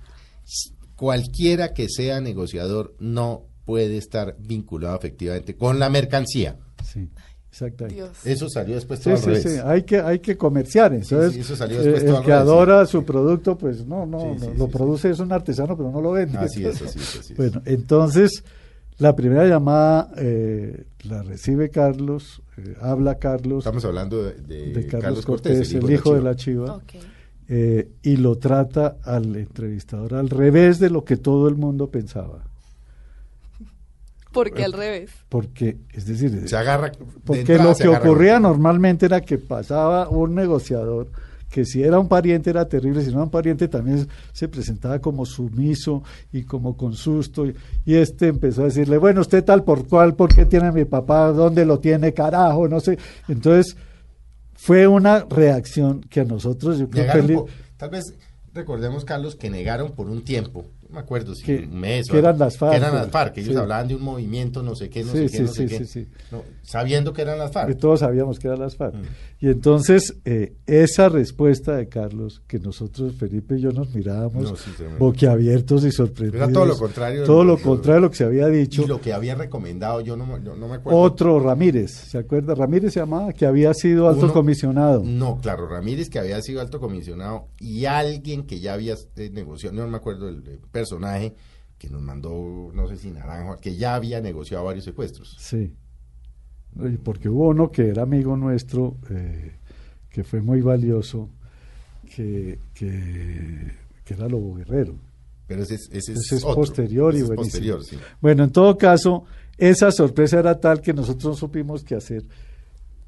cualquiera 0.97 1.73
que 1.75 1.89
sea 1.89 2.21
negociador 2.21 2.95
no 2.99 3.45
puede 3.65 3.97
estar 3.97 4.37
vinculado 4.39 4.97
efectivamente 4.97 5.57
con 5.57 5.79
la 5.79 5.89
mercancía. 5.89 6.59
Sí, 6.85 7.09
exactamente. 7.55 7.95
Dios. 7.95 8.27
Eso 8.27 8.49
salió 8.49 8.75
después 8.75 8.99
Sí, 8.99 9.05
todo 9.05 9.15
al 9.15 9.21
sí, 9.21 9.27
revés. 9.29 9.43
sí, 9.45 9.59
hay 9.65 9.83
que, 9.85 10.01
hay 10.01 10.19
que 10.19 10.37
comerciar. 10.37 10.93
Entonces, 10.93 11.33
sí, 11.33 11.41
eso 11.41 11.55
salió 11.57 11.81
eh, 11.81 11.83
después 11.85 12.03
todo 12.05 12.11
el 12.11 12.17
al 12.19 12.23
que 12.25 12.31
revés, 12.33 12.43
adora 12.43 12.87
su 12.87 13.05
producto, 13.05 13.57
pues 13.57 13.87
no, 13.87 14.05
no, 14.07 14.21
Sí, 14.21 14.27
no, 14.27 14.39
sí, 14.53 14.59
lo 14.59 14.67
sí, 14.67 14.73
produce, 14.73 15.11
es 15.11 15.21
un 15.21 15.33
artesano, 15.33 15.77
pero 15.77 15.91
no 15.91 16.01
lo 16.01 16.13
vende. 16.13 16.39
Así 16.39 16.65
es, 16.65 16.83
así 16.83 16.99
es, 16.99 17.17
así 17.21 17.33
es. 17.33 17.37
Bueno, 17.37 17.63
entonces, 17.65 18.43
la 18.99 19.15
primera 19.15 19.47
llamada 19.47 20.11
eh, 20.19 20.85
la 21.05 21.23
recibe 21.23 21.71
Carlos, 21.71 22.43
eh, 22.57 22.75
habla 22.81 23.17
Carlos, 23.19 23.59
Estamos 23.65 23.85
hablando 23.85 24.23
de, 24.23 24.35
de 24.35 24.73
de 24.73 24.87
Carlos, 24.87 25.25
Cortés, 25.25 25.73
el 25.75 25.87
de 25.87 25.95
hijo 25.95 26.15
de 26.15 26.19
Chiva. 26.21 26.31
la 26.31 26.37
Chiva, 26.37 26.81
eh, 27.47 27.89
y 28.03 28.17
lo 28.17 28.37
trata 28.39 28.97
al 29.03 29.37
entrevistador 29.37 30.15
al 30.15 30.31
revés 30.31 30.79
de 30.79 30.91
lo 30.91 31.05
que 31.05 31.17
todo 31.17 31.47
el 31.49 31.57
mundo 31.57 31.89
pensaba. 31.91 32.43
Porque 34.35 34.65
al 34.65 34.73
revés. 34.73 35.11
Porque, 35.29 35.79
es 35.93 36.07
decir, 36.07 36.47
Se 36.49 36.57
agarra. 36.57 36.91
de 36.91 36.97
Porque 37.25 37.41
entrada 37.41 37.65
lo 37.71 37.75
que 37.77 37.89
ocurría 37.89 38.39
normalmente 38.41 39.07
era 39.07 39.21
que 39.21 39.39
pasaba 39.39 40.09
un 40.09 40.35
negociador 40.35 41.11
que 41.51 41.65
si 41.65 41.85
era 41.85 42.01
un 42.01 42.09
pariente 42.09 42.51
era 42.51 42.69
terrible, 42.69 43.01
si 43.03 43.11
no 43.11 43.19
era 43.19 43.23
un 43.25 43.31
pariente 43.31 43.69
también 43.69 44.09
se 44.33 44.49
presentaba 44.49 44.99
como 44.99 45.25
sumiso 45.25 46.03
y 46.33 46.43
como 46.43 46.77
con 46.77 46.95
susto. 46.95 47.47
Y, 47.47 47.55
y 47.85 47.95
este 47.95 48.27
empezó 48.27 48.63
a 48.63 48.65
decirle, 48.65 48.99
bueno, 48.99 49.21
usted 49.21 49.45
tal 49.45 49.63
por 49.63 49.87
cual, 49.87 50.17
¿por 50.17 50.35
qué 50.35 50.47
tiene 50.47 50.67
a 50.67 50.73
mi 50.73 50.85
papá? 50.85 51.29
¿Dónde 51.31 51.65
lo 51.65 51.79
tiene, 51.79 52.13
carajo? 52.13 52.67
No 52.67 52.81
sé. 52.81 52.99
Entonces, 53.29 53.77
fue 54.55 54.89
una 54.89 55.21
reacción 55.31 56.01
que 56.01 56.21
a 56.23 56.25
nosotros, 56.25 56.79
yo 56.79 56.89
creo 56.91 57.23
li- 57.23 57.35
por- 57.37 57.47
tal 57.77 57.91
vez 57.91 58.15
recordemos, 58.53 59.05
Carlos, 59.05 59.37
que 59.37 59.49
negaron 59.49 59.93
por 59.93 60.09
un 60.09 60.25
tiempo, 60.25 60.65
me 60.95 61.01
acuerdo 61.01 61.35
si 61.35 61.43
Que- 61.45 61.59
un 61.71 61.79
mes 61.81 62.09
o 62.09 62.13
que 62.13 62.19
eran 62.19 62.39
las 62.39 62.57
FARC, 62.57 62.71
que 62.73 62.77
eran 62.79 62.95
las 62.95 63.09
FARC, 63.11 63.35
que 63.35 63.41
ellos 63.43 63.53
sí. 63.55 63.61
hablaban 63.61 63.89
de 63.89 63.97
un 63.97 64.03
movimiento, 64.03 64.63
no 64.63 64.75
sé 64.75 64.89
qué, 64.89 65.05
no 65.05 65.13
Sí, 65.13 65.29
sé 65.29 65.37
qué, 65.37 65.43
no 65.43 65.49
sí, 65.49 65.55
sé 65.55 65.67
qué, 65.67 65.85
sí, 65.85 66.05
sí. 66.05 66.09
no, 66.33 66.43
sabiendo 66.63 67.13
que 67.13 67.23
eran 67.23 67.39
las 67.39 67.51
que 67.51 67.55
FARC. 67.55 67.79
todos 67.79 68.01
sabíamos 68.01 68.39
que 68.39 68.47
eran 68.49 68.61
las 68.61 68.77
FARC. 68.77 68.95
Mm. 68.95 69.03
Y 69.41 69.49
entonces, 69.49 70.15
eh, 70.25 70.55
esa 70.67 71.09
respuesta 71.11 71.77
de 71.77 71.89
Carlos, 71.89 72.43
que 72.47 72.59
nosotros, 72.59 73.15
Felipe 73.17 73.57
y 73.57 73.61
yo, 73.61 73.73
nos 73.73 73.95
mirábamos 73.95 74.43
No, 74.51 74.57
sí, 74.57 74.71
tremendo. 74.77 74.99
boquiabiertos 75.05 75.85
y 75.85 75.93
sorprendidos. 75.93 76.45
Era 76.49 76.53
todo 76.53 76.65
lo 76.65 76.79
contrario 76.79 77.25
Todo 77.25 77.45
lo 77.45 77.59
contrario 77.59 77.97
de 77.97 78.01
lo 78.01 78.11
que 78.11 78.17
se 78.17 78.25
había 78.25 78.47
dicho. 78.47 78.83
Y 78.83 78.87
lo 78.87 79.01
que 79.01 79.13
había 79.13 79.35
recomendado, 79.35 80.01
yo 80.01 80.17
no, 80.17 80.25
me- 80.27 80.43
yo 80.43 80.55
no 80.57 80.69
me 80.69 80.77
acuerdo. 80.77 80.99
Otro 80.99 81.41
Ramírez, 81.41 81.91
¿se 81.93 82.17
acuerda? 82.19 82.55
Ramírez 82.55 82.93
se 82.95 83.01
llamaba, 83.01 83.33
que 83.33 83.45
había 83.45 83.75
sido 83.75 84.09
alto 84.09 84.25
Uno- 84.27 84.33
comisionado. 84.33 85.03
No, 85.05 85.39
claro, 85.43 85.69
Ramírez, 85.69 86.09
que 86.09 86.19
había 86.19 86.41
sido 86.41 86.61
alto 86.63 86.81
comisionado, 86.81 87.49
y 87.59 87.85
alguien 87.85 88.45
que 88.47 88.61
ya 88.61 88.73
había 88.75 88.95
eh, 89.17 89.31
negociado, 89.33 89.75
no 89.77 89.87
me 89.89 89.97
acuerdo 89.97 90.29
el 90.29 90.43
eh, 90.47 90.59
personaje, 90.85 91.35
que 91.79 91.89
nos 91.89 92.03
mandó, 92.03 92.71
no 92.73 92.89
sé 92.89 92.97
si 92.97 93.11
Naranjo, 93.11 93.59
que 93.61 93.77
ya 93.77 93.95
había 93.95 94.21
negociado 94.21 94.65
varios 94.65 94.85
secuestros. 94.85 95.37
Sí. 95.39 95.73
Porque 97.03 97.29
hubo 97.29 97.49
uno 97.49 97.71
que 97.71 97.89
era 97.89 98.03
amigo 98.03 98.37
nuestro, 98.37 98.97
eh, 99.11 99.53
que 100.11 100.25
fue 100.25 100.41
muy 100.41 100.61
valioso, 100.61 101.29
que, 102.15 102.59
que, 102.75 103.73
que 104.05 104.15
era 104.15 104.29
Lobo 104.29 104.55
Guerrero. 104.55 104.95
Pero 105.47 105.63
ese 105.63 105.75
es, 105.75 105.89
ese 105.93 106.13
es, 106.13 106.19
Ese 106.19 106.37
es 106.37 106.45
otro, 106.45 106.57
posterior 106.57 107.13
y 107.15 107.19
ese 107.19 107.25
es 107.25 107.29
buenísimo. 107.29 107.77
posterior, 107.77 107.85
sí. 107.85 107.99
Bueno, 108.21 108.45
en 108.45 108.51
todo 108.51 108.77
caso, 108.79 109.25
esa 109.59 109.91
sorpresa 109.93 110.39
era 110.39 110.59
tal 110.59 110.81
que 110.81 110.93
nosotros 110.93 111.25
no 111.25 111.35
supimos 111.35 111.85
qué 111.85 111.95
hacer. 111.95 112.25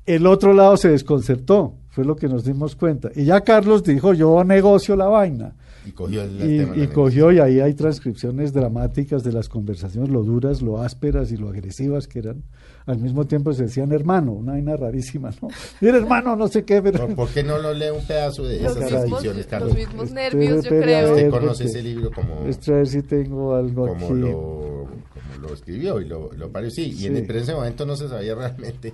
El 0.06 0.26
otro 0.26 0.52
lado 0.52 0.76
se 0.76 0.88
desconcertó. 0.88 1.74
Fue 1.90 2.04
lo 2.04 2.14
que 2.16 2.28
nos 2.28 2.44
dimos 2.44 2.76
cuenta. 2.76 3.10
Y 3.14 3.24
ya 3.24 3.40
Carlos 3.40 3.82
dijo, 3.82 4.12
yo 4.12 4.44
negocio 4.44 4.96
la 4.96 5.06
vaina. 5.06 5.54
Y 5.86 5.92
cogió 5.92 6.22
el, 6.24 6.34
Y, 6.50 6.58
tema 6.58 6.76
y 6.76 6.86
cogió, 6.88 7.32
y 7.32 7.38
ahí 7.38 7.60
hay 7.60 7.72
transcripciones 7.74 8.52
dramáticas 8.52 9.22
de 9.22 9.32
las 9.32 9.48
conversaciones, 9.48 10.10
lo 10.10 10.22
duras, 10.24 10.60
lo 10.60 10.82
ásperas 10.82 11.30
y 11.30 11.36
lo 11.36 11.48
agresivas 11.48 12.08
que 12.08 12.18
eran. 12.18 12.42
Al 12.86 12.98
mismo 12.98 13.24
tiempo 13.26 13.52
se 13.52 13.62
decían 13.64 13.92
hermano, 13.92 14.32
una 14.32 14.52
vaina 14.52 14.76
rarísima, 14.76 15.30
¿no? 15.40 15.48
Mira, 15.80 15.96
hermano, 15.96 16.34
no 16.36 16.48
sé 16.48 16.64
qué, 16.64 16.82
pero... 16.82 17.06
¿Por, 17.14 17.28
qué 17.28 17.42
no 17.44 17.58
lo 17.58 17.72
lee 17.72 17.90
un 17.96 18.04
pedazo 18.04 18.42
de 18.44 18.64
esas 18.66 18.90
inscripciones, 18.92 19.46
Carlos? 19.46 19.70
los 19.70 19.78
mismos 19.78 20.10
nervios, 20.10 20.64
yo 20.64 20.70
creo. 20.70 21.10
Usted 21.12 21.30
conoce 21.30 21.64
ese 21.64 21.82
libro 21.82 22.10
como, 22.10 22.46
Esto 22.48 22.74
a 22.74 22.76
ver 22.78 22.88
si 22.88 23.02
tengo 23.02 23.54
algo 23.54 23.86
como, 23.86 24.06
aquí. 24.06 24.14
lo, 24.14 24.28
como 24.28 25.48
lo 25.48 25.54
escribió 25.54 26.00
y 26.00 26.04
lo, 26.06 26.32
lo 26.32 26.50
parió. 26.50 26.68
Sí, 26.70 26.92
y 26.96 27.06
en, 27.06 27.12
Sí. 27.14 27.18
el- 27.20 27.26
pero 27.26 27.38
en 27.38 27.42
ese 27.44 27.54
momento 27.54 27.86
no 27.86 27.96
se 27.96 28.08
sabía 28.08 28.34
realmente 28.34 28.92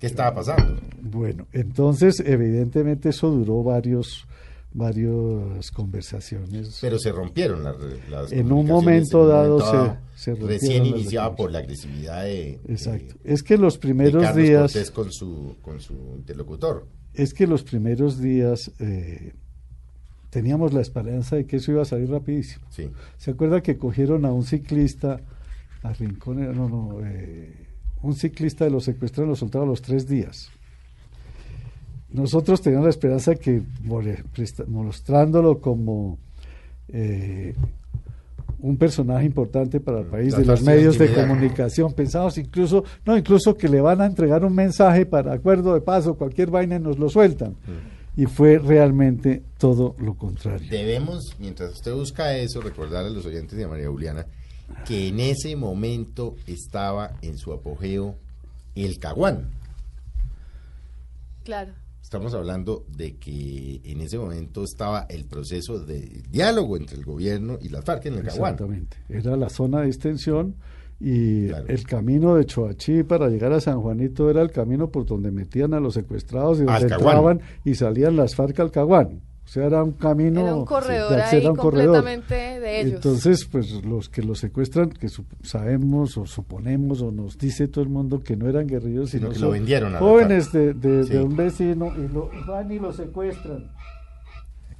qué 0.00 0.06
estaba 0.08 0.34
pasando. 0.34 0.80
Bueno, 1.02 1.46
entonces 1.52 2.20
evidentemente 2.26 3.10
eso 3.10 3.30
duró 3.30 3.62
varios 3.62 4.26
varias 4.72 5.70
conversaciones. 5.72 6.78
Pero 6.80 6.98
se 6.98 7.10
rompieron 7.10 7.64
las, 7.64 7.74
las 8.08 8.30
En 8.32 8.52
un 8.52 8.66
momento 8.66 9.26
dado 9.26 9.58
momento 9.58 9.98
se- 10.14 10.22
se 10.22 10.30
rompieron 10.30 10.48
recién 10.60 10.84
relaciones. 10.84 11.36
por 11.36 11.50
la 11.50 11.58
agresividad 11.58 12.22
de, 12.22 12.60
Exacto. 12.68 13.14
de- 13.24 13.32
Es 13.34 13.42
que 13.42 13.56
los 13.58 13.78
primeros 13.78 14.34
días 14.36 14.72
Cortés 14.72 14.90
con 14.92 15.10
su, 15.12 15.56
con 15.60 15.80
su 15.80 15.94
interlocutor. 16.16 16.86
es 17.14 17.34
que 17.34 17.48
los 17.48 17.64
primeros 17.64 18.20
días 18.20 18.70
eh, 18.78 19.32
teníamos 20.30 20.72
la 20.72 20.82
esperanza 20.82 21.34
de 21.34 21.46
que 21.46 21.56
eso 21.56 21.72
iba 21.72 21.82
a 21.82 21.86
salir 21.86 22.08
rapidísimo. 22.08 22.64
Sí. 22.70 22.88
¿Se 23.18 23.32
acuerda 23.32 23.62
que 23.62 23.76
cogieron 23.76 24.24
a 24.24 24.32
un 24.32 24.44
ciclista 24.44 25.20
a 25.82 25.92
Rincón? 25.94 26.54
No, 26.56 26.68
no, 26.68 27.00
eh, 27.04 27.52
un 28.02 28.14
ciclista 28.14 28.64
de 28.64 28.70
los 28.70 28.84
secuestraron, 28.84 29.30
lo 29.30 29.36
soltaron 29.36 29.68
a 29.68 29.70
los 29.70 29.82
tres 29.82 30.08
días. 30.08 30.50
Nosotros 32.10 32.60
teníamos 32.60 32.86
la 32.86 32.90
esperanza 32.90 33.34
que 33.36 33.62
mostrándolo 34.66 35.60
como 35.60 36.18
eh, 36.88 37.54
un 38.58 38.76
personaje 38.76 39.24
importante 39.24 39.80
para 39.80 40.00
el 40.00 40.06
país, 40.06 40.36
de 40.36 40.44
los 40.44 40.62
medios 40.62 40.98
de 40.98 41.12
comunicación, 41.12 41.92
pensamos 41.92 42.36
incluso, 42.36 42.84
no, 43.04 43.16
incluso 43.16 43.56
que 43.56 43.68
le 43.68 43.80
van 43.80 44.00
a 44.00 44.06
entregar 44.06 44.44
un 44.44 44.54
mensaje 44.54 45.06
para 45.06 45.32
acuerdo 45.32 45.72
de 45.74 45.80
paso, 45.80 46.14
cualquier 46.14 46.50
vaina 46.50 46.76
y 46.76 46.80
nos 46.80 46.98
lo 46.98 47.08
sueltan. 47.08 47.56
Y 48.16 48.26
fue 48.26 48.58
realmente 48.58 49.42
todo 49.56 49.94
lo 49.98 50.14
contrario. 50.14 50.68
Debemos, 50.68 51.36
mientras 51.38 51.72
usted 51.72 51.94
busca 51.94 52.36
eso, 52.36 52.60
recordar 52.60 53.04
a 53.04 53.08
los 53.10 53.24
oyentes 53.24 53.56
de 53.56 53.66
María 53.66 53.88
Juliana 53.88 54.26
que 54.86 55.08
en 55.08 55.20
ese 55.20 55.56
momento 55.56 56.36
estaba 56.46 57.16
en 57.22 57.38
su 57.38 57.52
apogeo 57.52 58.16
el 58.74 58.98
Caguán. 58.98 59.50
Claro. 61.44 61.72
Estamos 62.02 62.34
hablando 62.34 62.84
de 62.88 63.16
que 63.16 63.80
en 63.84 64.00
ese 64.00 64.18
momento 64.18 64.64
estaba 64.64 65.06
el 65.08 65.26
proceso 65.26 65.78
de 65.78 66.22
diálogo 66.28 66.76
entre 66.76 66.96
el 66.96 67.04
gobierno 67.04 67.58
y 67.60 67.68
las 67.68 67.84
FARC 67.84 68.06
en 68.06 68.14
el 68.14 68.22
Caguán. 68.24 68.54
Exactamente. 68.54 68.96
Era 69.08 69.36
la 69.36 69.48
zona 69.48 69.80
de 69.82 69.86
extensión 69.88 70.56
y 70.98 71.46
Claro. 71.48 71.66
el 71.68 71.84
camino 71.84 72.34
de 72.34 72.44
Choachí 72.46 73.04
para 73.04 73.28
llegar 73.28 73.52
a 73.52 73.60
San 73.60 73.80
Juanito 73.80 74.28
era 74.28 74.42
el 74.42 74.50
camino 74.50 74.90
por 74.90 75.06
donde 75.06 75.30
metían 75.30 75.72
a 75.72 75.80
los 75.80 75.94
secuestrados 75.94 76.60
y 76.60 76.64
donde 76.64 76.82
entraban 76.94 77.40
y 77.64 77.74
salían 77.74 78.16
las 78.16 78.34
FARC 78.34 78.58
al 78.60 78.70
Caguán. 78.70 79.20
O 79.50 79.52
sea, 79.52 79.66
era 79.66 79.82
un 79.82 79.90
camino. 79.94 80.42
Era 80.42 80.54
un 80.54 80.64
corredor 80.64 81.10
de- 81.16 81.22
ahí 81.22 81.38
era 81.40 81.50
un 81.50 81.56
corredor. 81.56 81.96
completamente 81.96 82.34
de 82.60 82.80
ellos. 82.82 82.94
Entonces, 82.94 83.44
pues 83.50 83.84
los 83.84 84.08
que 84.08 84.22
los 84.22 84.38
secuestran, 84.38 84.90
que 84.90 85.08
sabemos 85.42 86.16
o 86.16 86.24
suponemos 86.24 87.02
o 87.02 87.10
nos 87.10 87.36
dice 87.36 87.66
todo 87.66 87.82
el 87.82 87.90
mundo 87.90 88.22
que 88.22 88.36
no 88.36 88.48
eran 88.48 88.68
guerrilleros, 88.68 89.10
Sino 89.10 89.22
sino 89.26 89.34
que 89.34 89.40
lo 89.40 89.50
vendieron 89.50 89.96
a 89.96 89.98
jóvenes 89.98 90.52
de, 90.52 90.72
de- 90.74 91.02
Sí. 91.02 91.14
de 91.14 91.22
un 91.24 91.34
vecino 91.36 91.92
y 91.98 92.06
lo 92.12 92.30
van 92.46 92.70
y 92.70 92.78
lo 92.78 92.92
secuestran. 92.92 93.64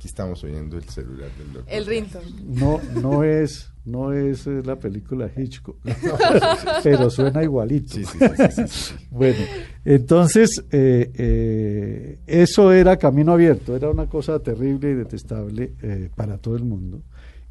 Aquí 0.01 0.09
estamos 0.09 0.43
oyendo 0.45 0.79
el 0.79 0.85
celular 0.85 1.29
del 1.37 1.53
doctor. 1.53 1.75
El 1.75 1.85
Rinton. 1.85 2.23
No, 2.47 2.81
no 3.03 3.23
es, 3.23 3.71
no 3.85 4.15
es 4.15 4.47
la 4.47 4.77
película 4.77 5.31
Hitchcock, 5.37 5.77
pero 6.83 7.11
suena 7.11 7.43
igualito. 7.43 7.97
Sí, 7.97 8.07
sí, 8.07 8.19
sí, 8.19 8.27
sí, 8.35 8.47
sí, 8.51 8.63
sí. 8.67 8.95
Bueno, 9.11 9.45
entonces 9.85 10.65
eh, 10.71 11.13
eh, 11.15 12.19
eso 12.27 12.73
era 12.73 12.97
camino 12.97 13.35
abierto, 13.35 13.77
era 13.77 13.91
una 13.91 14.07
cosa 14.07 14.39
terrible 14.39 14.93
y 14.93 14.95
detestable 14.95 15.75
eh, 15.83 16.09
para 16.17 16.39
todo 16.39 16.57
el 16.57 16.65
mundo 16.65 17.03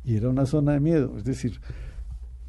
y 0.04 0.16
era 0.16 0.30
una 0.30 0.48
zona 0.48 0.72
de 0.72 0.80
miedo. 0.80 1.20
Es 1.20 1.26
decir, 1.26 1.62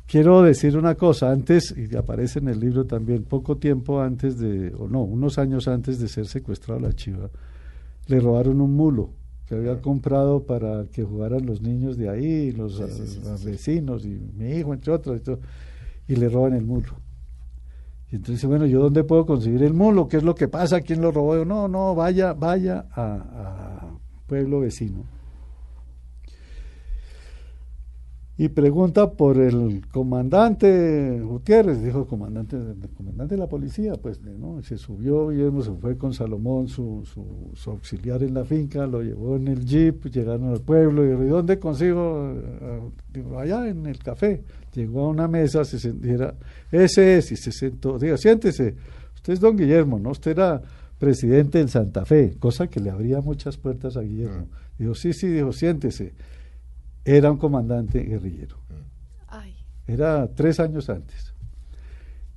quiero 0.06 0.40
decir 0.40 0.78
una 0.78 0.94
cosa, 0.94 1.30
antes, 1.30 1.74
y 1.76 1.94
aparece 1.94 2.38
en 2.38 2.48
el 2.48 2.58
libro 2.58 2.86
también, 2.86 3.24
poco 3.24 3.58
tiempo 3.58 4.00
antes 4.00 4.38
de, 4.38 4.72
o 4.78 4.88
no, 4.88 5.02
unos 5.02 5.36
años 5.36 5.68
antes 5.68 5.98
de 5.98 6.08
ser 6.08 6.26
secuestrado 6.26 6.80
la 6.80 6.94
chiva, 6.94 7.28
le 8.06 8.18
robaron 8.18 8.62
un 8.62 8.72
mulo 8.72 9.19
que 9.50 9.56
había 9.56 9.80
comprado 9.82 10.44
para 10.44 10.84
que 10.92 11.02
jugaran 11.02 11.44
los 11.44 11.60
niños 11.60 11.96
de 11.98 12.08
ahí, 12.08 12.52
los 12.52 12.76
Sí, 12.76 12.84
sí, 12.88 13.06
sí, 13.08 13.20
sí. 13.36 13.44
vecinos 13.46 14.04
y 14.06 14.10
mi 14.36 14.52
hijo, 14.52 14.72
entre 14.72 14.92
otros, 14.92 15.16
y, 15.16 15.20
todo, 15.24 15.40
y 16.06 16.14
le 16.14 16.28
roban 16.28 16.54
el 16.54 16.64
mulo. 16.64 16.90
Y 18.12 18.16
entonces 18.16 18.44
bueno, 18.44 18.64
¿yo 18.66 18.80
dónde 18.80 19.02
puedo 19.02 19.26
conseguir 19.26 19.64
el 19.64 19.74
mulo? 19.74 20.06
¿Qué 20.06 20.18
es 20.18 20.22
lo 20.22 20.36
que 20.36 20.46
pasa? 20.46 20.80
¿Quién 20.82 21.00
lo 21.00 21.10
robó? 21.10 21.34
Yo, 21.34 21.44
no, 21.44 21.66
no, 21.66 21.96
vaya, 21.96 22.32
vaya 22.32 22.86
a, 22.92 23.14
a 23.16 23.98
pueblo 24.28 24.60
vecino. 24.60 25.02
Y 28.40 28.48
pregunta 28.48 29.12
por 29.12 29.36
el 29.36 29.86
comandante 29.92 31.20
Gutiérrez, 31.20 31.84
dijo 31.84 31.98
el 31.98 32.06
comandante, 32.06 32.56
el 32.56 32.88
comandante 32.96 33.34
de 33.34 33.38
la 33.38 33.50
policía, 33.50 33.96
pues 34.00 34.18
¿no? 34.22 34.58
Y 34.58 34.62
se 34.62 34.78
subió, 34.78 35.28
Guillermo 35.28 35.60
se 35.60 35.72
fue 35.72 35.98
con 35.98 36.14
Salomón, 36.14 36.66
su, 36.66 37.02
su, 37.04 37.50
su 37.52 37.70
auxiliar 37.70 38.22
en 38.22 38.32
la 38.32 38.46
finca, 38.46 38.86
lo 38.86 39.02
llevó 39.02 39.36
en 39.36 39.46
el 39.48 39.62
jeep, 39.66 40.06
llegaron 40.06 40.48
al 40.48 40.62
pueblo, 40.62 41.04
y 41.04 41.26
¿y 41.26 41.28
dónde 41.28 41.58
consigo? 41.58 42.32
Eh, 42.34 42.80
Digo, 43.12 43.38
allá 43.38 43.68
en 43.68 43.84
el 43.84 43.98
café. 43.98 44.42
Llegó 44.72 45.04
a 45.04 45.08
una 45.10 45.28
mesa, 45.28 45.62
se 45.66 45.78
sentía, 45.78 46.34
ese 46.72 47.18
es, 47.18 47.32
y 47.32 47.36
se 47.36 47.52
sentó, 47.52 47.98
diga, 47.98 48.16
siéntese, 48.16 48.74
usted 49.16 49.34
es 49.34 49.40
don 49.40 49.54
Guillermo, 49.54 49.98
¿no? 49.98 50.12
Usted 50.12 50.30
era 50.30 50.62
presidente 50.98 51.58
del 51.58 51.68
Santa 51.68 52.06
Fe, 52.06 52.36
cosa 52.38 52.68
que 52.68 52.80
le 52.80 52.88
abría 52.88 53.20
muchas 53.20 53.58
puertas 53.58 53.98
a 53.98 54.00
Guillermo. 54.00 54.46
Dijo, 54.78 54.94
sí, 54.94 55.12
sí, 55.12 55.26
dijo, 55.26 55.52
siéntese. 55.52 56.14
Era 57.04 57.30
un 57.30 57.38
comandante 57.38 58.00
guerrillero. 58.00 58.56
Ay. 59.28 59.54
Era 59.86 60.28
tres 60.34 60.60
años 60.60 60.88
antes. 60.90 61.34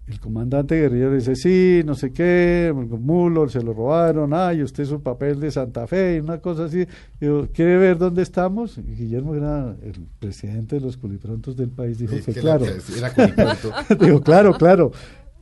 El 0.05 0.19
comandante 0.19 0.75
guerrillero 0.75 1.13
dice, 1.13 1.33
sí, 1.35 1.81
no 1.85 1.95
sé 1.95 2.11
qué, 2.11 2.73
mulo, 2.99 3.47
se 3.47 3.61
lo 3.63 3.73
robaron, 3.73 4.33
ay, 4.33 4.61
usted 4.61 4.83
es 4.83 4.91
un 4.91 4.99
papel 5.01 5.39
de 5.39 5.49
Santa 5.49 5.87
Fe, 5.87 6.17
y 6.17 6.19
una 6.19 6.39
cosa 6.39 6.65
así. 6.65 6.85
Digo, 7.21 7.47
¿quiere 7.53 7.77
ver 7.77 7.97
dónde 7.97 8.21
estamos? 8.21 8.77
Y 8.77 8.81
Guillermo 8.81 9.33
era 9.33 9.77
el 9.81 10.05
presidente 10.19 10.75
de 10.75 10.81
los 10.81 10.97
culiprontos 10.97 11.55
del 11.55 11.69
país, 11.69 11.99
dijo 11.99 12.15
Es 12.15 12.25
que, 12.25 12.33
claro. 12.33 12.65
la- 12.65 12.97
era 12.97 13.13
culipronto. 13.13 13.71
Digo, 14.05 14.21
claro, 14.21 14.53
claro. 14.55 14.91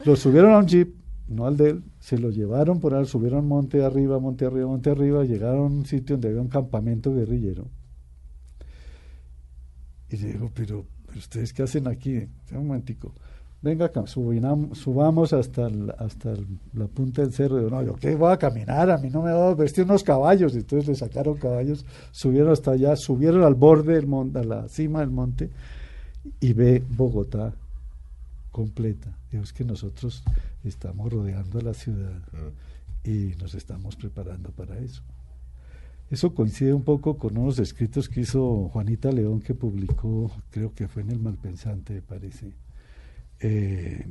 Lo 0.06 0.16
subieron 0.16 0.52
a 0.54 0.60
un 0.60 0.68
jeep, 0.68 0.94
no 1.28 1.48
al 1.48 1.58
de 1.58 1.72
él, 1.72 1.84
se 2.00 2.20
lo 2.20 2.30
llevaron 2.30 2.80
por 2.80 2.94
ahí, 2.94 3.06
subieron 3.06 3.48
monte 3.48 3.84
arriba, 3.84 4.20
monte 4.20 4.46
arriba, 4.46 4.68
monte 4.68 4.92
arriba, 4.92 5.24
llegaron 5.24 5.58
a 5.60 5.64
un 5.64 5.86
sitio 5.88 6.18
donde 6.18 6.28
había 6.30 6.42
un 6.42 6.50
campamento 6.50 7.12
guerrillero. 7.16 7.66
Y 10.12 10.18
le 10.18 10.34
digo, 10.34 10.52
pero, 10.54 10.86
pero 11.08 11.20
ustedes 11.20 11.54
qué 11.54 11.64
hacen 11.64 11.88
aquí? 11.88 12.28
Un 12.52 12.68
momentico. 12.68 13.14
Venga, 13.64 13.92
subinam- 13.94 14.74
subamos 14.74 15.34
hasta, 15.34 15.68
el- 15.68 15.94
hasta 16.00 16.32
el- 16.32 16.48
la 16.74 16.88
punta 16.88 17.22
del 17.22 17.32
cerro. 17.32 17.58
Digo, 17.58 17.70
no, 17.70 17.84
yo 17.84 17.96
qué 17.96 18.16
voy 18.16 18.32
a 18.34 18.38
caminar, 18.38 18.90
a 18.90 18.98
mí 18.98 19.10
no 19.10 19.22
me 19.22 19.32
voy 19.34 19.52
a 19.52 19.56
vestir 19.56 19.84
unos 19.86 20.04
caballos. 20.04 20.54
Y 20.56 20.58
entonces 20.58 20.88
le 20.90 20.96
sacaron 20.96 21.38
caballos, 21.38 21.86
subieron 22.12 22.52
hasta 22.52 22.72
allá, 22.72 22.96
subieron 22.96 23.44
al 23.44 23.54
borde 23.56 23.94
del 23.94 24.08
monte, 24.08 24.40
a 24.40 24.44
la 24.44 24.68
cima 24.68 25.00
del 25.02 25.12
monte, 25.12 25.50
y 26.40 26.54
ve 26.54 26.84
Bogotá 26.90 27.54
completa. 28.52 29.16
Digo, 29.32 29.44
es 29.44 29.54
que 29.54 29.64
nosotros 29.64 30.24
estamos 30.64 31.12
rodeando 31.14 31.62
la 31.62 31.74
ciudad 31.74 32.12
y 33.04 33.34
nos 33.40 33.54
estamos 33.56 33.96
preparando 33.96 34.50
para 34.52 34.78
eso. 34.80 35.02
Eso 36.12 36.34
coincide 36.34 36.74
un 36.74 36.84
poco 36.84 37.18
con 37.18 37.38
unos 37.38 37.58
escritos 37.60 38.10
que 38.10 38.20
hizo 38.22 38.68
Juanita 38.68 39.12
León 39.14 39.40
que 39.40 39.56
publicó, 39.56 40.30
creo 40.50 40.74
que 40.74 40.90
fue 40.90 41.04
en 41.04 41.12
el 41.12 41.20
Malpensante, 41.20 42.02
parece, 42.02 42.52
eh, 43.40 44.06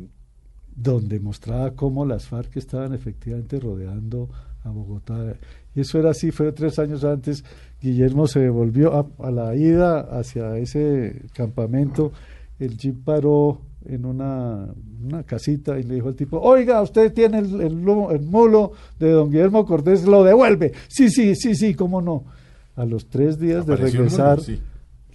donde 0.74 1.20
mostraba 1.20 1.72
cómo 1.72 2.06
las 2.06 2.26
FARC 2.26 2.56
estaban 2.56 2.94
efectivamente 2.94 3.60
rodeando 3.60 4.30
a 4.64 4.70
Bogotá. 4.70 5.36
Y 5.74 5.80
eso 5.80 5.98
era 5.98 6.12
así, 6.12 6.30
fue 6.30 6.50
tres 6.52 6.78
años 6.78 7.04
antes. 7.04 7.44
Guillermo 7.82 8.26
se 8.26 8.48
volvió 8.48 8.94
a, 8.94 9.26
a 9.26 9.30
la 9.30 9.54
ida 9.54 10.00
hacia 10.00 10.56
ese 10.56 11.26
campamento. 11.34 12.12
El 12.58 12.78
jeep 12.78 13.04
paró 13.04 13.60
en 13.84 14.04
una, 14.04 14.68
una 15.02 15.22
casita 15.24 15.78
y 15.78 15.82
le 15.82 15.94
dijo 15.94 16.08
al 16.08 16.14
tipo, 16.14 16.38
oiga, 16.40 16.82
usted 16.82 17.12
tiene 17.12 17.38
el, 17.38 17.60
el 17.60 17.62
el 17.62 18.22
mulo 18.22 18.72
de 18.98 19.10
don 19.10 19.30
Guillermo 19.30 19.64
Cortés, 19.64 20.04
lo 20.04 20.22
devuelve. 20.24 20.72
Sí, 20.88 21.10
sí, 21.10 21.34
sí, 21.34 21.54
sí, 21.54 21.74
cómo 21.74 22.00
no. 22.00 22.24
A 22.76 22.84
los 22.84 23.06
tres 23.06 23.38
días 23.38 23.66
de 23.66 23.74
el 23.74 23.80
mulo, 23.80 23.90
regresar, 23.90 24.40
sí. 24.40 24.60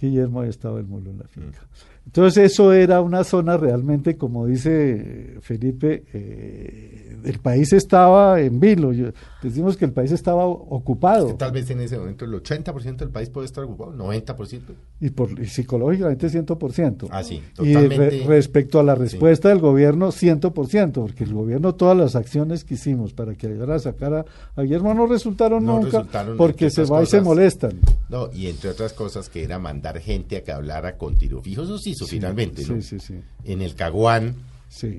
Guillermo 0.00 0.40
había 0.40 0.50
estado 0.50 0.78
el 0.78 0.86
mulo 0.86 1.10
en 1.10 1.18
la 1.18 1.24
finca. 1.28 1.60
Entonces 2.06 2.52
eso 2.52 2.72
era 2.72 3.00
una 3.00 3.24
zona 3.24 3.56
realmente, 3.56 4.16
como 4.16 4.46
dice 4.46 5.34
Felipe, 5.42 6.04
eh, 6.14 7.02
el 7.24 7.40
país 7.40 7.72
estaba 7.72 8.40
en 8.40 8.60
vilo. 8.60 8.92
Yo- 8.92 9.08
decimos 9.42 9.76
que 9.76 9.84
el 9.84 9.92
país 9.92 10.10
estaba 10.12 10.44
ocupado 10.46 11.28
Que 11.28 11.34
tal 11.34 11.52
vez 11.52 11.70
en 11.70 11.80
ese 11.80 11.96
momento 11.98 12.24
el 12.24 12.32
80% 12.34 12.96
del 13.04 13.10
país 13.10 13.28
puede 13.30 13.46
estar 13.46 13.62
ocupado, 13.64 13.92
90%. 13.92 14.74
y, 15.00 15.10
por, 15.10 15.38
y 15.40 15.46
psicológicamente 15.46 16.28
100%. 16.28 17.08
Ah, 17.10 17.22
sí, 17.22 17.34
Y 17.60 17.72
totalmente. 17.72 17.96
re- 18.10 18.24
respecto 18.26 18.80
a 18.80 18.82
la 18.84 18.94
respuesta 18.94 19.48
del 19.48 19.58
gobierno, 19.58 20.10
100%, 20.12 20.92
porque 21.02 21.24
el 21.24 21.34
gobierno, 21.34 21.74
todas 21.74 21.96
las 21.96 22.16
acciones 22.16 22.64
que 22.64 22.74
hicimos 22.74 23.12
para 23.12 23.34
que 23.34 23.46
ayudara 23.48 23.76
a 23.76 23.78
sacar 23.80 24.14
a, 24.14 24.24
a 24.56 24.62
Guillermo 24.62 24.94
no 24.94 25.06
resultaron 25.06 25.64
No 25.64 25.74
nunca, 25.76 25.98
resultaron, 25.98 26.36
porque 26.36 26.70
se 26.70 26.84
va 26.84 27.02
y 27.02 27.06
se 27.06 27.20
molestan. 27.20 27.72
No, 28.08 28.30
y 28.32 28.46
entre 28.46 28.70
otras 28.70 28.92
cosas 28.92 29.28
que 29.28 29.42
era 29.44 29.58
mandar 29.58 29.98
gente 30.00 30.36
a 30.36 30.42
que 30.44 30.52
hablara 30.52 30.96
con 30.96 31.16
tiro 31.16 31.42
fijo, 31.42 31.62
eso 31.62 31.78
se 31.78 31.90
hizo 31.96 32.04
Sí, 32.06 32.16
finalmente, 32.16 32.62
¿no? 32.66 32.76
sí, 32.76 32.82
sí, 32.82 33.00
sí. 33.00 33.14
En 33.44 33.62
el 33.62 33.74
Caguán, 33.74 34.34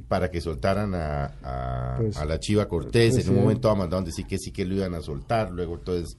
para 0.07 0.31
que 0.31 0.41
soltaran 0.41 0.93
a, 0.95 1.25
a, 1.43 1.97
Pues, 1.97 2.17
a 2.17 2.25
la 2.25 2.39
Chiva 2.39 2.67
Cortés, 2.67 3.17
en 3.17 3.29
un 3.29 3.41
momento 3.43 3.73
mandaron 3.75 4.03
decir 4.05 4.25
que 4.25 4.37
sí 4.39 4.51
que 4.51 4.65
lo 4.65 4.75
iban 4.75 4.95
a 4.95 5.01
soltar, 5.01 5.51
luego 5.51 5.75
entonces 5.75 6.17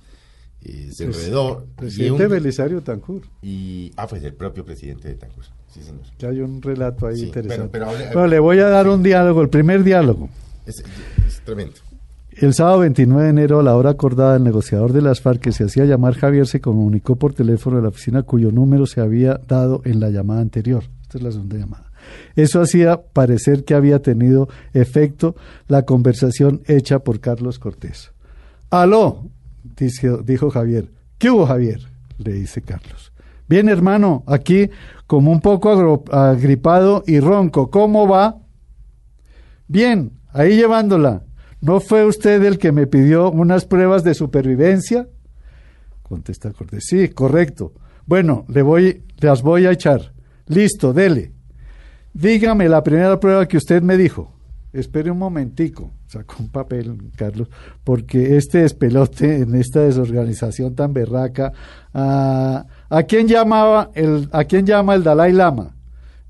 eh, 0.63 0.91
se 0.93 1.07
Pres- 1.09 1.17
enredó. 1.19 1.65
y, 1.67 1.77
Presidente 1.81 2.27
un- 2.27 2.31
Belisario 2.33 2.81
Tancur, 2.83 3.23
y- 3.43 3.91
ah, 3.97 4.07
pues 4.07 4.23
el 4.23 4.35
propio 4.35 4.65
presidente 4.65 5.09
de 5.09 5.15
Tancur, 5.15 5.45
sí 5.73 5.83
señor. 5.83 6.03
que 6.19 6.27
hay 6.27 6.41
un 6.41 6.61
relato 6.63 7.07
ahí 7.07 7.23
interesante. 7.25 7.69
pero- 8.13 8.27
le 8.27 8.39
voy 8.39 8.59
a 8.61 8.69
dar 8.69 8.89
un 8.89 9.03
diálogo, 9.03 9.41
el 9.43 9.49
primer 9.49 9.83
diálogo. 9.85 10.29
Es, 10.67 10.83
es 11.27 11.41
tremendo. 11.45 11.75
El 12.41 12.55
sábado 12.55 12.81
29 12.81 13.25
de 13.25 13.31
enero, 13.31 13.59
a 13.59 13.63
la 13.65 13.75
hora 13.77 13.91
acordada, 13.91 14.37
el 14.37 14.45
negociador 14.45 14.93
de 14.93 15.03
las 15.03 15.21
FARC, 15.21 15.41
que 15.41 15.53
se 15.53 15.65
hacía 15.65 15.85
llamar 15.87 16.15
Javier, 16.15 16.47
se 16.47 16.61
comunicó 16.61 17.17
por 17.17 17.35
teléfono 17.35 17.77
de 17.77 17.83
la 17.83 17.89
oficina 17.89 18.23
cuyo 18.23 18.53
número 18.53 18.87
se 18.87 19.01
había 19.01 19.41
dado 19.49 19.81
en 19.85 19.99
la 19.99 20.11
llamada 20.11 20.41
anterior. 20.41 20.85
Esta 21.03 21.19
es 21.19 21.25
la 21.25 21.33
segunda 21.33 21.57
llamada. 21.57 21.91
Eso 22.37 22.61
hacía 22.61 23.03
parecer 23.13 23.65
que 23.65 23.75
había 23.75 24.01
tenido 24.03 24.49
efecto 24.73 25.35
la 25.67 25.83
conversación 25.83 26.63
hecha 26.67 27.01
por 27.01 27.19
Carlos 27.19 27.59
Cortés. 27.59 28.13
Aló, 28.71 29.27
dice- 29.77 30.19
dijo 30.25 30.51
Javier. 30.51 30.93
¿Qué 31.19 31.31
hubo, 31.31 31.45
Javier? 31.47 31.81
Le 32.19 32.33
dice 32.35 32.63
Carlos. 32.63 33.13
Bien, 33.49 33.69
hermano, 33.69 34.23
aquí 34.27 34.71
como 35.09 35.33
un 35.33 35.41
poco 35.41 36.05
agripado 36.13 37.03
y 37.07 37.19
ronco. 37.19 37.69
¿Cómo 37.71 38.07
va? 38.07 38.37
Bien, 39.67 40.13
ahí 40.33 40.55
llevándola. 40.57 41.23
¿No 41.61 41.81
fue 41.81 42.05
usted 42.05 42.43
el 42.45 42.59
que 42.59 42.73
me 42.73 42.87
pidió 42.87 43.31
unas 43.31 43.65
pruebas 43.65 44.05
de 44.05 44.15
supervivencia? 44.15 45.09
Contesta 46.03 46.53
Cortés. 46.53 46.85
Sí, 46.87 47.09
correcto. 47.09 47.73
Bueno, 48.07 48.45
le 48.49 48.63
voy, 48.63 49.03
las 49.19 49.43
voy 49.43 49.67
a 49.67 49.73
echar. 49.73 50.13
Listo, 50.47 50.93
dele. 50.93 51.33
Dígame 52.15 52.69
la 52.69 52.83
primera 52.83 53.21
prueba 53.21 53.47
que 53.47 53.57
usted 53.57 53.83
me 53.83 53.97
dijo. 53.97 54.33
Espere 54.73 55.11
un 55.11 55.19
momentico. 55.19 55.93
Sacó 56.07 56.37
un 56.39 56.49
papel, 56.49 56.97
Carlos, 57.17 57.49
porque 57.85 58.39
este 58.39 58.59
despelote 58.63 59.43
en 59.43 59.55
esta 59.55 59.81
desorganización 59.81 60.75
tan 60.75 60.95
berraca. 60.95 61.53
¿A, 61.93 62.65
¿a 62.89 63.03
quién 63.03 63.29
llamaba 63.29 63.91
el, 63.95 64.29
a 64.33 64.45
quién 64.45 64.65
llama 64.65 64.95
el 64.95 65.03
Dalai 65.03 65.33
Lama? 65.33 65.77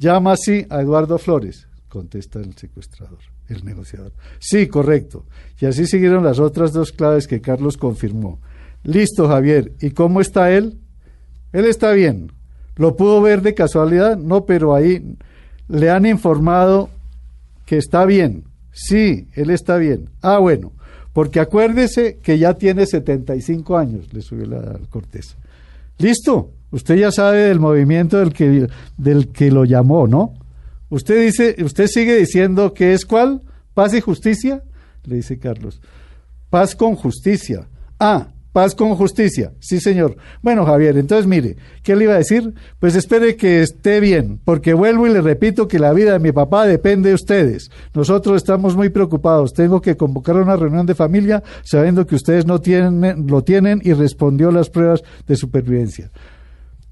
Llama 0.00 0.32
así 0.32 0.66
a 0.68 0.80
Eduardo 0.80 1.18
Flores, 1.18 1.68
contesta 1.88 2.38
el 2.40 2.54
secuestrador, 2.54 3.18
el 3.48 3.64
negociador. 3.64 4.12
Sí, 4.38 4.66
correcto. 4.66 5.24
Y 5.60 5.66
así 5.66 5.86
siguieron 5.86 6.24
las 6.24 6.38
otras 6.38 6.72
dos 6.72 6.92
claves 6.92 7.26
que 7.26 7.40
Carlos 7.40 7.76
confirmó. 7.76 8.40
Listo, 8.84 9.28
Javier. 9.28 9.72
¿Y 9.80 9.90
cómo 9.90 10.20
está 10.20 10.50
él? 10.50 10.78
Él 11.52 11.64
está 11.64 11.92
bien. 11.92 12.32
¿Lo 12.76 12.96
pudo 12.96 13.20
ver 13.20 13.42
de 13.42 13.54
casualidad? 13.54 14.16
No, 14.16 14.44
pero 14.44 14.74
ahí 14.74 15.16
le 15.68 15.90
han 15.90 16.06
informado 16.06 16.90
que 17.66 17.76
está 17.76 18.04
bien. 18.04 18.44
Sí, 18.72 19.28
él 19.34 19.50
está 19.50 19.76
bien. 19.76 20.08
Ah, 20.22 20.38
bueno, 20.38 20.72
porque 21.12 21.40
acuérdese 21.40 22.18
que 22.22 22.38
ya 22.38 22.54
tiene 22.54 22.86
75 22.86 23.76
años, 23.76 24.12
le 24.12 24.22
subió 24.22 24.46
la 24.46 24.78
Cortés. 24.88 25.36
Listo, 25.98 26.52
usted 26.70 26.96
ya 26.96 27.10
sabe 27.10 27.38
del 27.48 27.58
movimiento 27.58 28.18
del 28.18 28.32
que, 28.32 28.68
del 28.96 29.28
que 29.28 29.50
lo 29.50 29.64
llamó, 29.64 30.06
¿no? 30.06 30.34
Usted 30.90 31.22
dice, 31.22 31.56
usted 31.62 31.86
sigue 31.86 32.16
diciendo 32.16 32.72
que 32.72 32.92
es 32.94 33.04
cuál? 33.04 33.42
Paz 33.74 33.94
y 33.94 34.00
justicia, 34.00 34.62
le 35.04 35.16
dice 35.16 35.38
Carlos. 35.38 35.80
Paz 36.50 36.74
con 36.74 36.94
justicia. 36.94 37.68
Ah, 38.00 38.28
paz 38.52 38.74
con 38.74 38.94
justicia. 38.94 39.52
Sí, 39.60 39.80
señor. 39.80 40.16
Bueno, 40.42 40.64
Javier, 40.64 40.96
entonces 40.96 41.26
mire, 41.26 41.56
¿qué 41.82 41.94
le 41.94 42.04
iba 42.04 42.14
a 42.14 42.18
decir? 42.18 42.54
Pues 42.78 42.94
espere 42.94 43.36
que 43.36 43.62
esté 43.62 44.00
bien, 44.00 44.40
porque 44.44 44.72
vuelvo 44.72 45.06
y 45.06 45.12
le 45.12 45.20
repito 45.20 45.68
que 45.68 45.78
la 45.78 45.92
vida 45.92 46.14
de 46.14 46.18
mi 46.18 46.32
papá 46.32 46.66
depende 46.66 47.10
de 47.10 47.14
ustedes. 47.14 47.70
Nosotros 47.94 48.36
estamos 48.36 48.74
muy 48.74 48.88
preocupados. 48.88 49.52
Tengo 49.52 49.82
que 49.82 49.96
convocar 49.96 50.36
una 50.36 50.56
reunión 50.56 50.86
de 50.86 50.94
familia 50.94 51.42
sabiendo 51.62 52.06
que 52.06 52.14
ustedes 52.14 52.46
no 52.46 52.60
tienen, 52.60 53.26
lo 53.26 53.44
tienen 53.44 53.80
y 53.84 53.92
respondió 53.92 54.50
las 54.50 54.70
pruebas 54.70 55.02
de 55.26 55.36
supervivencia. 55.36 56.10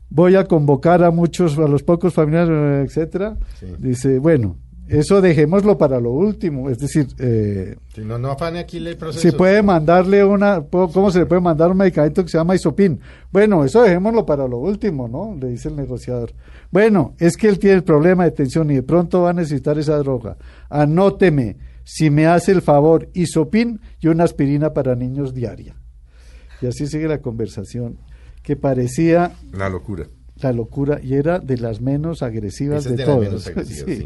Voy 0.08 0.36
a 0.36 0.44
convocar 0.44 1.02
a 1.02 1.10
muchos, 1.10 1.58
a 1.58 1.68
los 1.68 1.82
pocos 1.82 2.14
familiares, 2.14 2.88
etcétera. 2.88 3.36
Sí. 3.58 3.66
Dice, 3.78 4.18
bueno, 4.18 4.56
eso 4.88 5.20
dejémoslo 5.20 5.76
para 5.76 5.98
lo 5.98 6.12
último. 6.12 6.70
Es 6.70 6.78
decir, 6.78 7.08
eh, 7.18 7.76
Si 7.92 8.02
no, 8.02 8.18
no 8.18 8.30
afane 8.30 8.60
aquí 8.60 8.76
el 8.76 8.96
proceso. 8.96 9.20
si 9.28 9.36
puede 9.36 9.62
mandarle 9.62 10.24
una, 10.24 10.62
¿cómo 10.62 11.10
se 11.10 11.18
le 11.20 11.26
puede 11.26 11.40
mandar 11.40 11.72
un 11.72 11.78
medicamento 11.78 12.22
que 12.22 12.30
se 12.30 12.38
llama 12.38 12.54
isopin? 12.54 13.00
Bueno, 13.32 13.64
eso 13.64 13.82
dejémoslo 13.82 14.24
para 14.24 14.46
lo 14.46 14.58
último, 14.58 15.08
¿no? 15.08 15.36
Le 15.40 15.48
dice 15.48 15.70
el 15.70 15.76
negociador. 15.76 16.32
Bueno, 16.70 17.14
es 17.18 17.36
que 17.36 17.48
él 17.48 17.58
tiene 17.58 17.76
el 17.76 17.84
problema 17.84 18.24
de 18.24 18.30
tensión 18.30 18.70
y 18.70 18.74
de 18.74 18.82
pronto 18.84 19.22
va 19.22 19.30
a 19.30 19.32
necesitar 19.32 19.76
esa 19.76 19.96
droga. 19.98 20.36
Anóteme, 20.70 21.56
si 21.82 22.10
me 22.10 22.26
hace 22.26 22.52
el 22.52 22.62
favor, 22.62 23.08
isopin 23.12 23.80
y 24.00 24.06
una 24.06 24.22
aspirina 24.24 24.72
para 24.72 24.94
niños 24.94 25.34
diaria. 25.34 25.74
Y 26.62 26.66
así 26.66 26.86
sigue 26.86 27.08
la 27.08 27.18
conversación, 27.18 27.98
que 28.46 28.54
parecía 28.54 29.32
La 29.52 29.68
locura. 29.68 30.06
la 30.40 30.52
locura 30.52 31.00
y 31.02 31.14
era 31.14 31.40
de 31.40 31.58
las 31.58 31.80
menos 31.80 32.22
agresivas 32.22 32.86
Esa 32.86 32.90
es 32.94 32.96
de, 32.96 33.02
de 33.02 33.06
las 33.06 33.16
todas. 33.16 33.28
menos 33.28 33.46
agresivas, 33.48 33.98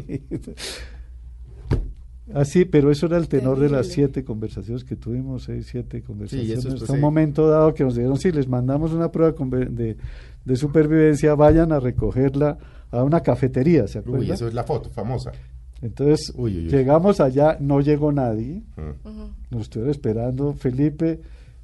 Así, 2.33 2.63
pero 2.65 2.91
eso 2.91 3.07
era 3.07 3.17
el 3.17 3.27
tenor 3.27 3.59
de 3.59 3.69
las 3.69 3.87
siete 3.87 4.23
conversaciones 4.23 4.83
que 4.85 4.95
tuvimos, 4.95 5.43
seis, 5.43 5.67
siete 5.69 6.01
conversaciones. 6.01 6.59
es, 6.59 6.65
pues, 6.65 6.81
Hasta 6.81 6.93
un 6.93 6.99
sí. 6.99 7.01
momento 7.01 7.47
dado 7.49 7.73
que 7.73 7.83
nos 7.83 7.93
dijeron, 7.95 8.17
sí, 8.17 8.31
les 8.31 8.47
mandamos 8.47 8.93
una 8.93 9.11
prueba 9.11 9.35
de, 9.69 9.97
de 10.45 10.55
supervivencia, 10.55 11.35
vayan 11.35 11.71
a 11.73 11.79
recogerla 11.81 12.57
a 12.89 13.03
una 13.03 13.19
cafetería, 13.21 13.85
¿se 13.87 13.99
acuerdan? 13.99 14.21
Uy, 14.21 14.31
eso 14.31 14.47
es 14.47 14.53
la 14.53 14.63
foto 14.63 14.89
famosa. 14.89 15.33
Entonces, 15.81 16.31
Uy, 16.37 16.57
uy, 16.57 16.65
uy. 16.65 16.69
llegamos 16.71 17.19
allá, 17.19 17.57
no 17.59 17.81
llegó 17.81 18.11
nadie, 18.13 18.61
Mm. 18.77 19.53
nos 19.53 19.63
estuvieron 19.63 19.91
esperando 19.91 20.53
Felipe, 20.53 21.19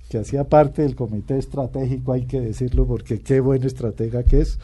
que 0.10 0.18
hacía 0.20 0.44
parte 0.46 0.82
del 0.82 0.96
comité 0.96 1.38
estratégico, 1.38 2.14
hay 2.14 2.26
que 2.26 2.40
decirlo, 2.42 2.86
porque 2.86 3.20
qué 3.22 3.40
buen 3.40 3.64
estratega 3.64 4.24
que 4.24 4.42
es. 4.42 4.60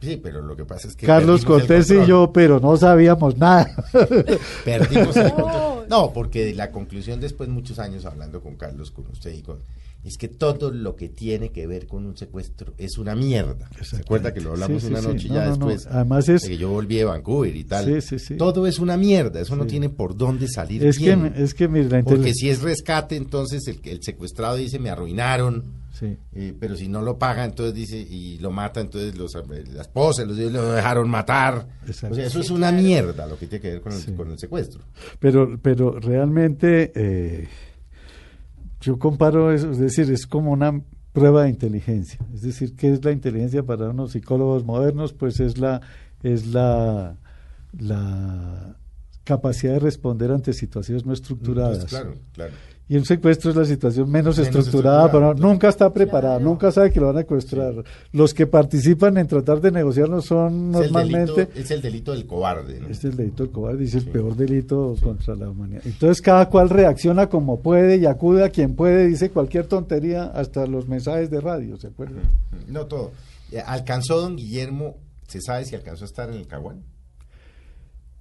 Sí, 0.00 0.18
pero 0.22 0.42
lo 0.42 0.56
que 0.56 0.64
pasa 0.64 0.88
es 0.88 0.96
que. 0.96 1.06
Carlos 1.06 1.44
Cortés 1.44 1.90
y 1.90 2.04
yo, 2.06 2.30
pero 2.32 2.60
no 2.60 2.76
sabíamos 2.76 3.36
nada. 3.38 3.70
Perdimos 4.64 5.16
el 5.16 5.28
No. 5.28 5.34
control. 5.34 5.86
No, 5.88 6.12
porque 6.12 6.54
la 6.54 6.70
conclusión 6.70 7.20
después, 7.20 7.48
muchos 7.48 7.78
años 7.78 8.04
hablando 8.04 8.40
con 8.40 8.56
Carlos, 8.56 8.90
con 8.90 9.06
usted 9.10 9.32
y 9.32 9.42
con. 9.42 9.58
Es 10.06 10.16
que 10.18 10.28
todo 10.28 10.70
lo 10.70 10.94
que 10.94 11.08
tiene 11.08 11.50
que 11.50 11.66
ver 11.66 11.88
con 11.88 12.06
un 12.06 12.16
secuestro 12.16 12.72
es 12.78 12.96
una 12.96 13.16
mierda. 13.16 13.68
¿Se 13.82 13.96
acuerda 13.96 14.32
que 14.32 14.40
lo 14.40 14.52
hablamos 14.52 14.80
Sí, 14.82 14.86
sí, 14.86 14.92
una 14.94 15.02
sí. 15.02 15.08
noche 15.08 15.28
No, 15.28 15.34
ya 15.34 15.44
no, 15.46 15.56
no. 15.56 15.66
después? 15.66 15.86
Además 15.92 16.28
es- 16.28 16.42
de 16.42 16.48
que 16.50 16.56
yo 16.58 16.70
volví 16.70 16.94
de 16.96 17.04
Vancouver 17.04 17.54
y 17.56 17.64
tal. 17.64 17.86
Sí, 17.86 18.00
sí, 18.00 18.18
sí. 18.20 18.36
Todo 18.36 18.66
es 18.68 18.78
una 18.78 18.96
mierda. 18.96 19.40
Eso 19.40 19.56
no 19.56 19.64
Sí. 19.64 19.70
tiene 19.70 19.88
por 19.88 20.16
dónde 20.16 20.46
salir 20.48 20.84
es, 20.86 20.98
que, 20.98 21.04
bien. 21.06 21.32
es 21.36 21.54
que, 21.54 21.66
mire, 21.66 21.88
la 21.88 22.02
Porque 22.04 22.32
si 22.34 22.48
es 22.48 22.62
rescate, 22.62 23.16
entonces 23.16 23.66
el, 23.66 23.80
el 23.82 24.00
secuestrado 24.02 24.54
dice 24.56 24.78
me 24.78 24.90
arruinaron. 24.90 25.64
Sí. 25.98 26.16
Eh, 26.34 26.54
pero 26.60 26.76
si 26.76 26.88
no 26.88 27.00
lo 27.02 27.18
paga, 27.18 27.44
entonces 27.44 27.74
dice, 27.74 27.96
y 27.98 28.38
lo 28.38 28.50
mata, 28.50 28.80
entonces 28.82 29.16
los, 29.16 29.32
la 29.72 29.80
esposa, 29.80 30.24
los 30.26 30.38
hijos 30.38 30.52
lo 30.52 30.72
dejaron 30.72 31.08
matar. 31.08 31.66
Exacto. 31.86 32.12
O 32.12 32.16
sea, 32.16 32.26
eso 32.26 32.38
es 32.38 32.50
una 32.50 32.70
mierda 32.70 33.26
lo 33.26 33.38
que 33.38 33.46
tiene 33.46 33.62
que 33.62 33.70
ver 33.70 33.80
con 33.80 33.92
el, 33.92 33.98
Sí. 34.00 34.12
con 34.12 34.30
el 34.30 34.38
secuestro. 34.38 34.82
Pero, 35.18 35.58
pero 35.60 35.98
realmente 35.98 36.92
eh, 36.94 37.48
yo 38.86 39.00
comparo 39.00 39.52
eso, 39.52 39.72
es 39.72 39.78
decir, 39.78 40.08
es 40.12 40.28
como 40.28 40.52
una 40.52 40.80
prueba 41.12 41.42
de 41.42 41.50
inteligencia. 41.50 42.20
Es 42.32 42.42
decir, 42.42 42.76
¿qué 42.76 42.92
es 42.92 43.04
la 43.04 43.10
inteligencia 43.10 43.64
para 43.64 43.90
unos 43.90 44.12
psicólogos 44.12 44.64
modernos? 44.64 45.12
Pues 45.12 45.40
es 45.40 45.58
la, 45.58 45.80
es 46.22 46.46
la, 46.46 47.16
la 47.76 48.76
capacidad 49.24 49.72
de 49.72 49.80
responder 49.80 50.30
ante 50.30 50.52
situaciones 50.52 51.04
no 51.04 51.12
estructuradas. 51.12 51.86
Claro, 51.86 52.14
claro. 52.32 52.52
Y 52.88 52.94
el 52.94 53.04
secuestro 53.04 53.50
es 53.50 53.56
la 53.56 53.64
situación 53.64 54.08
menos, 54.08 54.36
Menos 54.38 54.46
estructurada, 54.46 55.06
estructurada, 55.06 55.34
pero 55.34 55.48
nunca 55.48 55.68
está 55.68 55.92
preparada, 55.92 56.36
Claro. 56.36 56.50
nunca 56.50 56.70
sabe 56.70 56.92
que 56.92 57.00
lo 57.00 57.06
van 57.06 57.16
a 57.16 57.20
secuestrar. 57.22 57.74
Los 58.12 58.32
que 58.32 58.46
participan 58.46 59.16
en 59.16 59.26
tratar 59.26 59.60
de 59.60 59.72
negociarlo 59.72 60.22
son 60.22 60.52
Es 60.74 60.80
el 60.86 60.92
normalmente... 60.92 61.32
delito- 61.46 61.58
es 61.58 61.70
el 61.72 61.82
delito 61.82 62.12
del 62.12 62.26
cobarde. 62.26 62.78
¿no? 62.78 62.86
Este 62.88 63.08
es 63.08 63.12
el 63.12 63.16
delito 63.16 63.42
del 63.42 63.52
cobarde, 63.52 63.78
dice 63.78 63.98
Sí. 64.00 64.06
el 64.06 64.12
peor 64.12 64.36
delito 64.36 64.94
contra 65.02 65.34
la 65.34 65.50
humanidad. 65.50 65.82
Entonces 65.84 66.22
cada 66.22 66.48
cual 66.48 66.70
reacciona 66.70 67.28
como 67.28 67.60
puede 67.60 67.96
y 67.96 68.06
acude 68.06 68.44
a 68.44 68.50
quien 68.50 68.76
puede, 68.76 69.08
dice 69.08 69.30
cualquier 69.30 69.66
tontería, 69.66 70.24
hasta 70.26 70.64
los 70.66 70.86
mensajes 70.86 71.28
de 71.28 71.40
radio, 71.40 71.76
¿se 71.78 71.88
acuerdan? 71.88 72.22
No 72.68 72.86
todo. 72.86 73.10
Eh, 73.50 73.60
Alcanzó 73.66 74.20
don 74.20 74.36
Guillermo 74.36 74.94
¿Se 75.26 75.40
sabe 75.40 75.64
si 75.64 75.74
alcanzó 75.74 76.04
a 76.04 76.06
estar 76.06 76.28
en 76.30 76.36
el 76.36 76.46
Caguán? 76.46 76.84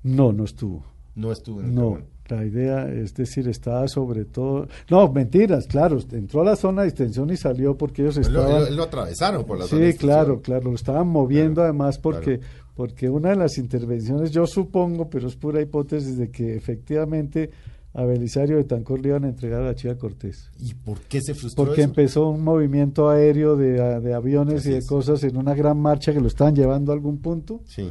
No, 0.02 0.32
no 0.34 0.44
estuvo. 0.44 0.84
No 1.16 1.32
estuvo 1.32 1.62
en 1.62 1.68
el 1.68 1.76
No, 1.76 1.82
Caguán. 1.82 2.06
La 2.28 2.44
idea, 2.46 2.88
es 2.92 3.14
decir, 3.14 3.48
estaba 3.48 3.88
sobre 3.88 4.26
todo... 4.26 4.68
No, 4.90 5.12
mentiras, 5.12 5.68
claro, 5.68 6.00
entró 6.12 6.42
a 6.42 6.46
la 6.46 6.56
zona 6.56 6.82
de 6.84 6.88
extensión 6.90 7.30
y 7.30 7.38
salió 7.38 7.78
porque 7.78 8.02
ellos 8.02 8.16
lo, 8.18 8.22
estaban... 8.22 8.64
él 8.64 8.70
lo- 8.72 8.76
lo 8.78 8.84
atravesaron 8.84 9.46
por 9.46 9.60
la 9.60 9.66
zona 9.68 9.86
de 9.86 9.92
Sí, 9.92 9.98
claro, 9.98 10.42
claro, 10.42 10.70
lo 10.72 10.76
estaban 10.76 11.08
moviendo 11.08 11.56
Claro, 11.56 11.70
además 11.70 11.98
porque, 12.00 12.40
porque 12.76 13.10
una 13.10 13.30
de 13.30 13.36
las 13.36 13.58
intervenciones, 13.58 14.32
yo 14.32 14.48
supongo, 14.48 15.10
pero 15.10 15.28
es 15.28 15.36
pura 15.36 15.62
hipótesis, 15.62 16.18
de 16.18 16.30
que 16.32 16.56
efectivamente 16.56 17.52
a 17.94 18.04
Belisario 18.04 18.58
de 18.58 18.66
Tancor 18.66 19.00
le 19.02 19.08
iban 19.10 19.24
a 19.24 19.30
entregar 19.30 19.62
a 19.62 19.66
la 19.68 19.76
Chiva 19.76 19.96
Cortés. 19.96 20.50
¿Y 20.60 20.74
por 20.74 21.00
qué 21.02 21.22
se 21.22 21.34
frustró 21.34 21.64
Porque 21.64 21.82
eso? 21.82 21.90
empezó 21.92 22.28
un 22.30 22.44
movimiento 22.44 23.10
aéreo 23.10 23.56
de, 23.56 24.02
de 24.02 24.14
aviones 24.14 24.62
Así 24.62 24.70
y 24.70 24.72
de 24.74 24.78
es. 24.80 24.88
cosas 24.88 25.24
en 25.24 25.38
una 25.38 25.54
gran 25.56 25.80
marcha 25.80 26.12
que 26.12 26.20
lo 26.20 26.28
estaban 26.28 26.54
llevando 26.56 26.92
a 26.92 26.96
algún 26.96 27.20
punto 27.20 27.62
Sí, 27.66 27.90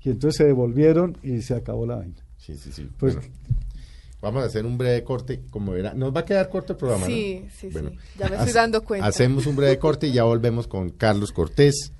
y 0.00 0.08
entonces 0.10 0.38
se 0.38 0.44
devolvieron 0.44 1.18
y 1.22 1.42
se 1.42 1.54
acabó 1.54 1.84
la 1.84 1.96
vaina. 1.96 2.14
sí, 2.38 2.54
sí. 2.54 2.72
sí. 2.72 2.88
Pues- 2.98 3.16
Bueno, 3.16 3.28
vamos 4.22 4.42
a 4.42 4.46
hacer 4.46 4.64
un 4.64 4.78
breve 4.78 5.04
corte, 5.04 5.42
como 5.50 5.72
verá. 5.72 5.92
Nos 5.92 6.14
va 6.16 6.20
a 6.20 6.24
quedar 6.24 6.48
corto 6.48 6.72
el 6.72 6.78
programa, 6.78 7.02
¿no? 7.06 7.12
Sí, 7.14 7.44
sí, 7.60 7.68
Bueno, 7.70 7.90
sí. 7.90 7.96
Ya 8.18 8.28
me 8.28 8.36
estoy 8.36 8.52
dando 8.52 8.82
cuenta. 8.82 9.06
Hacemos 9.06 9.46
un 9.46 9.56
breve 9.56 9.78
corte 9.78 10.06
y 10.06 10.12
ya 10.12 10.22
volvemos 10.24 10.66
con 10.66 10.88
Carlos 10.90 11.32
Cortés 11.32 11.92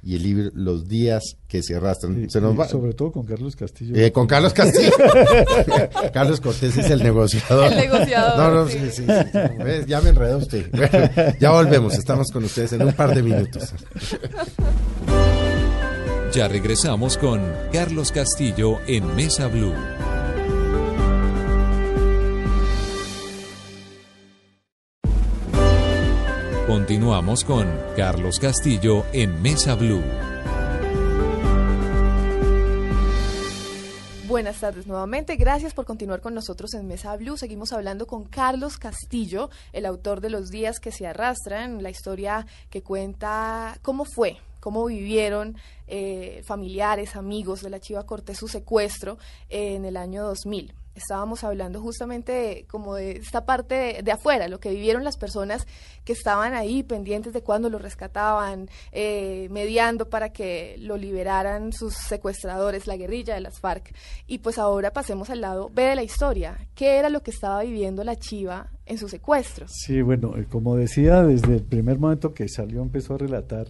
y 0.00 0.14
el 0.14 0.22
libro 0.22 0.50
Los 0.54 0.86
días 0.86 1.22
que 1.48 1.60
se 1.62 1.74
arrastran. 1.74 2.24
Y- 2.24 2.30
se 2.30 2.40
nos 2.40 2.58
va. 2.58 2.68
Sobre 2.68 2.92
todo 2.94 3.10
con 3.10 3.24
Carlos 3.26 3.56
Castillo. 3.56 3.96
Eh, 3.96 4.12
con 4.12 4.26
Carlos 4.26 4.52
Castillo. 4.52 4.92
Carlos 6.12 6.40
Cortés 6.40 6.76
es 6.76 6.90
el 6.90 7.02
negociador. 7.02 7.72
El 7.72 7.76
negociador, 7.78 8.38
No, 8.38 8.50
no, 8.64 8.68
sí. 8.68 8.78
sí, 8.90 8.90
sí, 8.90 9.04
sí. 9.06 9.84
Ya 9.88 10.00
me 10.00 10.10
enredó 10.10 10.38
usted. 10.38 10.70
Bueno, 10.72 11.34
ya 11.40 11.50
volvemos. 11.50 11.94
Estamos 11.94 12.30
con 12.30 12.44
ustedes 12.44 12.72
en 12.74 12.82
un 12.82 12.92
par 12.92 13.14
de 13.14 13.22
minutos. 13.22 13.72
Ya 16.32 16.46
regresamos 16.46 17.16
con 17.18 17.40
Carlos 17.72 18.12
Castillo 18.12 18.78
en 18.86 19.16
Mesa 19.16 19.48
Blue. 19.48 19.72
Continuamos 26.68 27.44
con 27.44 27.66
Carlos 27.96 28.38
Castillo 28.38 29.06
en 29.14 29.40
Mesa 29.40 29.74
Blue. 29.74 30.02
Buenas 34.26 34.60
tardes 34.60 34.86
nuevamente. 34.86 35.36
Gracias 35.36 35.72
por 35.72 35.86
continuar 35.86 36.20
con 36.20 36.34
nosotros 36.34 36.74
en 36.74 36.86
Mesa 36.86 37.16
Blue. 37.16 37.38
Seguimos 37.38 37.72
hablando 37.72 38.06
con 38.06 38.24
Carlos 38.26 38.76
Castillo, 38.76 39.48
el 39.72 39.86
autor 39.86 40.20
de 40.20 40.28
Los 40.28 40.50
días 40.50 40.78
que 40.78 40.92
se 40.92 41.06
arrastran, 41.06 41.82
la 41.82 41.88
historia 41.88 42.46
que 42.68 42.82
cuenta 42.82 43.78
cómo 43.80 44.04
fue, 44.04 44.36
cómo 44.60 44.84
vivieron 44.84 45.56
eh, 45.86 46.42
familiares, 46.44 47.16
amigos 47.16 47.62
de 47.62 47.70
la 47.70 47.80
Chiva 47.80 48.04
Cortés 48.04 48.36
su 48.36 48.46
secuestro 48.46 49.16
en 49.48 49.86
el 49.86 49.96
año 49.96 50.22
2000. 50.22 50.74
Estábamos 50.98 51.44
hablando 51.44 51.80
justamente 51.80 52.32
de, 52.32 52.66
como 52.68 52.94
de 52.94 53.12
esta 53.12 53.44
parte 53.46 54.00
de, 54.02 54.12
afuera, 54.12 54.48
lo 54.48 54.60
que 54.60 54.70
vivieron 54.70 55.04
las 55.04 55.16
personas 55.16 55.66
que 56.04 56.12
estaban 56.12 56.54
ahí 56.54 56.82
pendientes 56.82 57.32
de 57.32 57.42
cuando 57.42 57.70
lo 57.70 57.78
rescataban, 57.78 58.68
eh, 58.92 59.48
mediando 59.50 60.08
para 60.10 60.30
que 60.32 60.76
lo 60.78 60.96
liberaran 60.96 61.72
sus 61.72 61.94
secuestradores, 61.94 62.86
la 62.86 62.96
guerrilla 62.96 63.34
de 63.34 63.40
las 63.40 63.58
FARC. 63.60 63.94
Y 64.26 64.38
pues 64.38 64.58
ahora 64.58 64.92
pasemos 64.92 65.30
al 65.30 65.40
lado 65.40 65.70
B 65.74 65.82
de 65.82 65.96
la 65.96 66.02
historia. 66.02 66.58
¿Qué 66.74 66.96
era 66.98 67.08
lo 67.08 67.22
que 67.22 67.30
estaba 67.30 67.62
viviendo 67.62 68.04
la 68.04 68.16
Chiva 68.16 68.70
en 68.86 68.98
su 68.98 69.08
secuestro? 69.08 69.66
Sí, 69.68 70.02
bueno, 70.02 70.36
eh, 70.36 70.46
como 70.50 70.76
decía, 70.76 71.22
desde 71.22 71.54
el 71.56 71.62
primer 71.62 71.98
momento 71.98 72.34
que 72.34 72.48
salió 72.48 72.82
empezó 72.82 73.14
a 73.14 73.18
relatar, 73.18 73.68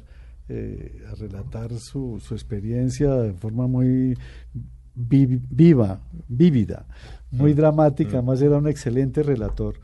eh, 0.49 1.03
a 1.11 1.15
relatar 1.15 1.73
su, 1.79 2.21
su 2.21 2.35
experiencia 2.35 3.11
de 3.15 3.33
forma 3.35 3.67
muy 3.67 4.17
vi- 4.95 5.41
viva, 5.51 6.01
vívida, 6.29 6.87
muy 7.31 7.53
dramática, 7.55 8.19
además 8.19 8.41
era 8.43 8.57
un 8.57 8.69
excelente 8.69 9.23
relator. 9.23 9.75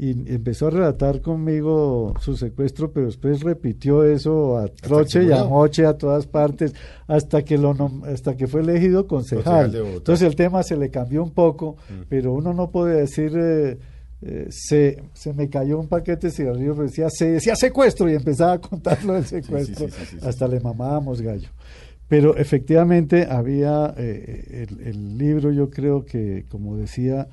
Y 0.00 0.10
empezó 0.32 0.68
a 0.68 0.70
relatar 0.70 1.20
conmigo 1.20 2.14
su 2.20 2.36
secuestro, 2.36 2.92
pero 2.92 3.06
después 3.06 3.42
repitió 3.42 4.04
eso 4.04 4.56
a 4.56 4.68
troche 4.68 5.24
y 5.24 5.32
a 5.32 5.42
moche 5.42 5.84
a 5.86 5.94
todas 5.98 6.26
partes, 6.28 6.72
hasta 7.08 7.42
que 7.42 7.58
lo 7.58 7.74
nom- 7.74 8.06
hasta 8.06 8.36
que 8.36 8.46
fue 8.46 8.60
elegido 8.60 9.08
concejal. 9.08 9.74
Entonces 9.74 10.24
el 10.28 10.36
tema 10.36 10.62
se 10.62 10.76
le 10.76 10.90
cambió 10.90 11.22
un 11.24 11.32
poco, 11.32 11.76
Mm. 11.90 12.02
pero 12.08 12.32
uno 12.32 12.54
no 12.54 12.70
puede 12.70 13.00
decir 13.00 13.32
eh, 13.36 13.78
eh, 14.22 14.46
se, 14.50 15.02
se 15.14 15.32
me 15.32 15.48
cayó 15.48 15.78
un 15.80 15.88
paquete 15.88 16.28
de 16.28 16.32
cigarrillos, 16.32 16.78
decía, 16.78 17.08
se 17.10 17.32
decía 17.32 17.54
secuestro 17.56 18.08
y 18.10 18.14
empezaba 18.14 18.52
a 18.52 18.60
contarlo 18.60 19.14
del 19.14 19.24
secuestro, 19.24 19.86
sí, 19.88 19.94
sí, 19.96 20.04
sí, 20.10 20.16
sí. 20.20 20.26
hasta 20.26 20.46
le 20.48 20.60
mamábamos 20.60 21.20
gallo. 21.22 21.48
Pero 22.08 22.36
efectivamente 22.36 23.26
había 23.28 23.92
eh, 23.96 24.66
el, 24.70 24.86
el 24.86 25.18
libro, 25.18 25.52
yo 25.52 25.68
creo 25.70 26.04
que, 26.06 26.46
como 26.48 26.76
decía, 26.76 27.28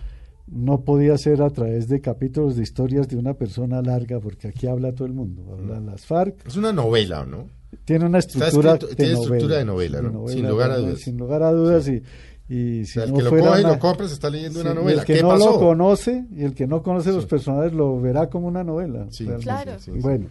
no 0.47 0.81
podía 0.81 1.17
ser 1.17 1.41
a 1.41 1.49
través 1.49 1.87
de 1.87 2.01
capítulos 2.01 2.55
de 2.57 2.63
historias 2.63 3.07
de 3.07 3.15
una 3.17 3.33
persona 3.35 3.81
larga, 3.81 4.19
porque 4.19 4.49
aquí 4.49 4.67
habla 4.67 4.91
todo 4.93 5.07
el 5.07 5.13
mundo, 5.13 5.43
habla 5.57 5.79
las 5.79 6.05
FARC, 6.05 6.45
Es 6.45 6.57
una 6.57 6.73
novela, 6.73 7.21
¿o 7.21 7.25
¿no? 7.25 7.47
tiene 7.85 8.05
una 8.05 8.19
estructura, 8.19 8.73
escrito- 8.73 8.87
de 8.87 8.95
tiene 8.95 9.13
novela, 9.13 9.23
estructura 9.35 9.57
de 9.59 9.65
novela, 9.65 10.01
¿no? 10.01 10.27
Sin 10.27 10.47
lugar 10.47 10.71
a 10.71 10.77
dudas. 10.77 10.99
Sin 10.99 11.17
lugar 11.17 11.43
a 11.43 11.51
dudas, 11.51 11.87
y, 11.87 12.03
y 12.47 12.81
O 12.81 12.85
si 12.85 12.91
sea, 12.93 13.03
el 13.05 13.11
no 13.11 13.17
que 13.17 13.23
lo 13.23 13.29
coge 13.31 13.59
y 13.61 13.63
lo 13.63 13.79
compra 13.79 14.07
se 14.07 14.13
está 14.13 14.29
leyendo 14.29 14.59
Sí, 14.59 14.65
una 14.65 14.71
y 14.71 14.75
novela. 14.83 15.01
el 15.01 15.07
que 15.07 15.13
¿Qué 15.15 15.21
no 15.21 15.29
pasó? 15.29 15.51
lo 15.53 15.59
conoce 15.59 16.25
y 16.35 16.43
el 16.43 16.53
que 16.53 16.67
no 16.67 16.83
conoce 16.83 17.11
los 17.11 17.25
personajes 17.25 17.73
lo 17.73 17.99
verá 17.99 18.29
como 18.29 18.47
una 18.47 18.63
novela. 18.63 19.07
Sí. 19.09 19.25
Claro. 19.41 19.71
Bueno, 19.99 20.27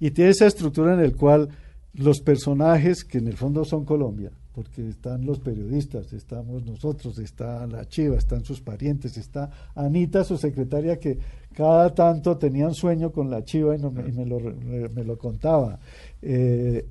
y 0.00 0.10
tiene 0.12 0.30
esa 0.30 0.46
estructura 0.46 0.94
en 0.94 1.00
el 1.00 1.14
cual 1.14 1.48
los 1.98 2.20
personajes, 2.20 3.04
que 3.04 3.18
en 3.18 3.26
el 3.26 3.36
fondo 3.36 3.64
son 3.64 3.84
Colombia, 3.84 4.30
porque 4.54 4.88
están 4.88 5.26
los 5.26 5.40
periodistas, 5.40 6.12
estamos 6.12 6.64
nosotros, 6.64 7.18
está 7.18 7.66
la 7.66 7.86
Chiva, 7.86 8.16
están 8.16 8.44
sus 8.44 8.60
parientes, 8.60 9.16
está 9.16 9.50
Anita, 9.74 10.24
su 10.24 10.36
secretaria, 10.36 10.98
que 10.98 11.18
cada 11.52 11.92
tanto 11.94 12.38
tenía 12.38 12.68
un 12.68 12.74
sueño 12.74 13.10
con 13.10 13.30
la 13.30 13.44
Chiva 13.44 13.76
y, 13.76 13.80
no 13.80 13.90
me, 13.90 14.08
y 14.08 14.12
me 14.12 14.24
lo, 14.24 14.38
me 14.40 15.04
lo 15.04 15.18
contaba. 15.18 15.80
Eh, 16.22 16.86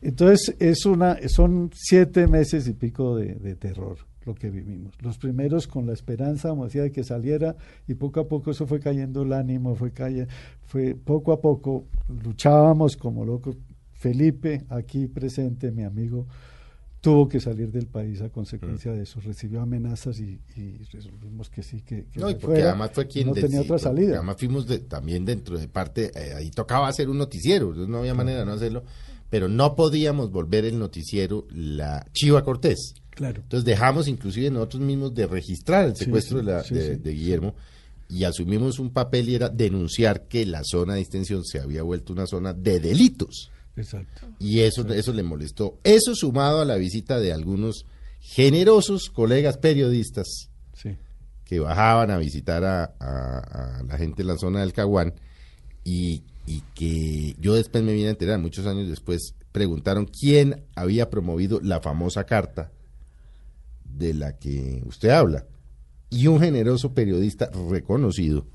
entonces, 0.00 0.56
es 0.58 0.86
una, 0.86 1.18
son 1.28 1.70
siete 1.74 2.26
meses 2.26 2.66
y 2.66 2.72
pico 2.72 3.16
de, 3.16 3.34
de 3.34 3.56
terror 3.56 3.98
lo 4.26 4.34
que 4.34 4.50
vivimos. 4.50 4.94
Los 5.00 5.18
primeros 5.18 5.66
con 5.66 5.86
la 5.86 5.92
esperanza, 5.92 6.50
como 6.50 6.64
decía, 6.64 6.82
de 6.82 6.90
que 6.90 7.04
saliera 7.04 7.56
y 7.86 7.94
poco 7.94 8.20
a 8.20 8.28
poco 8.28 8.50
eso 8.50 8.66
fue 8.66 8.80
cayendo 8.80 9.22
el 9.22 9.32
ánimo, 9.32 9.74
fue 9.74 9.92
calle, 9.92 10.26
fue 10.64 10.94
poco 10.94 11.32
a 11.32 11.40
poco 11.40 11.86
luchábamos 12.08 12.96
como 12.96 13.24
locos. 13.24 13.56
Felipe, 14.10 14.64
aquí 14.68 15.08
presente, 15.08 15.72
mi 15.72 15.82
amigo, 15.82 16.26
tuvo 17.00 17.28
que 17.28 17.40
salir 17.40 17.72
del 17.72 17.86
país 17.86 18.20
a 18.22 18.28
consecuencia 18.28 18.92
de 18.92 19.02
eso. 19.02 19.20
Recibió 19.20 19.60
amenazas 19.60 20.20
y, 20.20 20.38
y 20.56 20.76
resolvimos 20.92 21.50
que 21.50 21.62
sí, 21.64 21.80
que, 21.82 22.04
que 22.06 22.20
No, 22.20 22.30
y 22.30 22.34
porque 22.34 22.46
fuera. 22.58 22.68
además 22.70 22.90
fue 22.92 23.08
quien 23.08 23.26
no 23.28 23.32
tenía 23.34 23.62
otra 23.62 23.78
salida. 23.80 24.14
Además 24.18 24.36
fuimos 24.38 24.66
de- 24.68 24.78
también 24.78 25.24
dentro 25.24 25.58
de 25.58 25.66
parte, 25.66 26.12
eh, 26.14 26.34
ahí 26.34 26.50
tocaba 26.50 26.86
hacer 26.86 27.08
un 27.08 27.18
noticiero, 27.18 27.72
no 27.74 27.98
había 27.98 28.14
manera 28.14 28.40
de 28.40 28.46
no 28.46 28.52
hacerlo, 28.52 28.84
pero 29.28 29.48
no 29.48 29.74
podíamos 29.74 30.30
volver 30.30 30.64
el 30.66 30.78
noticiero 30.78 31.46
la 31.52 32.06
Chiva 32.12 32.44
Cortés. 32.44 32.94
Claro. 33.10 33.42
Entonces 33.42 33.64
dejamos 33.64 34.06
inclusive 34.06 34.50
nosotros 34.50 34.82
mismos 34.82 35.14
de 35.14 35.26
registrar 35.26 35.86
el 35.86 35.96
secuestro 35.96 36.38
sí, 36.40 36.46
de, 36.46 36.52
la- 36.52 36.62
sí, 36.62 36.74
de-. 36.74 37.10
Guillermo 37.12 37.54
y 38.08 38.22
asumimos 38.22 38.78
un 38.78 38.90
papel 38.90 39.28
y 39.28 39.34
era 39.34 39.48
denunciar 39.48 40.28
que 40.28 40.46
la 40.46 40.62
zona 40.62 40.94
de 40.94 41.00
extensión 41.00 41.44
se 41.44 41.58
había 41.58 41.82
vuelto 41.82 42.12
una 42.12 42.26
zona 42.28 42.52
de 42.52 42.78
delitos. 42.78 43.50
Exacto. 43.76 44.26
Y 44.38 44.60
eso, 44.60 44.86
eso 44.92 45.12
le 45.12 45.22
molestó. 45.22 45.78
Eso 45.84 46.14
sumado 46.14 46.60
a 46.60 46.64
la 46.64 46.76
visita 46.76 47.20
de 47.20 47.32
algunos 47.32 47.84
generosos 48.20 49.10
colegas 49.10 49.58
periodistas 49.58 50.48
Sí. 50.74 50.96
que 51.44 51.60
bajaban 51.60 52.10
a 52.10 52.18
visitar 52.18 52.64
a, 52.64 52.84
a- 52.98 53.78
a 53.78 53.82
la 53.84 53.98
gente 53.98 54.22
en 54.22 54.28
la 54.28 54.36
zona 54.38 54.60
del 54.60 54.72
Caguán 54.72 55.14
y, 55.84 56.24
y 56.46 56.62
que 56.74 57.36
yo 57.38 57.54
después 57.54 57.84
me 57.84 57.92
vine 57.92 58.08
a 58.08 58.10
enterar, 58.10 58.38
muchos 58.40 58.66
años 58.66 58.88
después, 58.88 59.34
preguntaron 59.52 60.06
quién 60.06 60.64
había 60.74 61.08
promovido 61.10 61.60
la 61.62 61.80
famosa 61.80 62.24
carta 62.24 62.72
de 63.84 64.12
la 64.14 64.36
que 64.36 64.82
usted 64.86 65.10
habla. 65.10 65.46
Y 66.10 66.26
un 66.26 66.40
generoso 66.40 66.92
periodista 66.94 67.50
reconocido 67.70 68.46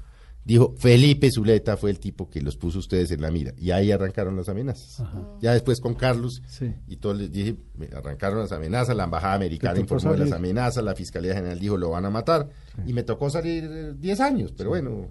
dijo, 0.44 0.74
Felipe 0.78 1.30
Zuleta 1.32 1.78
fue 1.78 1.92
el 1.92 2.00
tipo 2.00 2.30
que 2.30 2.42
los 2.42 2.58
puso 2.58 2.80
ustedes 2.80 3.12
en 3.12 3.22
la 3.22 3.32
mira. 3.32 3.54
Y 3.58 3.72
ahí 3.72 3.92
arrancaron 3.92 4.36
las 4.36 4.50
amenazas. 4.50 5.06
Ya 5.42 5.54
después 5.54 5.80
con 5.80 5.94
Carlos 5.96 6.42
Sí. 6.48 6.74
y 6.88 6.98
todos 6.98 7.18
les 7.18 7.32
dije, 7.32 7.56
arrancaron 7.96 8.40
las 8.40 8.52
amenazas, 8.52 8.96
la 8.96 9.04
embajada 9.06 9.34
americana 9.36 9.80
informó 9.80 10.12
de 10.14 10.18
las 10.20 10.32
amenazas, 10.32 10.84
la 10.84 10.96
Fiscalía 10.96 11.34
General 11.34 11.60
dijo 11.60 11.78
lo 11.78 11.90
van 11.92 12.06
a 12.06 12.10
matar 12.10 12.50
y 12.86 12.94
me 12.94 13.04
tocó 13.04 13.30
salir 13.30 13.64
eh, 13.66 13.94
10 13.98 14.20
años, 14.20 14.54
pero 14.56 14.70
bueno. 14.72 15.08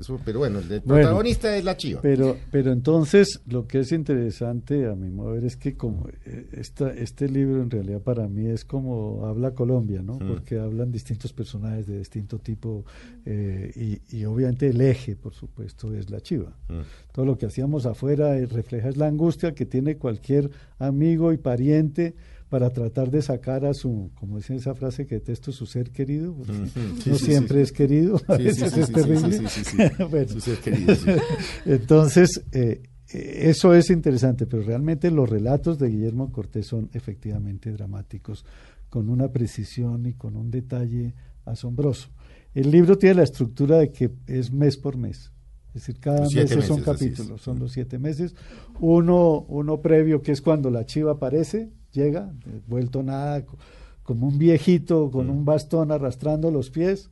Eso, 0.00 0.18
pero 0.24 0.38
bueno, 0.38 0.60
el 0.60 0.66
Bueno, 0.68 0.82
protagonista 1.02 1.54
es 1.54 1.64
la 1.64 1.76
chiva. 1.76 2.00
Pero, 2.00 2.36
pero 2.50 2.72
entonces 2.72 3.40
lo 3.46 3.66
que 3.66 3.80
es 3.80 3.92
interesante 3.92 4.86
a 4.86 4.94
mi 4.94 5.10
modo 5.10 5.36
es 5.36 5.56
que 5.56 5.76
como 5.76 6.08
eh, 6.24 6.48
esta, 6.52 6.90
este 6.92 7.28
libro 7.28 7.62
en 7.62 7.70
realidad 7.70 8.00
para 8.00 8.26
mí 8.26 8.46
es 8.46 8.64
como 8.64 9.26
habla 9.26 9.52
Colombia, 9.52 10.02
¿no? 10.02 10.14
Mm. 10.14 10.26
Porque 10.26 10.58
hablan 10.58 10.90
distintos 10.90 11.34
personajes 11.34 11.86
de 11.86 11.98
distinto 11.98 12.38
tipo 12.38 12.84
eh, 13.26 13.70
y, 13.76 14.16
y 14.16 14.24
obviamente 14.24 14.68
el 14.68 14.80
eje, 14.80 15.16
por 15.16 15.34
supuesto, 15.34 15.94
es 15.94 16.08
la 16.08 16.20
chiva. 16.20 16.56
Mm. 16.68 16.80
Todo 17.12 17.26
lo 17.26 17.36
que 17.36 17.44
hacíamos 17.44 17.84
afuera 17.84 18.38
eh, 18.38 18.46
refleja 18.46 18.88
es 18.88 18.96
la 18.96 19.06
angustia 19.06 19.54
que 19.54 19.66
tiene 19.66 19.98
cualquier 19.98 20.50
amigo 20.78 21.32
y 21.32 21.36
pariente 21.36 22.14
para 22.50 22.70
tratar 22.70 23.10
de 23.10 23.22
sacar 23.22 23.64
a 23.64 23.72
su, 23.72 24.10
como 24.16 24.36
dice 24.36 24.56
esa 24.56 24.74
frase 24.74 25.06
que 25.06 25.14
detesto, 25.14 25.52
su 25.52 25.66
ser 25.66 25.90
querido, 25.90 26.34
porque 26.34 26.52
Ujú. 26.52 27.00
Sí, 27.00 27.10
no 27.10 27.16
sí, 27.16 27.24
siempre 27.26 27.58
sí. 27.58 27.62
es 27.62 27.72
querido, 27.72 28.20
a 28.26 28.36
veces 28.36 28.76
es 28.76 28.92
terrible. 28.92 29.32
sí, 29.32 29.46
sí, 29.48 29.64
sí, 29.64 29.76
sí. 29.76 30.04
Bueno. 30.10 30.28
Su 30.28 30.40
ser 30.40 30.58
querido. 30.58 30.94
Entonces, 31.64 32.42
eh, 32.50 32.82
eso 33.08 33.72
es 33.72 33.88
interesante, 33.90 34.46
pero 34.46 34.64
realmente 34.64 35.10
los 35.12 35.30
relatos 35.30 35.78
de 35.78 35.88
Guillermo 35.88 36.32
Cortés 36.32 36.66
son 36.66 36.90
efectivamente 36.92 37.70
dramáticos, 37.72 38.44
con 38.88 39.08
una 39.08 39.28
precisión 39.28 40.04
y 40.06 40.14
con 40.14 40.36
un 40.36 40.50
detalle 40.50 41.14
asombroso. 41.44 42.08
El 42.52 42.72
libro 42.72 42.98
tiene 42.98 43.14
la 43.16 43.22
estructura 43.22 43.78
de 43.78 43.92
que 43.92 44.10
es 44.26 44.52
mes 44.52 44.76
por 44.76 44.96
mes. 44.96 45.30
Es 45.68 45.86
decir, 45.86 46.00
cada 46.00 46.22
mes 46.22 46.50
son 46.50 46.80
meses, 46.80 46.82
capítulos, 46.84 47.40
son 47.42 47.60
los 47.60 47.70
siete 47.70 48.00
meses. 48.00 48.34
Uno, 48.80 49.42
uno 49.42 49.80
previo, 49.80 50.20
que 50.20 50.32
es 50.32 50.42
cuando 50.42 50.68
la 50.68 50.84
chiva 50.84 51.12
aparece, 51.12 51.70
llega, 51.92 52.32
eh, 52.46 52.60
vuelto 52.66 53.02
nada, 53.02 53.44
co- 53.44 53.58
como 54.02 54.26
un 54.26 54.38
viejito 54.38 55.10
con 55.10 55.30
un 55.30 55.44
bastón 55.44 55.92
arrastrando 55.92 56.50
los 56.50 56.70
pies, 56.70 57.10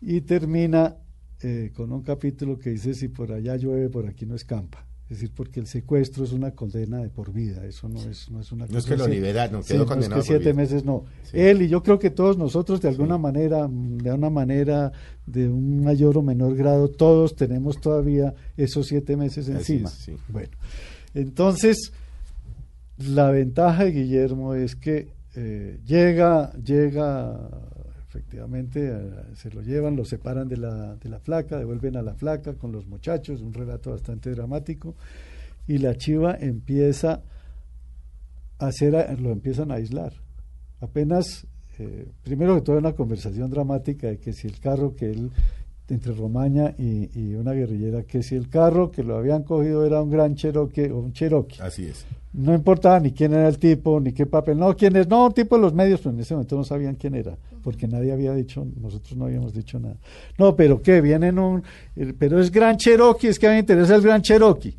y 0.00 0.20
termina 0.22 0.96
eh, 1.40 1.70
con 1.74 1.92
un 1.92 2.02
capítulo 2.02 2.58
que 2.58 2.70
dice, 2.70 2.94
si 2.94 3.08
por 3.08 3.30
allá 3.32 3.56
llueve, 3.56 3.88
por 3.90 4.06
aquí 4.06 4.26
no 4.26 4.34
escampa. 4.34 4.86
Es 5.04 5.18
decir, 5.20 5.32
porque 5.36 5.60
el 5.60 5.66
secuestro 5.66 6.24
es 6.24 6.32
una 6.32 6.52
condena 6.52 6.96
de 6.98 7.10
por 7.10 7.30
vida, 7.30 7.66
eso 7.66 7.90
no 7.90 8.00
es, 8.00 8.30
no 8.30 8.40
es 8.40 8.50
una 8.52 8.66
No 8.66 8.78
es 8.78 8.86
que 8.86 8.96
lo 8.96 9.06
liberaron, 9.06 9.62
Sí, 9.62 9.68
quedó 9.74 9.80
no 9.80 9.84
es 9.84 9.90
condenado 9.90 10.20
por 10.20 10.26
siete 10.26 10.44
vida. 10.44 10.54
meses 10.54 10.84
no. 10.84 11.04
Sí. 11.24 11.38
Él 11.38 11.60
y 11.60 11.68
yo 11.68 11.82
creo 11.82 11.98
que 11.98 12.08
todos 12.10 12.38
nosotros 12.38 12.80
de 12.80 12.88
alguna 12.88 13.18
manera, 13.18 13.68
de 13.70 14.12
una 14.12 14.30
manera, 14.30 14.92
de 15.26 15.46
un 15.48 15.84
mayor 15.84 16.16
o 16.16 16.22
menor 16.22 16.56
grado, 16.56 16.88
todos 16.88 17.36
tenemos 17.36 17.78
todavía 17.82 18.34
esos 18.56 18.86
siete 18.86 19.14
meses 19.16 19.46
encima. 19.48 19.90
es, 19.90 19.94
sí. 19.94 20.16
Bueno, 20.28 20.56
entonces 21.12 21.92
la 22.98 23.30
ventaja 23.30 23.84
de 23.84 23.92
Guillermo 23.92 24.54
es 24.54 24.76
que 24.76 25.08
eh, 25.34 25.80
llega, 25.84 26.52
llega 26.52 27.48
efectivamente, 28.08 28.92
se 29.34 29.50
lo 29.50 29.60
llevan, 29.62 29.96
lo 29.96 30.04
separan 30.04 30.48
de 30.48 30.56
la, 30.56 30.94
de 30.96 31.08
la 31.08 31.18
flaca, 31.18 31.58
devuelven 31.58 31.96
a 31.96 32.02
la 32.02 32.14
flaca 32.14 32.54
con 32.54 32.70
los 32.70 32.86
muchachos, 32.86 33.40
un 33.40 33.52
relato 33.52 33.90
bastante 33.90 34.30
dramático, 34.30 34.94
y 35.66 35.78
la 35.78 35.96
chiva 35.96 36.36
empieza 36.38 37.22
a 38.58 38.66
hacer, 38.68 38.94
a- 38.94 39.12
lo 39.14 39.32
empiezan 39.32 39.72
a 39.72 39.74
aislar. 39.76 40.12
Apenas, 40.80 41.46
eh, 41.80 42.06
primero 42.22 42.54
que 42.54 42.60
todo, 42.60 42.78
una 42.78 42.92
conversación 42.92 43.50
dramática 43.50 44.06
de 44.06 44.18
que 44.18 44.32
si 44.32 44.46
el 44.46 44.60
carro 44.60 44.94
que 44.94 45.10
él, 45.10 45.32
entre 45.88 46.12
Romaña 46.12 46.74
y, 46.78 47.10
y 47.14 47.34
una 47.34 47.52
guerrillera, 47.52 48.04
que 48.04 48.22
si 48.22 48.34
el 48.34 48.48
carro 48.48 48.90
que 48.90 49.02
lo 49.02 49.16
habían 49.16 49.42
cogido 49.42 49.84
era 49.84 50.02
un 50.02 50.10
gran 50.10 50.34
Cherokee 50.34 50.90
o 50.90 50.98
un 50.98 51.12
Cherokee. 51.12 51.60
Así 51.60 51.84
es. 51.84 52.06
No 52.32 52.54
importaba 52.54 52.98
ni 52.98 53.12
quién 53.12 53.32
era 53.32 53.46
el 53.46 53.58
tipo, 53.58 54.00
ni 54.00 54.12
qué 54.12 54.26
papel, 54.26 54.58
no, 54.58 54.74
quién 54.74 54.96
es, 54.96 55.06
no, 55.06 55.26
un 55.26 55.32
tipo 55.32 55.56
de 55.56 55.62
los 55.62 55.72
medios, 55.72 56.00
pero 56.00 56.14
en 56.14 56.20
ese 56.20 56.34
momento 56.34 56.56
no 56.56 56.64
sabían 56.64 56.96
quién 56.96 57.14
era, 57.14 57.36
porque 57.62 57.86
nadie 57.86 58.12
había 58.12 58.34
dicho, 58.34 58.66
nosotros 58.80 59.16
no 59.16 59.26
habíamos 59.26 59.54
dicho 59.54 59.78
nada. 59.78 59.96
No, 60.36 60.56
pero 60.56 60.82
qué, 60.82 61.00
vienen 61.00 61.38
un, 61.38 61.62
eh, 61.94 62.12
pero 62.18 62.40
es 62.40 62.50
Gran 62.50 62.76
Cherokee, 62.76 63.28
es 63.28 63.38
que 63.38 63.46
a 63.46 63.50
mí 63.50 63.54
me 63.54 63.60
interesa 63.60 63.94
el 63.94 64.02
Gran 64.02 64.22
Cherokee. 64.22 64.76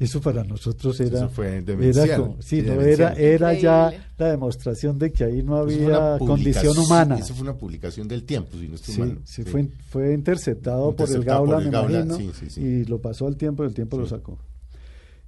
Eso 0.00 0.18
para 0.22 0.42
nosotros 0.42 0.98
era, 0.98 1.18
Eso 1.18 1.28
fue 1.28 1.58
era 1.58 2.16
como- 2.16 2.40
sí, 2.40 2.62
no, 2.62 2.80
era, 2.80 3.12
era 3.12 3.52
ya 3.52 3.92
la 4.16 4.30
demostración 4.30 4.98
de 4.98 5.12
que 5.12 5.24
ahí 5.24 5.42
no 5.42 5.56
había 5.58 6.16
condición 6.18 6.76
humana. 6.78 7.18
Eso 7.18 7.34
fue 7.34 7.42
una 7.42 7.54
publicación 7.56 8.08
del 8.08 8.24
tiempo, 8.24 8.56
si 8.56 8.66
no 8.66 8.76
estoy 8.76 8.94
Sí, 8.94 9.00
mal. 9.00 9.18
sí, 9.24 9.42
Fue, 9.44 9.68
fue 9.90 10.14
interceptado, 10.14 10.96
por 10.96 11.06
el 11.06 11.16
Interceptado 11.16 11.40
por 11.44 11.48
Gaula, 11.50 11.58
el 11.58 11.64
me 11.66 11.70
Gaula, 11.70 12.00
imagino, 12.00 12.32
sí, 12.32 12.46
sí, 12.46 12.50
sí. 12.50 12.60
y 12.62 12.84
lo 12.86 12.98
pasó 12.98 13.26
al 13.26 13.36
tiempo 13.36 13.62
y 13.62 13.66
el 13.66 13.74
tiempo 13.74 13.98
lo 13.98 14.06
sacó. 14.06 14.38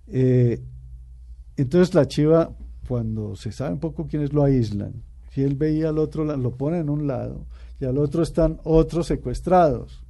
Eh, 0.09 0.59
entonces 1.59 1.95
la 1.95 2.07
chiva, 2.09 2.51
cuando 2.89 3.37
se 3.37 3.53
sabe 3.53 3.75
un 3.75 3.81
poco 3.81 4.07
quiénes 4.07 4.33
lo 4.33 4.43
aíslan, 4.43 4.95
y 5.37 5.43
él 5.43 5.55
veía 5.55 5.91
al 5.91 5.99
otro, 5.99 6.25
lo 6.25 6.51
pone 6.57 6.79
en 6.79 6.89
un 6.89 7.07
lado, 7.07 7.45
y 7.79 7.85
al 7.85 7.99
otro 7.99 8.23
están 8.23 8.59
otros 8.65 9.07
secuestrados. 9.07 10.03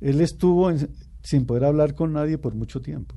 Él 0.00 0.22
estuvo 0.22 0.70
en- 0.70 0.88
sin 1.22 1.44
poder 1.44 1.64
hablar 1.64 1.94
con 1.94 2.14
nadie 2.14 2.38
por 2.38 2.54
mucho 2.54 2.80
tiempo. 2.80 3.14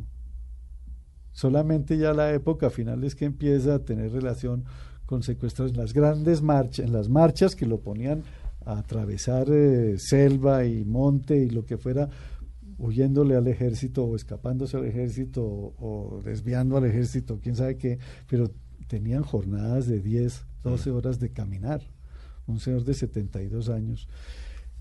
Solamente 1.40 1.98
ya 1.98 2.14
la 2.14 2.34
época 2.34 2.70
final 2.70 3.06
es 3.06 3.16
que 3.16 3.24
empieza 3.24 3.76
a 3.76 3.80
tener 3.80 4.12
relación 4.12 4.66
con 5.06 5.24
secuestrados 5.24 5.72
en 5.72 5.78
las 5.78 5.94
grandes 5.94 6.42
marchas, 6.42 6.86
en 6.86 6.92
las 6.92 7.08
marchas 7.08 7.56
que 7.56 7.66
lo 7.66 7.80
ponían 7.80 8.24
a 8.66 8.80
atravesar 8.80 9.48
eh, 9.50 9.98
selva 10.00 10.66
y 10.66 10.84
monte 10.84 11.38
y 11.38 11.50
lo 11.50 11.64
que 11.66 11.78
fuera, 11.78 12.10
huyéndole 12.78 13.38
al 13.38 13.48
ejército 13.48 14.04
o 14.04 14.18
escapándose 14.18 14.76
al 14.76 14.84
ejército 14.84 15.42
o, 15.46 16.18
o 16.18 16.22
desviando 16.24 16.76
al 16.76 16.84
ejército, 16.84 17.40
quién 17.42 17.56
sabe 17.56 17.78
qué, 17.78 18.00
pero 18.30 18.52
tenían 18.88 19.24
jornadas 19.24 19.88
de 19.88 20.02
10, 20.02 20.46
12 20.66 20.92
horas 20.92 21.20
de 21.22 21.30
caminar. 21.30 21.82
Un 22.48 22.60
señor 22.60 22.84
de 22.84 22.96
72 22.96 23.70
años. 23.70 24.10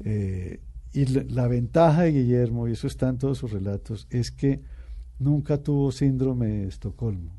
Eh, 0.03 0.59
y 0.93 1.07
la, 1.07 1.23
la 1.23 1.47
ventaja 1.47 2.03
de 2.03 2.11
Guillermo, 2.11 2.67
y 2.67 2.73
eso 2.73 2.89
está 2.89 3.09
en 3.11 3.19
todos 3.19 3.39
sus 3.39 3.53
relatos, 3.53 4.09
es 4.11 4.33
que 4.33 4.61
nunca 5.19 5.59
tuvo 5.63 5.91
síndrome 5.93 6.47
de 6.47 6.69
Estocolmo. 6.69 7.37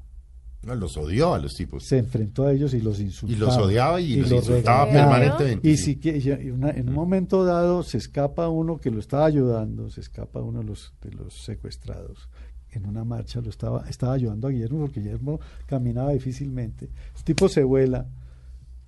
No, 0.62 0.76
los 0.76 0.98
odió 0.98 1.34
a 1.34 1.40
los 1.40 1.54
tipos. 1.56 1.86
Se 1.86 2.00
enfrentó 2.00 2.44
a 2.46 2.52
ellos 2.52 2.74
y 2.74 2.82
los 2.82 3.00
Y 3.00 3.04
insultaba. 3.04 3.40
los 3.46 3.58
odiaba 3.66 4.02
y, 4.02 4.18
los 4.18 4.30
insultaba 4.32 4.86
regañaba. 4.86 4.92
permanentemente. 5.16 5.70
Y 5.70 5.78
sí. 5.78 5.84
si 5.84 5.96
que- 5.96 6.18
y 6.18 6.30
en 6.32 6.52
una- 6.56 6.72
en 6.72 6.90
un 6.90 6.96
momento 6.96 7.46
dado 7.46 7.82
se 7.84 7.98
escapa 7.98 8.50
uno 8.50 8.78
que 8.78 8.92
lo 8.92 9.00
estaba 9.00 9.26
ayudando, 9.26 9.90
se 9.90 10.02
escapa 10.02 10.42
uno 10.42 10.60
de 10.60 10.66
los, 10.66 10.94
de 11.02 11.12
los 11.12 11.34
secuestrados. 11.46 12.28
En 12.72 12.86
una 12.86 13.06
marcha 13.06 13.40
lo 13.40 13.50
estaba, 13.50 13.88
estaba 13.90 14.14
ayudando 14.14 14.48
a 14.48 14.52
Guillermo 14.52 14.82
porque 14.82 15.00
Guillermo 15.00 15.40
caminaba 15.66 16.12
difícilmente. 16.12 16.90
El 17.18 17.24
tipo 17.24 17.48
se 17.48 17.64
vuela, 17.64 18.06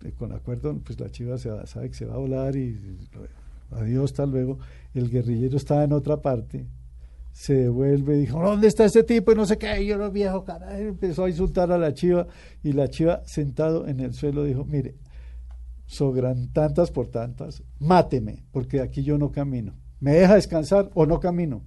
eh, 0.03 0.11
con 0.11 0.33
acuerdo, 0.33 0.77
pues 0.83 0.99
la 0.99 1.09
chiva 1.09 1.37
se 1.37 1.49
va- 1.49 1.65
sabe 1.67 1.87
que 1.89 1.95
se 1.95 2.05
va 2.05 2.15
a 2.15 2.17
volar 2.17 2.53
y 2.57 2.77
adiós, 3.71 4.11
hasta 4.11 4.25
luego. 4.25 4.59
El 4.93 5.09
guerrillero 5.09 5.55
estaba 5.55 5.85
en 5.85 5.93
otra 5.93 6.21
parte, 6.21 6.65
se 7.31 7.53
devuelve 7.53 8.17
y 8.17 8.21
dijo, 8.21 8.41
¿dónde 8.41 8.67
está 8.67 8.85
ese 8.85 9.03
tipo? 9.03 9.31
Y 9.31 9.35
no 9.35 9.45
sé 9.45 9.57
qué, 9.57 9.81
y 9.81 9.87
yo 9.87 9.97
lo 9.97 10.11
viejo, 10.11 10.43
carajo, 10.43 10.75
empezó 10.77 11.25
a 11.25 11.29
insultar 11.29 11.71
a 11.71 11.77
la 11.77 11.93
chiva 11.93 12.27
y 12.63 12.73
la 12.73 12.89
chiva 12.89 13.21
sentado 13.25 13.87
en 13.87 13.99
el 13.99 14.13
suelo 14.13 14.43
dijo, 14.43 14.65
mire, 14.65 14.95
sobran 15.85 16.51
tantas 16.53 16.91
por 16.91 17.07
tantas, 17.09 17.63
máteme, 17.79 18.45
porque 18.51 18.81
aquí 18.81 19.03
yo 19.03 19.17
no 19.17 19.31
camino. 19.31 19.73
¿Me 19.99 20.13
deja 20.13 20.35
descansar 20.35 20.89
o 20.93 21.05
no 21.05 21.19
camino? 21.19 21.63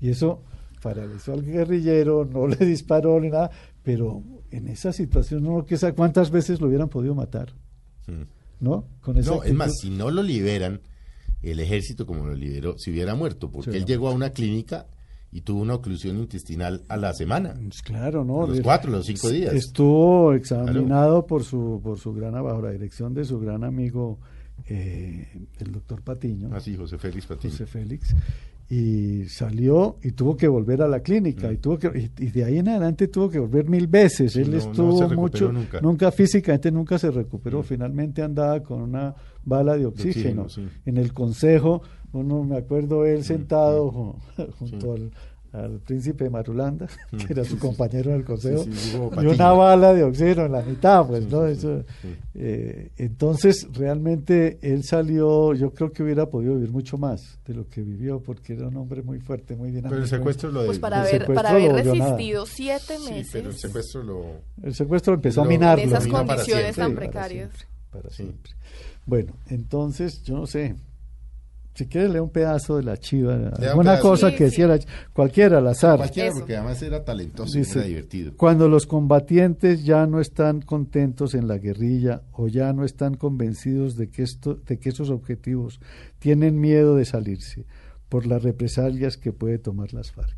Y 0.00 0.10
eso 0.10 0.42
paralizó 0.82 1.32
al 1.32 1.44
guerrillero, 1.44 2.24
no 2.24 2.46
le 2.46 2.56
disparó 2.56 3.20
ni 3.20 3.30
nada, 3.30 3.50
pero 3.82 4.22
en 4.50 4.68
esa 4.68 4.92
situación 4.92 5.42
no 5.42 5.64
que 5.64 5.76
cuántas 5.94 6.30
veces 6.30 6.60
lo 6.60 6.68
hubieran 6.68 6.88
podido 6.88 7.14
matar, 7.14 7.54
Mm. 8.06 8.22
¿no? 8.60 8.86
Con 9.00 9.18
esa 9.18 9.32
No, 9.32 9.42
es 9.42 9.52
más, 9.52 9.72
si 9.80 9.90
no 9.90 10.12
lo 10.12 10.22
liberan, 10.22 10.80
el 11.50 11.60
ejército 11.60 12.06
como 12.06 12.26
lo 12.26 12.34
liberó, 12.34 12.76
si 12.78 12.90
hubiera 12.90 13.14
muerto, 13.14 13.50
porque 13.50 13.70
Sí, 13.72 13.76
él 13.78 13.84
llegó 13.84 14.08
a 14.08 14.12
una 14.14 14.30
clínica 14.30 14.86
y 15.32 15.40
tuvo 15.42 15.60
una 15.60 15.74
oclusión 15.74 16.16
intestinal 16.18 16.82
a 16.88 16.96
la 16.96 17.12
semana. 17.12 17.54
Pues 17.60 17.82
claro, 17.82 18.24
¿no? 18.24 18.44
A 18.44 18.46
los 18.48 18.60
cuatro, 18.60 18.90
los 18.90 19.06
cinco 19.06 19.28
días. 19.28 19.52
Estuvo 19.54 20.32
examinado 20.32 21.26
por 21.26 21.44
su 21.44 21.80
por 21.82 21.98
su 21.98 22.12
gran 22.14 22.32
bajo 22.34 22.62
la 22.62 22.70
dirección 22.70 23.12
de 23.14 23.24
su 23.24 23.38
gran 23.38 23.64
amigo 23.64 24.18
eh, 24.66 25.26
el 25.58 25.72
doctor 25.72 26.00
Patiño. 26.02 26.54
Así, 26.54 26.76
José 26.76 26.96
Félix 26.98 27.26
Patiño. 27.26 27.50
José 27.52 27.66
Félix, 27.66 28.14
y 28.68 29.24
salió 29.28 29.96
y 30.02 30.12
tuvo 30.12 30.36
que 30.36 30.48
volver 30.48 30.82
a 30.82 30.88
la 30.88 31.00
clínica 31.00 31.48
Mm. 31.48 31.52
y 31.52 31.56
tuvo 31.58 31.78
que 31.78 32.10
y, 32.18 32.24
y 32.24 32.30
de 32.30 32.44
ahí 32.44 32.58
en 32.58 32.68
adelante 32.68 33.06
tuvo 33.08 33.28
que 33.30 33.38
volver 33.38 33.68
mil 33.68 33.86
veces. 33.86 34.34
Él 34.36 34.50
no- 34.50 34.56
estuvo 34.56 35.06
se 35.08 35.14
mucho, 35.14 35.52
nunca. 35.82 36.10
físicamente 36.10 36.72
nunca 36.72 36.98
se 36.98 37.10
recuperó. 37.10 37.60
Mm. 37.60 37.64
Finalmente 37.64 38.22
andaba 38.22 38.60
con 38.62 38.80
una 38.82 39.14
bala 39.46 39.76
de 39.78 39.86
oxígeno. 39.86 40.42
oxígeno, 40.42 40.68
sí. 40.70 40.80
En 40.84 40.98
el 40.98 41.14
consejo, 41.14 41.80
uno 42.12 42.44
me 42.44 42.58
acuerdo 42.58 43.06
él 43.06 43.24
sentado 43.24 43.90
ju- 43.90 44.52
junto. 44.58 44.94
Sí. 44.96 45.02
al 45.02 45.10
al 45.52 45.80
príncipe 45.80 46.24
de 46.24 46.28
Marulanda, 46.28 46.86
que 47.26 47.32
era 47.32 47.42
su 47.42 47.58
compañero 47.58 48.10
en 48.10 48.16
el 48.16 48.24
consejo, 48.26 48.64
Sí, 48.64 48.72
sí, 48.74 48.98
y 49.22 49.26
una 49.26 49.52
bala 49.52 49.94
de 49.94 50.02
oxígeno 50.02 50.44
en 50.44 50.52
la 50.52 50.60
mitad, 50.60 51.06
pues, 51.06 51.24
Sí, 51.24 51.30
¿no? 51.30 51.46
sí, 51.46 51.52
Eso, 51.52 51.82
sí. 52.02 52.08
eh, 52.34 52.90
entonces, 52.98 53.66
realmente 53.72 54.58
él 54.60 54.82
salió, 54.84 55.54
yo 55.54 55.70
creo 55.72 55.92
que 55.92 56.02
hubiera 56.02 56.26
podido 56.28 56.56
vivir 56.56 56.70
mucho 56.72 56.98
más 56.98 57.38
de 57.46 57.54
lo 57.54 57.66
que 57.68 57.80
vivió, 57.80 58.20
porque 58.20 58.52
era 58.52 58.68
un 58.68 58.76
hombre 58.76 59.02
muy 59.02 59.18
fuerte, 59.20 59.56
muy 59.56 59.68
dinámico. 59.70 59.90
Pero 59.90 60.02
el 60.02 60.08
secuestro 60.08 60.50
lo 60.50 60.60
de... 60.60 60.66
Pues 60.66 60.78
para 60.78 61.00
El 61.08 61.22
haber, 61.22 61.34
para 61.34 61.52
nada. 61.58 61.82
resistido 61.82 62.44
siete 62.44 62.98
Sí, 62.98 63.10
meses 63.10 63.30
pero 63.32 63.48
el 63.48 63.56
secuestro 63.56 64.02
lo... 64.02 64.24
El 64.62 64.74
secuestro 64.74 65.14
empezó 65.14 65.40
Lo- 65.40 65.46
a 65.46 65.48
minarlo. 65.48 65.84
en 65.84 65.88
esas 65.88 66.06
condiciones 66.06 66.76
tan 66.76 66.90
Sí, 66.90 66.96
precarias. 66.96 67.50
Para 67.96 68.10
Sí. 68.10 68.22
siempre. 68.24 68.52
Bueno, 69.06 69.34
entonces, 69.48 70.22
yo 70.22 70.36
no 70.36 70.46
sé, 70.46 70.74
si 71.74 71.86
quiere 71.86 72.08
leer 72.08 72.22
un 72.22 72.30
pedazo 72.30 72.76
de 72.78 72.82
la 72.84 72.96
chiva, 72.96 73.34
un 73.34 73.52
alguna 73.62 73.98
cosa 74.00 74.30
Sí, 74.30 74.36
que 74.36 74.38
sí. 74.38 74.44
decía 74.44 74.66
la 74.66 74.78
chi- 74.78 74.86
cualquiera 75.12 75.58
al 75.58 75.66
azar. 75.66 75.98
Cualquiera, 75.98 76.30
Eso. 76.30 76.38
porque 76.38 76.56
además 76.56 76.80
era 76.82 77.04
talentoso 77.04 77.56
Dice, 77.58 77.78
y 77.78 77.80
era 77.80 77.88
divertido. 77.88 78.32
Cuando 78.36 78.68
los 78.68 78.86
combatientes 78.86 79.84
ya 79.84 80.06
no 80.06 80.20
están 80.20 80.62
contentos 80.62 81.34
en 81.34 81.46
la 81.48 81.58
guerrilla 81.58 82.22
o 82.32 82.48
ya 82.48 82.72
no 82.72 82.84
están 82.84 83.14
convencidos 83.14 83.96
de 83.96 84.08
que, 84.10 84.22
esto, 84.22 84.54
de 84.54 84.78
que 84.78 84.88
esos 84.88 85.10
objetivos 85.10 85.78
tienen 86.18 86.58
miedo 86.58 86.96
de 86.96 87.04
salirse 87.04 87.66
por 88.08 88.26
las 88.26 88.42
represalias 88.42 89.16
que 89.18 89.32
puede 89.32 89.58
tomar 89.58 89.92
las 89.92 90.12
FARC. 90.12 90.34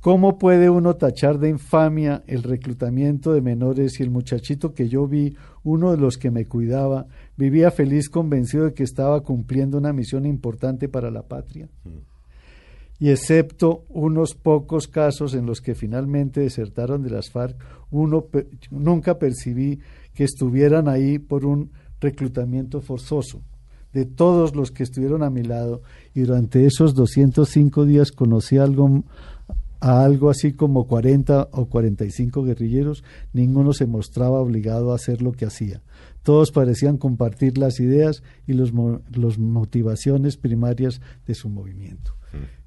¿Cómo 0.00 0.38
puede 0.38 0.70
uno 0.70 0.96
tachar 0.96 1.38
de 1.38 1.50
infamia 1.50 2.22
el 2.26 2.42
reclutamiento 2.42 3.32
de 3.32 3.42
menores 3.42 3.92
si 3.94 4.02
el 4.02 4.10
muchachito 4.10 4.72
que 4.72 4.88
yo 4.88 5.06
vi, 5.06 5.36
uno 5.62 5.90
de 5.90 5.98
los 5.98 6.16
que 6.16 6.30
me 6.30 6.46
cuidaba, 6.46 7.06
vivía 7.36 7.70
feliz 7.70 8.08
convencido 8.08 8.64
de 8.64 8.74
que 8.74 8.82
estaba 8.82 9.20
cumpliendo 9.20 9.76
una 9.76 9.92
misión 9.92 10.24
importante 10.24 10.88
para 10.88 11.10
la 11.10 11.22
patria? 11.22 11.68
y 13.00 13.08
excepto 13.08 13.86
unos 13.88 14.34
pocos 14.34 14.86
casos 14.86 15.34
en 15.34 15.46
los 15.46 15.62
que 15.62 15.74
finalmente 15.74 16.40
desertaron 16.40 17.02
de 17.02 17.08
las 17.08 17.30
FARC, 17.30 17.56
uno 17.90 18.26
nunca 18.70 19.18
percibí 19.18 19.80
que 20.12 20.24
estuvieran 20.24 20.86
ahí 20.86 21.18
por 21.18 21.46
un 21.46 21.70
reclutamiento 21.98 22.82
forzoso. 22.82 23.40
De 23.94 24.04
todos 24.04 24.54
los 24.54 24.70
que 24.70 24.82
estuvieron 24.82 25.22
a 25.22 25.30
mi 25.30 25.42
lado 25.42 25.82
y 26.14 26.20
durante 26.20 26.66
esos 26.66 26.94
205 26.94 27.86
días 27.86 28.12
conocí 28.12 28.58
algo 28.58 29.02
a 29.80 30.04
algo 30.04 30.28
así 30.30 30.52
como 30.52 30.86
40 30.86 31.48
o 31.52 31.66
45 31.66 32.42
guerrilleros, 32.44 33.02
ninguno 33.32 33.72
se 33.72 33.86
mostraba 33.86 34.40
obligado 34.40 34.92
a 34.92 34.96
hacer 34.96 35.22
lo 35.22 35.32
que 35.32 35.46
hacía. 35.46 35.82
Todos 36.22 36.50
parecían 36.52 36.98
compartir 36.98 37.56
las 37.56 37.80
ideas 37.80 38.22
y 38.46 38.52
los, 38.52 38.72
mo- 38.72 39.00
los 39.10 39.38
motivaciones 39.38 40.36
primarias 40.36 41.00
de 41.26 41.34
su 41.34 41.48
movimiento. 41.48 42.14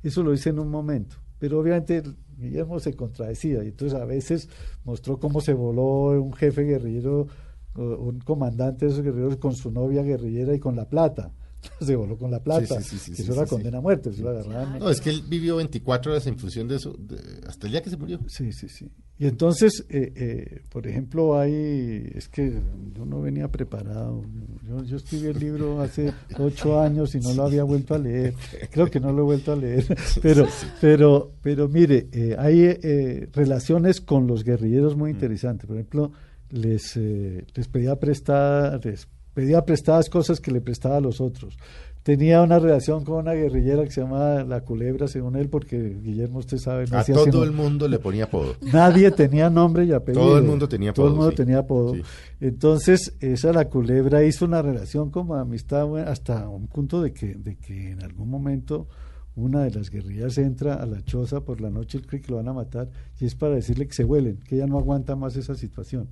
Eso 0.02 0.24
lo 0.24 0.34
hice 0.34 0.50
en 0.50 0.60
un 0.60 0.70
momento, 0.70 1.18
pero 1.40 1.60
obviamente 1.60 2.04
Guillermo 2.38 2.80
se 2.80 2.94
contradecía 2.96 3.64
y 3.64 3.68
entonces 3.68 3.98
a 4.00 4.06
veces 4.06 4.50
mostró 4.84 5.20
cómo 5.20 5.40
se 5.40 5.54
voló 5.54 6.20
un 6.22 6.34
jefe 6.34 6.64
guerrillero, 6.64 7.28
un 7.76 8.20
comandante 8.20 8.86
de 8.86 8.92
esos 8.92 9.04
guerrilleros 9.04 9.38
con 9.38 9.56
su 9.56 9.72
novia 9.72 10.02
guerrillera 10.04 10.54
y 10.56 10.60
con 10.60 10.76
la 10.76 10.90
plata. 10.90 11.32
Se 11.82 11.96
voló 11.96 12.18
con 12.18 12.32
la 12.32 12.42
plata. 12.42 12.82
Sí, 12.82 12.98
sí, 12.98 13.14
sí, 13.16 13.22
eso 13.22 13.34
era 13.34 13.46
condena 13.46 13.78
a 13.78 13.82
muerte, 13.82 14.10
eso 14.10 14.24
lo 14.24 14.30
agarraban. 14.32 14.80
No, 14.80 14.90
es 14.90 15.00
que 15.02 15.10
él 15.10 15.24
vivió 15.28 15.56
24 15.58 16.12
horas 16.12 16.28
en 16.28 16.38
función 16.38 16.68
de 16.68 16.76
eso, 16.78 16.94
de- 16.98 17.18
hasta 17.48 17.68
el 17.68 17.72
día 17.74 17.82
que 17.82 17.90
se 17.90 17.98
murió. 17.98 18.20
Sí, 18.28 18.52
sí, 18.52 18.68
sí. 18.70 18.90
Y 19.20 19.28
entonces, 19.28 19.86
eh, 19.90 20.12
eh, 20.16 20.62
por 20.70 20.88
ejemplo, 20.88 21.40
hay, 21.40 22.12
es 22.16 22.28
que 22.28 22.60
yo 22.96 23.06
no 23.06 23.22
venía 23.22 23.48
preparado. 23.50 24.24
Yo, 24.68 24.84
yo 24.84 24.98
escribí 24.98 25.28
el 25.28 25.40
libro 25.40 25.82
hace 25.82 26.12
ocho 26.40 26.80
años 26.82 27.14
y 27.16 27.20
no 27.20 27.34
lo 27.34 27.44
había 27.44 27.64
vuelto 27.64 27.94
a 27.94 28.00
leer. 28.00 28.34
Creo 28.72 28.88
que 28.88 29.00
no 29.00 29.12
lo 29.14 29.22
he 29.22 29.26
vuelto 29.26 29.54
a 29.54 29.56
leer. 29.56 29.86
Pero, 30.22 30.48
pero, 30.82 31.32
pero 31.42 31.70
mire, 31.70 32.08
eh, 32.12 32.36
hay 32.38 32.62
eh, 32.64 33.30
relaciones 33.34 34.02
con 34.02 34.26
los 34.28 34.44
guerrilleros 34.44 34.96
muy 34.98 35.12
interesantes. 35.12 35.68
Por 35.68 35.78
ejemplo, 35.78 36.12
les, 36.50 36.98
eh, 36.98 37.46
les 37.54 37.68
pedía 37.68 37.96
prestadas, 38.00 38.84
les 38.84 39.08
pedía 39.34 39.66
prestadas 39.66 40.10
cosas 40.10 40.40
que 40.40 40.52
le 40.52 40.62
prestaba 40.62 40.98
a 40.98 41.02
los 41.02 41.20
otros. 41.22 41.58
Tenía 42.04 42.42
una 42.42 42.60
relación 42.60 43.06
con 43.06 43.16
una 43.20 43.32
guerrillera 43.32 43.86
que 43.86 43.92
se 43.92 44.02
llamaba 44.02 44.44
La 44.44 44.60
Culebra, 44.62 45.08
según 45.08 45.38
él, 45.38 45.48
porque 45.48 45.78
Guillermo, 46.02 46.40
usted 46.40 46.58
sabe, 46.58 46.86
no 46.88 46.98
A 46.98 47.00
hacía 47.00 47.16
todo 47.16 47.26
sino- 47.26 47.44
el 47.44 47.54
mundo 47.54 47.88
le 47.88 47.98
ponía 47.98 48.26
apodo. 48.26 48.56
Nadie 48.74 49.10
tenía 49.12 49.50
nombre 49.50 49.86
y 49.86 49.94
apellido. 49.94 50.22
Todo 50.26 50.38
el 50.38 50.44
mundo 50.44 50.68
tenía 50.68 50.92
Todo 50.92 51.06
el 51.06 51.12
apodo, 51.14 51.22
mundo 51.22 51.32
sí. 51.32 51.38
tenía 51.38 51.60
apodo. 51.60 51.96
Sí. 51.96 52.02
Entonces, 52.42 53.14
esa 53.22 53.54
la 53.54 53.70
culebra 53.70 54.24
hizo 54.26 54.44
una 54.44 54.62
relación 54.62 55.12
como 55.12 55.36
amistad 55.36 55.98
hasta 56.00 56.50
un 56.50 56.68
punto 56.68 57.02
de 57.02 57.14
que, 57.14 57.36
de 57.36 57.56
que 57.56 57.92
en 57.92 58.04
algún 58.04 58.30
momento 58.30 58.88
una 59.36 59.64
de 59.64 59.72
las 59.72 59.90
guerrillas 59.90 60.38
entra 60.38 60.74
a 60.76 60.86
la 60.86 61.02
choza 61.06 61.40
por 61.42 61.62
la 61.62 61.70
noche, 61.70 61.98
él 61.98 62.06
cree 62.06 62.22
que 62.22 62.32
lo 62.32 62.38
van 62.38 62.50
a 62.50 62.54
matar, 62.54 62.90
y 63.20 63.26
es 63.26 63.34
para 63.34 63.56
decirle 63.56 63.88
que 63.88 63.94
se 63.94 64.04
vuelen, 64.04 64.38
que 64.46 64.56
ella 64.58 64.68
no 64.68 64.78
aguanta 64.78 65.16
más 65.16 65.38
esa 65.38 65.56
situación. 65.56 66.10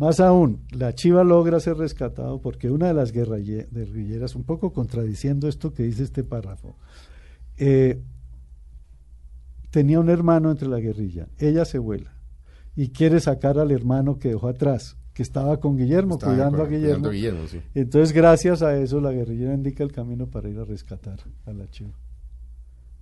Más 0.00 0.18
aún, 0.18 0.62
la 0.72 0.94
chiva 0.94 1.22
logra 1.24 1.60
ser 1.60 1.76
rescatado 1.76 2.40
porque 2.40 2.70
una 2.70 2.86
de 2.88 2.94
las 2.94 3.12
guerrille- 3.12 3.68
guerrilleras, 3.70 4.34
un 4.34 4.44
poco 4.44 4.72
contradiciendo 4.72 5.46
esto 5.46 5.74
que 5.74 5.82
dice 5.82 6.02
este 6.04 6.24
párrafo, 6.24 6.76
eh, 7.58 8.00
tenía 9.70 10.00
un 10.00 10.08
hermano 10.08 10.50
entre 10.50 10.68
la 10.68 10.80
guerrilla, 10.80 11.28
ella 11.38 11.64
se 11.66 11.78
vuela 11.78 12.14
y 12.74 12.88
quiere 12.88 13.20
sacar 13.20 13.58
al 13.58 13.70
hermano 13.72 14.18
que 14.18 14.30
dejó 14.30 14.48
atrás, 14.48 14.96
que 15.12 15.22
estaba 15.22 15.60
con 15.60 15.76
Guillermo, 15.76 16.14
Estaba 16.14 16.32
cuidando, 16.32 16.56
cu- 16.58 16.64
a 16.64 16.66
Guillermo. 16.68 16.86
cuidando 16.86 17.08
a 17.08 17.12
Guillermo, 17.12 17.46
sí. 17.46 17.60
Entonces, 17.74 18.12
gracias 18.14 18.62
a 18.62 18.76
eso, 18.78 19.00
la 19.02 19.12
guerrillera 19.12 19.52
indica 19.52 19.84
el 19.84 19.92
camino 19.92 20.28
para 20.28 20.48
ir 20.48 20.58
a 20.58 20.64
rescatar 20.64 21.18
a 21.44 21.52
la 21.52 21.68
chiva. 21.68 21.92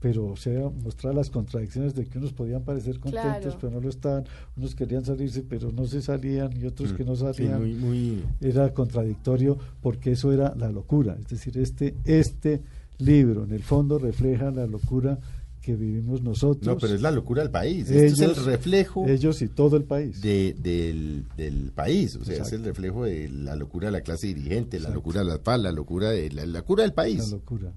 Pero, 0.00 0.26
o 0.26 0.36
sea, 0.36 0.68
mostrar 0.84 1.12
las 1.14 1.28
contradicciones 1.28 1.92
de 1.94 2.06
que 2.06 2.18
unos 2.18 2.32
podían 2.32 2.62
parecer 2.62 3.00
contentos, 3.00 3.40
Claro. 3.40 3.58
pero 3.60 3.72
no 3.72 3.80
lo 3.80 3.88
estaban, 3.88 4.24
unos 4.56 4.74
querían 4.76 5.04
salirse, 5.04 5.42
pero 5.42 5.72
no 5.72 5.86
se 5.86 6.00
salían, 6.02 6.56
y 6.56 6.66
otros 6.66 6.92
que 6.92 7.04
no 7.04 7.12
Mm, 7.12 7.16
Sí, 7.16 7.20
salían 7.22 7.60
muy, 7.60 7.74
muy... 7.74 8.22
era 8.40 8.72
contradictorio 8.72 9.58
porque 9.82 10.12
eso 10.12 10.32
era 10.32 10.54
la 10.56 10.70
locura. 10.70 11.16
Es 11.20 11.26
decir, 11.28 11.58
este, 11.58 11.96
este 12.04 12.62
libro 12.98 13.44
en 13.44 13.52
el 13.52 13.62
fondo 13.64 13.98
refleja 13.98 14.50
la 14.52 14.66
locura 14.66 15.18
que 15.60 15.74
vivimos 15.74 16.22
nosotros. 16.22 16.64
No, 16.66 16.78
pero 16.78 16.94
es 16.94 17.02
la 17.02 17.10
locura 17.10 17.42
del 17.42 17.50
país. 17.50 17.90
Esto 17.90 17.94
es 18.04 18.12
Ellos- 18.20 18.38
el 18.38 18.44
reflejo 18.44 19.06
Ellos 19.06 19.42
y 19.42 19.48
todo 19.48 19.76
el 19.76 19.82
país. 19.84 20.20
de- 20.22 20.54
del, 20.58 21.24
del 21.36 21.72
país. 21.72 22.14
O 22.16 22.24
sea, 22.24 22.34
Exacto. 22.36 22.54
es 22.54 22.60
el 22.60 22.64
reflejo 22.64 23.04
de 23.04 23.28
la 23.28 23.56
locura 23.56 23.88
de 23.88 23.92
la 23.92 24.00
clase 24.00 24.28
dirigente, 24.28 24.78
la 24.78 24.90
locura 24.90 25.20
de 25.20 25.26
la 25.26 25.38
paz, 25.38 25.60
la 25.60 25.72
locura 25.72 26.10
de 26.10 26.30
la, 26.30 26.46
la 26.46 26.60
locura 26.60 26.82
del 26.84 26.90
la 26.90 26.94
país. 26.94 27.30
locura. 27.32 27.72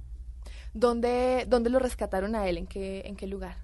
¿Dónde, 0.73 1.45
¿Dónde 1.49 1.69
lo 1.69 1.79
rescataron 1.79 2.35
a 2.35 2.47
él? 2.47 2.57
¿En 2.57 2.67
qué, 2.67 3.01
en 3.05 3.15
qué 3.15 3.27
lugar? 3.27 3.57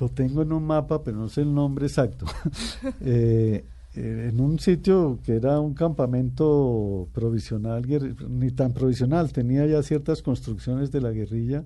Lo 0.00 0.08
tengo 0.08 0.42
en 0.42 0.52
un 0.52 0.64
mapa, 0.64 1.02
pero 1.02 1.16
no 1.16 1.28
sé 1.28 1.42
el 1.42 1.52
nombre 1.54 1.86
exacto. 1.86 2.26
Eh, 3.00 3.64
eh, 3.94 4.28
en 4.30 4.40
un 4.40 4.58
sitio 4.60 5.18
que 5.24 5.34
era 5.36 5.58
un 5.60 5.74
campamento 5.74 7.08
provisional, 7.12 7.84
ni 8.28 8.50
tan 8.52 8.72
provisional, 8.72 9.32
tenía 9.32 9.66
ya 9.66 9.82
ciertas 9.82 10.22
construcciones 10.22 10.92
de 10.92 11.00
la 11.00 11.10
guerrilla. 11.10 11.64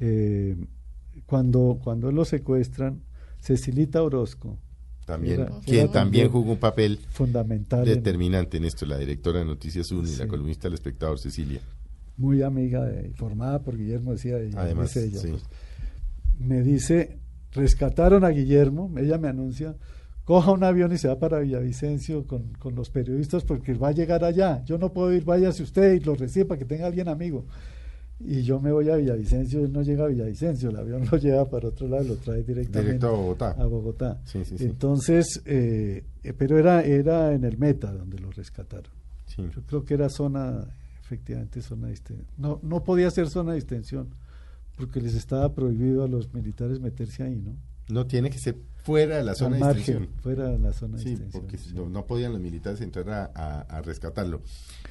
Eh, 0.00 0.56
cuando, 1.26 1.78
cuando 1.82 2.10
lo 2.10 2.24
secuestran, 2.24 3.02
Cecilita 3.40 4.02
Orozco, 4.02 4.56
También, 5.04 5.40
Era- 5.40 5.60
quien 5.64 5.80
era 5.84 5.92
también 5.92 6.28
jugó 6.30 6.52
un 6.52 6.58
papel 6.58 6.98
fundamental, 7.10 7.86
en- 7.86 7.94
determinante 7.96 8.56
en 8.56 8.64
esto, 8.64 8.86
la 8.86 8.96
directora 8.98 9.40
de 9.40 9.44
Noticias 9.44 9.90
1 9.92 10.08
y 10.08 10.16
la 10.16 10.26
columnista 10.28 10.64
del 10.68 10.74
espectador 10.74 11.18
Cecilia. 11.18 11.60
Muy 12.16 12.42
amiga, 12.42 12.84
de- 12.84 13.10
formada 13.14 13.62
por 13.62 13.76
Guillermo, 13.76 14.12
decía 14.12 14.38
ella. 14.38 14.60
Además, 14.60 14.92
dice 14.94 15.06
ella, 15.06 15.18
sí. 15.20 15.28
pues. 15.30 15.42
me 16.38 16.62
dice, 16.62 17.18
rescataron 17.52 18.24
a 18.24 18.28
Guillermo, 18.30 18.92
ella 18.98 19.18
me 19.18 19.28
anuncia, 19.28 19.76
coja 20.24 20.52
un 20.52 20.62
avión 20.64 20.92
y 20.92 20.98
se 20.98 21.08
va 21.08 21.18
para 21.18 21.40
Villavicencio 21.40 22.26
con, 22.26 22.52
con 22.54 22.74
los 22.74 22.90
periodistas 22.90 23.44
porque 23.44 23.74
va 23.74 23.88
a 23.88 23.92
llegar 23.92 24.24
allá. 24.24 24.62
Yo 24.64 24.78
no 24.78 24.92
puedo 24.92 25.12
ir, 25.12 25.24
váyase 25.24 25.62
usted 25.62 25.94
y 25.94 26.00
lo 26.00 26.14
recibe 26.14 26.44
para 26.46 26.58
que 26.58 26.64
tenga 26.64 26.86
alguien 26.86 27.08
amigo. 27.08 27.46
Y 28.22 28.42
yo 28.42 28.60
me 28.60 28.70
voy 28.70 28.90
a 28.90 28.96
Villavicencio, 28.96 29.64
él 29.64 29.72
no 29.72 29.80
llega 29.82 30.04
a 30.04 30.08
Villavicencio, 30.08 30.68
el 30.68 30.76
avión 30.76 31.06
lo 31.10 31.16
lleva 31.18 31.48
para 31.48 31.68
otro 31.68 31.88
lado, 31.88 32.04
lo 32.04 32.16
trae 32.16 32.42
directamente 32.42 32.80
Directo 32.92 33.08
a 33.08 33.10
Bogotá. 33.12 33.50
a 33.52 33.64
Bogotá. 33.64 34.20
Sí, 34.26 34.44
sí, 34.44 34.58
sí. 34.58 34.64
Entonces, 34.64 35.42
eh, 35.46 36.04
eh, 36.22 36.32
pero 36.36 36.58
era, 36.58 36.82
era 36.82 37.32
en 37.32 37.44
el 37.44 37.56
Meta 37.56 37.90
donde 37.92 38.18
lo 38.18 38.30
rescataron. 38.30 38.92
Yo 39.36 39.62
creo 39.66 39.84
que 39.86 39.94
era 39.94 40.10
zona, 40.10 40.66
efectivamente, 41.10 41.60
zona 41.60 41.86
de 41.88 41.90
distensión. 41.90 42.28
No, 42.36 42.60
no 42.62 42.84
podía 42.84 43.10
ser 43.10 43.28
zona 43.28 43.50
de 43.50 43.56
distensión, 43.56 44.14
porque 44.76 45.00
les 45.00 45.16
estaba 45.16 45.52
prohibido 45.52 46.04
a 46.04 46.08
los 46.08 46.32
militares 46.32 46.78
meterse 46.78 47.24
ahí, 47.24 47.36
¿no? 47.36 47.56
No 47.90 48.06
tiene 48.06 48.30
que 48.30 48.38
ser 48.38 48.56
fuera 48.82 49.16
de 49.18 49.24
la 49.24 49.34
zona 49.34 49.56
de 49.58 49.62
extinción. 49.78 50.08
fuera 50.22 50.48
de 50.48 50.58
la 50.58 50.72
zona 50.72 50.96
de 50.96 51.02
Sí, 51.02 51.10
distensión. 51.10 51.42
porque 51.42 51.58
sí. 51.58 51.72
no, 51.74 51.88
no 51.88 52.06
podían 52.06 52.32
los 52.32 52.40
militares 52.40 52.80
entrar 52.80 53.08
a, 53.10 53.30
a- 53.34 53.60
a 53.62 53.82
rescatarlo. 53.82 54.40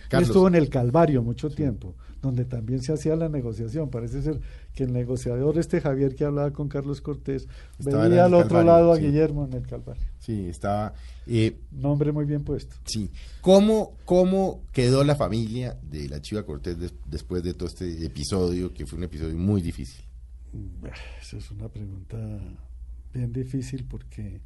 Carlos, 0.10 0.30
estuvo 0.30 0.48
en 0.48 0.56
el 0.56 0.70
Calvario 0.70 1.22
mucho 1.24 1.50
tiempo, 1.50 1.96
donde 2.22 2.46
también 2.46 2.82
se 2.82 2.94
hacía 2.94 3.16
la 3.16 3.30
negociación. 3.30 3.90
Parece 3.90 4.22
ser 4.22 4.40
que 4.74 4.84
el 4.84 4.94
negociador, 4.94 5.58
este 5.58 5.82
Javier 5.82 6.16
que 6.16 6.26
hablaba 6.26 6.52
con 6.52 6.68
Carlos 6.68 7.02
Cortés, 7.02 7.48
Estaba 7.80 8.08
veía 8.08 8.26
al 8.26 8.34
otro 8.34 8.48
Calvario, 8.50 8.72
lado 8.72 8.92
a 8.94 8.98
sí. 8.98 9.04
Guillermo 9.04 9.46
en 9.46 9.54
el 9.54 9.68
Calvario. 9.68 10.04
sí, 10.20 10.48
estaba... 10.50 10.94
eh, 11.28 11.58
Nombre 11.72 12.12
muy 12.12 12.26
bien 12.26 12.44
puesto. 12.44 12.76
sí. 12.86 13.12
¿Cómo, 13.42 13.94
¿Cómo 14.06 14.62
quedó 14.72 15.04
la 15.04 15.16
familia 15.16 15.78
de 15.84 16.08
la 16.10 16.22
Chiva 16.22 16.44
Cortés 16.44 16.80
des- 16.80 16.94
después 17.08 17.44
de 17.44 17.54
todo 17.54 17.70
este 17.70 18.06
episodio, 18.06 18.74
que 18.74 18.86
fue 18.86 18.98
un 18.98 19.04
episodio 19.06 19.36
muy 19.38 19.62
difícil? 19.62 20.04
Esa 21.22 21.38
es 21.38 21.52
una 21.52 21.68
pregunta 21.70 22.18
bien 23.14 23.32
difícil 23.34 23.86
porque 23.86 24.42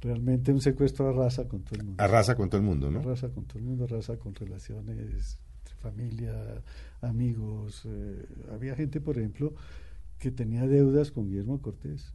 realmente 0.00 0.52
un 0.52 0.60
secuestro 0.60 1.08
arrasa 1.08 1.48
con 1.48 1.62
todo 1.62 1.78
el 1.80 1.86
mundo. 1.86 2.02
Arrasa 2.02 2.34
con 2.34 2.48
todo 2.48 2.60
el 2.60 2.66
mundo, 2.66 2.90
¿no? 2.90 3.00
Arrasa 3.00 3.28
con 3.28 3.44
todo 3.44 3.58
el 3.58 3.64
mundo, 3.64 3.84
arrasa 3.84 4.16
con 4.16 4.34
relaciones 4.34 5.38
entre 5.58 5.74
familia, 5.80 6.62
amigos. 7.00 7.82
eh, 7.86 8.26
había 8.52 8.74
gente, 8.74 9.00
por 9.00 9.18
ejemplo, 9.18 9.54
que 10.18 10.30
tenía 10.30 10.66
deudas 10.66 11.10
con 11.10 11.28
Guillermo 11.28 11.60
Cortés. 11.60 12.12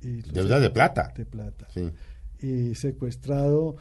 Y 0.00 0.20
Deudas 0.22 0.60
de 0.60 0.70
plata. 0.70 1.12
De 1.16 1.24
plata. 1.24 1.66
Sí. 1.70 1.90
Y 2.40 2.74
secuestrado 2.74 3.76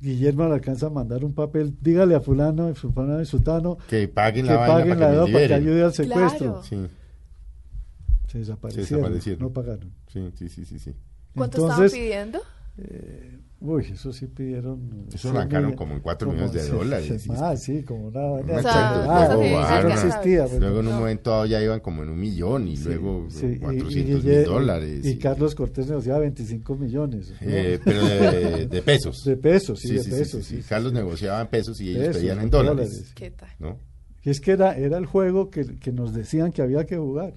Guillermo 0.00 0.46
le 0.48 0.54
alcanza 0.54 0.86
a 0.86 0.90
mandar 0.90 1.24
un 1.24 1.32
papel, 1.32 1.74
dígale 1.80 2.14
a 2.14 2.20
fulano, 2.20 2.74
fulano 2.74 3.20
y 3.20 3.24
sutano 3.24 3.78
Que 3.88 4.08
paguen 4.08 4.44
que 4.44 4.52
la 4.52 4.58
vaina 4.58 4.74
paguen 4.74 4.98
para 4.98 5.00
la 5.00 5.06
que 5.06 5.14
me 5.14 5.26
deuda 5.26 5.32
para 5.32 5.48
que 5.48 5.54
ayude 5.54 5.84
al 5.84 5.94
secuestro. 5.94 6.38
Claro. 6.38 6.62
Sí, 6.62 6.86
Se 8.26 8.38
desaparecieron, 8.38 8.88
Se 8.88 8.94
desaparecieron. 8.96 9.42
no 9.42 9.52
pagaron. 9.52 9.92
sí, 10.12 10.30
sí, 10.36 10.48
sí, 10.48 10.64
sí, 10.64 10.78
sí. 10.78 10.92
¿Cuánto 11.34 11.58
Entonces, 11.58 11.92
estaban 11.92 12.02
pidiendo? 12.32 12.40
eh, 12.78 13.38
uy, 13.60 13.86
eso 13.92 14.12
sí 14.12 14.26
pidieron. 14.26 15.06
Eso 15.08 15.18
cien 15.18 15.36
arrancaron 15.36 15.72
como 15.74 15.94
en 15.94 16.00
cuatro 16.00 16.28
como 16.28 16.40
millones 16.40 16.62
de 16.62 16.68
sí, 16.68 16.76
dólares, 16.76 17.06
sí, 17.08 17.18
sí. 17.20 17.28
más, 17.30 17.62
sí, 17.62 17.82
como 17.84 18.08
una 18.08 18.20
Me 18.42 18.52
O 18.56 18.62
sea, 18.62 19.26
eso 19.30 19.38
bajaron, 19.52 19.88
no 19.92 19.94
existía. 20.00 20.46
pues, 20.46 20.60
Luego 20.60 20.80
en 20.80 20.86
un 20.88 20.92
No. 20.92 20.98
momento 21.00 21.30
dado 21.30 21.46
ya 21.46 21.62
iban 21.62 21.80
como 21.80 22.02
en 22.02 22.10
un 22.10 22.18
millón 22.20 22.68
y 22.68 22.76
luego 22.78 23.26
Sí, 23.30 23.46
y- 23.46 23.58
400 23.58 23.94
y, 23.94 24.04
mil 24.04 24.22
Guille- 24.22 24.44
dólares. 24.44 25.04
Y, 25.06 25.08
y- 25.10 25.18
Carlos 25.18 25.54
Cortés 25.54 25.86
negociaba 25.88 26.18
25 26.20 26.74
millones. 26.76 27.30
¿no? 27.30 27.36
eh, 27.42 27.80
pero 27.84 28.04
de, 28.04 28.66
de 28.66 28.82
pesos. 28.82 29.24
de 29.24 29.36
pesos, 29.36 29.78
sí, 29.80 29.88
Sí, 29.88 29.94
de 29.94 30.00
sí, 30.02 30.10
sí, 30.10 30.16
pesos. 30.18 30.44
sí, 30.44 30.56
sí. 30.56 30.62
sí, 30.62 30.68
Carlos 30.68 30.92
sí. 30.92 30.98
negociaba 30.98 31.40
en 31.40 31.46
pesos 31.48 31.80
y 31.80 31.90
ellos 31.90 32.06
Pesos, 32.08 32.16
pedían 32.22 32.38
en 32.38 32.44
en 32.44 32.50
dólares. 32.50 32.90
dólares. 32.90 33.12
¿Qué 33.14 33.30
tal? 33.30 33.48
¿no? 33.58 33.78
Y 34.22 34.30
es 34.30 34.40
que 34.40 34.50
era, 34.52 34.76
era 34.76 34.98
el 34.98 35.06
juego 35.06 35.50
que, 35.50 35.76
que 35.78 35.92
nos 35.92 36.12
decían 36.12 36.50
que 36.52 36.60
había 36.62 36.84
que 36.84 36.96
jugar. 36.98 37.34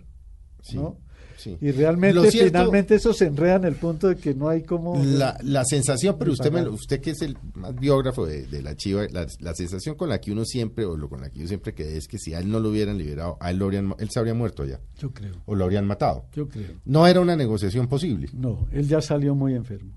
Sí, 0.61 0.75
¿no? 0.77 0.97
sí. 1.37 1.57
Y 1.61 1.71
realmente, 1.71 2.29
cierto- 2.31 2.47
finalmente, 2.49 2.95
eso 2.95 3.13
se 3.13 3.25
enreda 3.25 3.55
en 3.55 3.63
el 3.65 3.75
punto 3.75 4.07
de 4.09 4.15
que 4.17 4.33
no 4.33 4.49
hay 4.49 4.63
como. 4.63 5.01
La, 5.03 5.37
la 5.41 5.63
sensación, 5.65 6.17
pero 6.19 6.33
usted, 6.33 6.51
me, 6.51 6.67
usted 6.67 6.99
que 6.99 7.11
es 7.11 7.21
el 7.21 7.37
más 7.53 7.73
biógrafo 7.75 8.25
de, 8.25 8.45
de 8.47 8.61
la 8.61 8.75
Chiva, 8.75 9.05
la, 9.11 9.25
la 9.39 9.53
sensación 9.55 9.95
con 9.95 10.09
la 10.09 10.19
que 10.19 10.31
uno 10.31 10.43
siempre, 10.45 10.83
o 10.85 10.97
lo 10.97 11.07
con 11.09 11.21
la 11.21 11.29
que 11.29 11.39
yo 11.39 11.47
siempre 11.47 11.73
quedé, 11.73 11.97
es 11.97 12.07
que 12.07 12.17
si 12.17 12.33
a 12.33 12.39
él 12.39 12.49
no 12.51 12.59
lo 12.59 12.69
hubieran 12.69 12.97
liberado, 12.97 13.37
a 13.39 13.51
él, 13.51 13.57
lo 13.57 13.65
habrían, 13.65 13.95
él 13.99 14.09
se 14.11 14.19
habría 14.19 14.33
muerto 14.33 14.65
ya, 14.65 14.79
Yo 14.97 15.11
creo, 15.13 15.33
o 15.45 15.55
lo 15.55 15.63
habrían 15.63 15.87
matado. 15.87 16.25
yo 16.33 16.47
creo. 16.49 16.71
No 16.85 17.07
era 17.07 17.21
una 17.21 17.35
negociación 17.37 17.87
posible. 17.87 18.27
No, 18.33 18.67
él 18.71 18.87
ya 18.87 19.01
salió 19.01 19.33
muy 19.35 19.53
enfermo. 19.55 19.91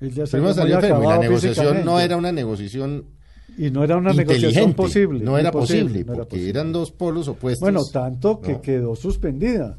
Él 0.00 0.12
ya 0.12 0.26
salió, 0.26 0.52
salió 0.52 0.76
muy 0.76 0.84
enfermo 0.84 1.04
y 1.04 1.06
la 1.14 1.18
negociación 1.18 1.84
no 1.84 2.00
era 2.00 2.16
una 2.16 2.30
negociación 2.32 3.06
Y 3.58 3.70
no 3.70 3.82
era 3.84 3.96
una 3.96 4.12
negociación 4.12 4.74
posible. 4.74 5.20
no 5.24 5.38
era 5.38 5.50
posible, 5.50 6.04
no 6.04 6.12
era 6.12 6.22
porque 6.22 6.36
posible. 6.36 6.50
eran 6.50 6.72
dos 6.72 6.90
polos 6.92 7.28
opuestos. 7.28 7.60
Bueno, 7.60 7.80
tanto 7.92 8.40
que 8.40 8.52
¿no? 8.52 8.60
quedó 8.62 8.96
suspendida. 8.96 9.78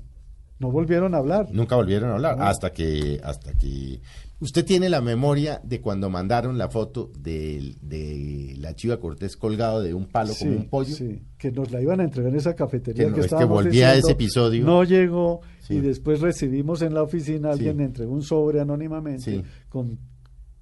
No 0.59 0.71
volvieron 0.71 1.13
a 1.13 1.17
hablar. 1.19 1.47
Nunca 1.51 1.75
volvieron 1.75 2.09
a 2.09 2.13
hablar 2.15 2.37
No. 2.37 2.45
hasta 2.45 2.71
que 2.73 3.19
hasta 3.23 3.53
que 3.53 4.01
usted 4.39 4.65
tiene 4.65 4.89
la 4.89 5.01
memoria 5.01 5.61
de 5.63 5.81
cuando 5.81 6.09
mandaron 6.09 6.57
la 6.57 6.67
foto 6.69 7.11
del- 7.19 7.77
de, 7.81 8.55
la 8.57 8.73
Chiva 8.73 8.99
Cortés 8.99 9.37
colgado 9.37 9.83
de 9.83 9.93
un 9.93 10.07
palo 10.07 10.33
como 10.37 10.51
Sí, 10.51 10.57
un 10.57 10.67
pollo. 10.67 10.95
sí, 10.95 11.21
que 11.37 11.51
nos 11.51 11.69
la 11.71 11.79
iban 11.79 11.99
a 11.99 12.05
entregar 12.05 12.31
en 12.31 12.39
esa 12.39 12.55
cafetería 12.55 13.03
Que 13.05 13.09
no, 13.11 13.15
que, 13.17 13.21
es 13.21 13.33
que 13.33 13.43
volvía 13.45 13.89
a 13.89 13.95
ese 13.95 14.13
episodio. 14.13 14.65
No 14.65 14.83
llegó 14.83 15.41
Sí. 15.59 15.75
y 15.75 15.79
después 15.81 16.21
recibimos 16.21 16.81
en 16.81 16.95
la 16.95 17.03
oficina, 17.03 17.51
alguien 17.51 17.77
Sí. 17.77 17.83
entregó 17.83 18.13
un 18.13 18.23
sobre 18.23 18.59
anónimamente 18.59 19.43
con 19.69 19.99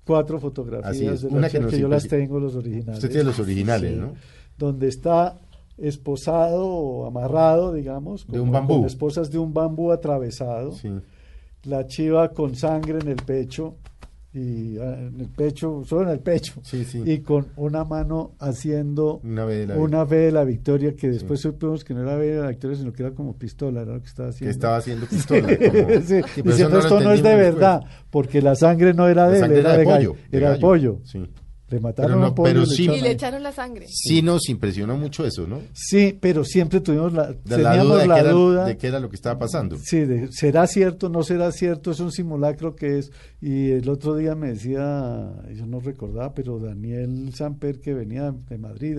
cuatro 0.06 0.39
fotografías 0.39 1.22
de 1.22 1.28
una 1.28 1.47
que 1.47 1.51
chica 1.53 1.60
nos 1.64 1.72
que 1.74 1.80
yo 1.80 1.88
las 1.88 2.08
tengo, 2.08 2.39
los 2.39 2.56
originales. 2.56 2.95
Usted 2.95 3.10
tiene 3.10 3.24
los 3.26 3.39
originales, 3.39 3.91
Sí, 3.93 3.99
¿no? 3.99 4.14
Donde 4.58 4.88
está 4.88 5.39
esposado 5.78 6.66
o 6.68 7.06
amarrado, 7.08 7.74
digamos, 7.74 8.26
De 8.28 8.39
un 8.39 8.51
bambú. 8.51 8.76
con 8.78 8.86
esposas 8.86 9.30
de 9.32 9.38
un 9.39 9.53
bambú 9.53 9.91
atravesado, 9.91 10.72
Sí. 10.72 10.89
la 11.64 11.86
chiva 11.88 12.30
con 12.30 12.56
sangre 12.56 12.99
en 12.99 13.08
el 13.10 13.18
pecho 13.18 13.76
y 14.36 14.78
ah, 14.80 14.98
en 15.00 15.20
el 15.22 15.30
pecho, 15.30 15.84
solo 15.86 16.04
en 16.04 16.10
el 16.10 16.20
pecho, 16.20 16.54
Sí, 16.62 16.84
sí. 16.84 17.02
y 17.06 17.20
con 17.20 17.48
una 17.56 17.84
mano 17.86 18.34
haciendo 18.40 19.22
Una 19.24 19.46
vez 19.46 19.68
de 19.68 19.74
la 19.76 19.80
una 19.82 20.04
V 20.04 20.16
de 20.18 20.32
la 20.32 20.44
victoria 20.44 20.96
que 20.96 21.10
después 21.10 21.40
supimos 21.40 21.84
que 21.84 21.94
no 21.94 22.02
era 22.04 22.18
V 22.18 22.26
de 22.26 22.42
la 22.42 22.50
victoria 22.50 22.78
sino 22.78 22.92
que 22.92 23.04
era 23.04 23.14
como 23.14 23.38
pistola 23.38 23.82
era 23.84 23.94
lo 23.94 24.02
que 24.02 24.08
estaba 24.08 24.30
que 24.30 24.36
haciendo 24.36 24.52
estaba 24.52 24.78
haciendo 24.78 25.06
pistola. 25.08 25.42
como- 25.58 26.02
Sí, 26.02 26.22
Sí, 26.22 26.22
pero 26.22 26.22
eso 26.26 26.44
diciendo 26.44 26.70
no 26.76 26.80
esto 26.80 27.00
no 27.00 27.12
es 27.14 27.24
de 27.24 27.36
verdad 27.36 27.82
porque 28.10 28.42
la 28.42 28.56
sangre 28.56 28.94
no 28.94 29.08
era 29.08 29.28
La 29.28 29.32
de 29.32 29.46
él 29.46 29.52
era, 29.54 29.78
de 29.78 29.86
gallo, 29.86 30.16
de 30.30 30.38
era 30.38 30.52
de 30.52 30.60
pollo 30.60 31.00
Sí. 31.06 31.24
le 31.70 31.80
mataron 31.80 32.12
Pero 32.12 32.22
no- 32.22 32.28
un 32.30 32.36
pollo 32.36 32.50
pero 32.54 32.64
y 32.64 32.66
le 32.68 32.76
sí- 32.76 32.84
echaron 32.84 32.98
Y 32.98 33.02
le 33.02 33.08
ahí. 33.08 33.14
echaron 33.16 33.44
la 33.44 33.52
sangre. 33.52 33.86
Sí 33.90 34.22
nos 34.22 34.50
impresionó 34.50 34.98
mucho 34.98 35.26
eso, 35.26 35.48
¿no? 35.48 35.60
sí 35.74 36.18
pero 36.22 36.44
siempre 36.44 36.80
tuvimos 36.82 37.12
la 37.14 37.28
De 37.34 37.58
la 37.58 37.72
teníamos 37.72 37.88
duda, 37.88 38.02
de, 38.02 38.08
la 38.08 38.16
qué 38.16 38.22
era, 38.22 38.32
duda 38.32 38.66
de 38.66 38.78
qué 38.78 38.88
era 38.88 39.00
lo 39.00 39.10
que 39.10 39.16
estaba 39.16 39.40
pasando. 39.40 39.78
Sí, 39.82 40.00
de- 40.06 40.32
será 40.32 40.68
cierto, 40.68 41.10
no 41.10 41.24
será 41.24 41.52
cierto, 41.52 41.92
es 41.92 42.00
un 42.00 42.12
simulacro 42.12 42.76
que 42.76 43.00
es. 43.00 43.12
Y 43.48 43.70
el 43.70 43.88
otro 43.89 44.16
día 44.16 44.34
me 44.34 44.48
decía, 44.54 45.32
yo 45.54 45.68
no 45.68 45.80
recordaba, 45.80 46.34
pero 46.34 46.58
Daniel 46.58 47.32
Samper, 47.32 47.80
que 47.80 47.93
venía 47.93 48.32
de 48.32 48.58
Madrid, 48.58 48.98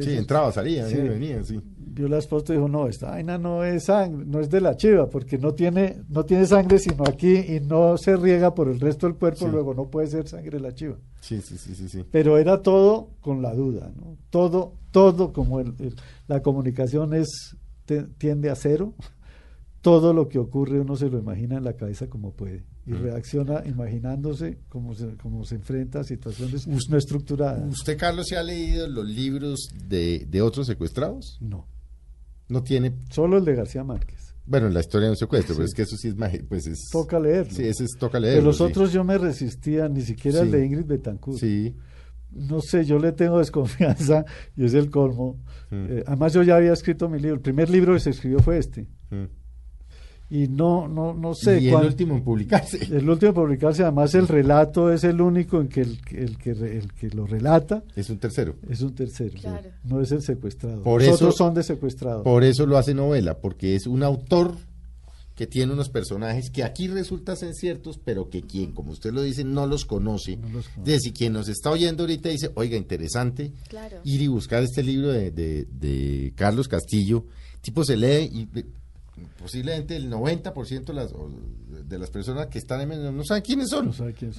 Sí, 0.00 0.12
entraba, 0.16 0.50
salía, 0.52 0.86
sí, 0.88 0.96
venía, 0.96 1.44
sí. 1.44 1.60
vio 1.76 2.08
las 2.08 2.26
fotos 2.26 2.54
y 2.54 2.58
dijo, 2.58 2.66
no, 2.68 2.88
esta 2.88 3.10
vaina 3.10 3.36
no 3.36 3.62
es 3.62 3.84
sangre, 3.84 4.24
no 4.24 4.40
es 4.40 4.48
de 4.48 4.62
la 4.62 4.74
chiva, 4.78 5.10
porque 5.10 5.36
no 5.36 5.52
tiene, 5.52 5.96
no 6.08 6.24
tiene 6.24 6.46
sangre 6.46 6.78
sino 6.78 7.04
aquí 7.06 7.34
y 7.36 7.60
no 7.60 7.98
se 7.98 8.16
riega 8.16 8.54
por 8.54 8.68
el 8.68 8.80
resto 8.80 9.06
del 9.06 9.16
cuerpo, 9.16 9.40
Sí. 9.44 9.50
luego 9.52 9.74
no 9.74 9.90
puede 9.90 10.06
ser 10.06 10.26
sangre 10.28 10.52
de 10.56 10.60
la 10.60 10.72
chiva. 10.74 10.96
Sí, 11.20 11.42
sí, 11.42 11.58
sí, 11.58 11.74
sí, 11.74 11.86
sí. 11.90 12.04
Pero 12.10 12.38
era 12.38 12.62
todo 12.62 13.10
con 13.20 13.42
la 13.42 13.52
duda, 13.54 13.92
¿no? 13.94 14.16
Todo, 14.30 14.72
todo 14.92 15.34
como 15.34 15.60
el- 15.60 15.74
el- 15.78 15.94
la 16.26 16.40
comunicación 16.40 17.12
es 17.12 17.54
te- 17.84 18.04
tiende 18.04 18.48
a 18.48 18.54
cero, 18.54 18.94
todo 19.82 20.14
lo 20.14 20.28
que 20.30 20.38
ocurre 20.38 20.80
uno 20.80 20.96
se 20.96 21.10
lo 21.10 21.18
imagina 21.18 21.58
en 21.58 21.64
la 21.64 21.74
cabeza 21.74 22.06
como 22.08 22.32
puede 22.32 22.64
y 22.86 22.92
Mm. 22.92 23.02
reacciona 23.02 23.62
imaginándose 23.66 24.58
cómo 24.68 24.94
se, 24.94 25.16
cómo 25.16 25.44
se 25.44 25.54
enfrenta 25.56 26.00
a 26.00 26.04
situaciones 26.04 26.66
no 26.66 26.96
estructuradas. 26.98 27.70
¿Usted, 27.72 27.96
Carlos, 27.98 28.26
se 28.28 28.36
ha 28.36 28.42
leído 28.42 28.86
los 28.88 29.06
libros 29.06 29.68
de, 29.88 30.26
de 30.28 30.42
otros 30.42 30.66
secuestrados? 30.66 31.38
No, 31.40 31.66
No 32.48 32.62
tiene, 32.62 32.92
solo 33.10 33.38
el 33.38 33.44
de 33.46 33.54
García 33.54 33.84
Márquez. 33.84 34.34
bueno, 34.46 34.68
la 34.68 34.80
historia 34.80 35.06
de 35.06 35.12
un 35.12 35.16
secuestro, 35.16 35.54
Sí. 35.54 35.58
pero 35.58 35.66
es 35.66 35.74
que 35.74 35.82
eso 35.82 35.96
sí 35.96 36.08
es, 36.08 36.16
magi- 36.16 36.44
pues 36.46 36.66
es... 36.66 36.88
Toca 36.92 37.18
leerlo. 37.18 37.50
Sí, 37.54 37.62
ese 37.66 37.84
es, 37.84 37.92
toca 37.98 38.18
de 38.20 38.26
leerlo. 38.26 38.48
los 38.48 38.58
sí. 38.58 38.62
otros 38.64 38.92
yo 38.92 39.02
me 39.02 39.16
resistía, 39.16 39.88
ni 39.88 40.02
siquiera 40.02 40.40
el 40.40 40.50
de 40.50 40.66
Ingrid 40.66 40.84
Betancourt. 40.84 41.38
Sí, 41.40 41.74
No 42.30 42.60
sé, 42.60 42.84
yo 42.84 42.98
le 42.98 43.12
tengo 43.12 43.38
desconfianza 43.38 44.24
y 44.56 44.64
es 44.64 44.74
el 44.74 44.90
colmo. 44.90 45.38
Mm. 45.70 45.86
Eh, 45.88 46.04
además 46.06 46.32
yo 46.34 46.42
ya 46.42 46.56
había 46.56 46.72
escrito 46.74 47.08
mi 47.08 47.18
libro. 47.18 47.36
El 47.36 47.40
primer 47.40 47.70
libro 47.70 47.94
que 47.94 48.00
se 48.00 48.10
escribió 48.10 48.40
fue 48.40 48.58
este. 48.58 48.88
mm. 49.10 49.24
Y 50.30 50.48
no, 50.48 50.88
no, 50.88 51.12
no 51.14 51.34
sé. 51.34 51.60
y 51.60 51.68
el 51.68 51.74
último 51.84 52.16
en 52.16 52.24
publicarse. 52.24 52.78
el 52.96 53.08
último 53.08 53.28
en 53.30 53.34
publicarse, 53.34 53.82
además 53.82 54.14
el 54.14 54.26
relato 54.26 54.90
es 54.92 55.04
el 55.04 55.20
único 55.20 55.60
en 55.60 55.68
que 55.68 55.82
el, 55.82 56.00
que- 56.00 56.22
el 56.24 56.38
que, 56.38 56.50
el 56.52 56.92
que 56.92 57.10
lo 57.10 57.26
relata 57.26 57.84
Es 57.94 58.08
un 58.10 58.18
tercero. 58.18 58.56
es 58.68 58.80
un 58.80 58.94
tercero. 58.94 59.32
Claro. 59.40 59.70
No 59.84 60.00
es 60.00 60.10
el 60.12 60.22
secuestrado. 60.22 60.82
Por 60.82 61.00
Los 61.02 61.08
eso- 61.14 61.24
otros 61.26 61.36
son 61.36 61.54
de 61.54 61.62
secuestrado. 61.62 62.22
Por 62.22 62.42
eso 62.42 62.66
lo 62.66 62.78
hace 62.78 62.94
novela, 62.94 63.38
porque 63.38 63.74
es 63.76 63.86
un 63.86 64.02
autor 64.02 64.54
que 65.34 65.46
tiene 65.48 65.72
unos 65.72 65.88
personajes 65.90 66.48
que 66.50 66.62
aquí 66.62 66.86
resultan 66.88 67.36
ser 67.36 67.54
ciertos, 67.54 67.98
pero 67.98 68.30
que 68.30 68.42
quien, 68.42 68.70
como 68.72 68.92
usted 68.92 69.12
lo 69.12 69.20
dice, 69.20 69.42
no 69.44 69.66
los 69.66 69.84
conoce. 69.84 70.36
No 70.36 70.48
los 70.48 70.68
conoce. 70.68 70.80
Es 70.92 71.02
decir, 71.02 71.12
quien 71.12 71.32
nos 71.32 71.48
está 71.48 71.70
oyendo 71.70 72.04
ahorita 72.04 72.28
dice, 72.28 72.50
oiga, 72.54 72.76
interesante 72.76 73.52
Claro. 73.68 73.98
ir 74.04 74.22
y 74.22 74.28
buscar 74.28 74.62
este 74.62 74.82
libro 74.82 75.08
de, 75.12 75.32
de- 75.32 75.66
de 75.70 76.32
Carlos 76.36 76.66
Castillo. 76.68 77.26
Tipo 77.60 77.84
se 77.84 77.96
lee 77.96 78.30
y 78.32 78.48
posiblemente 79.38 79.96
el 79.96 80.10
90% 80.10 80.84
de 80.84 80.92
las, 80.94 81.12
de 81.88 81.98
las 81.98 82.10
personas 82.10 82.46
que 82.46 82.58
están 82.58 82.80
en 82.80 82.88
medio 82.88 83.12
no 83.12 83.24
saben 83.24 83.42
quiénes 83.42 83.68
son, 83.68 83.92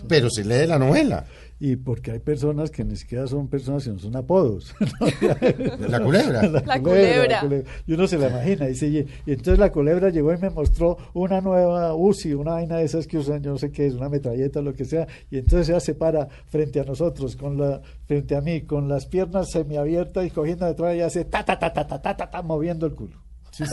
pero 0.07 0.29
se 0.29 0.43
lee 0.43 0.67
la 0.67 0.79
novela. 0.79 1.25
Y 1.57 1.77
porque 1.77 2.11
hay 2.11 2.19
personas 2.19 2.69
que 2.69 2.83
ni 2.83 2.97
siquiera 2.97 3.27
son 3.27 3.47
personas, 3.47 3.83
sino 3.83 3.97
son 3.97 4.15
apodos. 4.15 4.75
la 5.79 6.01
culebra. 6.01 6.43
La, 6.43 6.81
culebra. 6.81 7.63
Y 7.87 7.93
uno 7.93 8.07
se 8.07 8.17
la 8.17 8.27
imagina, 8.27 8.65
dice, 8.65 8.87
y, 8.87 8.97
y, 9.25 9.31
entonces 9.31 9.59
la 9.59 9.71
culebra 9.71 10.09
llegó 10.09 10.33
y 10.33 10.37
me 10.37 10.49
mostró 10.49 10.97
una 11.13 11.39
nueva 11.39 11.95
UCI, 11.95 12.33
una 12.33 12.51
vaina 12.51 12.77
de 12.77 12.83
esas 12.83 13.07
que 13.07 13.17
usan, 13.17 13.41
yo 13.41 13.51
no 13.51 13.57
sé 13.57 13.71
qué 13.71 13.87
es, 13.87 13.93
una 13.93 14.09
metralleta, 14.09 14.61
lo 14.61 14.73
que 14.73 14.83
sea, 14.83 15.07
y 15.31 15.37
entonces 15.37 15.69
ella 15.69 15.79
se 15.79 15.95
para 15.95 16.27
frente 16.47 16.81
a 16.81 16.83
nosotros, 16.83 17.37
con 17.37 17.57
la, 17.57 17.81
frente 18.05 18.35
a 18.35 18.41
mí, 18.41 18.61
con 18.61 18.89
las 18.89 19.05
piernas 19.05 19.51
semiabiertas 19.51 20.25
y 20.25 20.31
cogiendo 20.31 20.65
detrás 20.65 20.95
y 20.95 21.01
hace 21.01 21.23
ta, 21.25 21.45
ta, 21.45 21.57
ta, 21.57 21.71
ta, 21.71 21.87
ta, 21.87 22.01
ta, 22.01 22.17
ta, 22.17 22.29
ta 22.29 22.41
moviendo 22.41 22.85
el 22.85 22.95
culo. 22.95 23.24
Sí, 23.55 23.63
sí, 23.65 23.71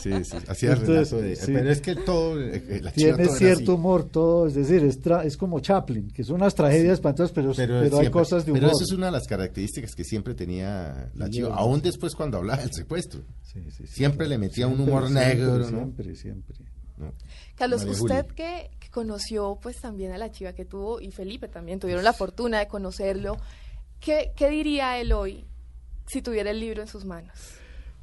sí, 0.00 0.10
sí, 0.24 0.24
sí, 0.24 0.36
sí. 0.54 0.66
Entonces, 0.66 1.10
de... 1.46 1.52
Pero 1.52 1.70
es 1.70 1.80
que 1.80 1.94
todo... 1.94 2.40
eh, 2.40 2.56
eh, 2.68 2.80
la 2.82 2.90
chiva 2.92 3.14
Tiene 3.16 3.24
todo 3.26 3.36
cierto 3.36 3.62
así. 3.62 3.70
humor 3.70 4.04
todo, 4.10 4.46
es 4.48 4.54
decir, 4.54 4.82
es, 4.84 5.00
tra- 5.00 5.24
es 5.24 5.36
como 5.36 5.60
Chaplin, 5.60 6.10
que 6.10 6.24
son 6.24 6.36
unas 6.36 6.54
tragedias 6.54 6.94
espantosas, 6.94 7.30
pero, 7.32 7.52
pero, 7.54 7.78
hay 7.80 7.88
siempre- 7.90 8.10
cosas 8.10 8.44
de 8.44 8.50
humor. 8.52 8.62
pero 8.62 8.72
eso 8.72 8.84
es 8.84 8.90
una 8.92 9.06
de 9.06 9.12
las 9.12 9.26
características 9.28 9.94
que 9.94 10.02
siempre 10.04 10.34
tenía 10.34 11.10
la 11.14 11.26
Sí, 11.26 11.32
chiva, 11.34 11.48
sí, 11.50 11.54
aún 11.56 11.82
después 11.82 12.14
cuando 12.16 12.38
hablaba 12.38 12.62
del 12.62 12.72
secuestro. 12.72 13.20
Sí, 13.42 13.62
sí, 13.70 13.86
sí, 13.86 13.86
Siempre 13.86 14.26
le 14.26 14.38
metía 14.38 14.66
un 14.66 14.74
Siempre, 14.76 14.92
humor 14.94 15.08
siempre, 15.08 15.34
negro, 15.36 15.58
¿no? 15.58 15.68
Siempre, 15.68 16.16
siempre. 16.16 16.56
¿no? 16.98 17.12
Carlos, 17.54 17.84
María 17.84 17.92
usted 18.02 18.26
que, 18.34 18.70
que 18.80 18.88
conoció 18.90 19.58
pues 19.62 19.76
también 19.80 20.12
a 20.12 20.18
la 20.18 20.30
chiva 20.32 20.52
que 20.52 20.64
tuvo 20.64 21.00
y 21.00 21.10
Felipe 21.12 21.48
también 21.48 21.78
tuvieron 21.78 22.02
la 22.04 22.12
fortuna 22.12 22.58
de 22.58 22.66
conocerlo, 22.66 23.36
¿qué, 24.00 24.32
qué 24.36 24.48
diría 24.50 24.98
él 24.98 25.12
hoy 25.12 25.44
si 26.06 26.22
tuviera 26.22 26.50
el 26.50 26.58
libro 26.60 26.82
en 26.82 26.88
sus 26.88 27.04
manos? 27.04 27.32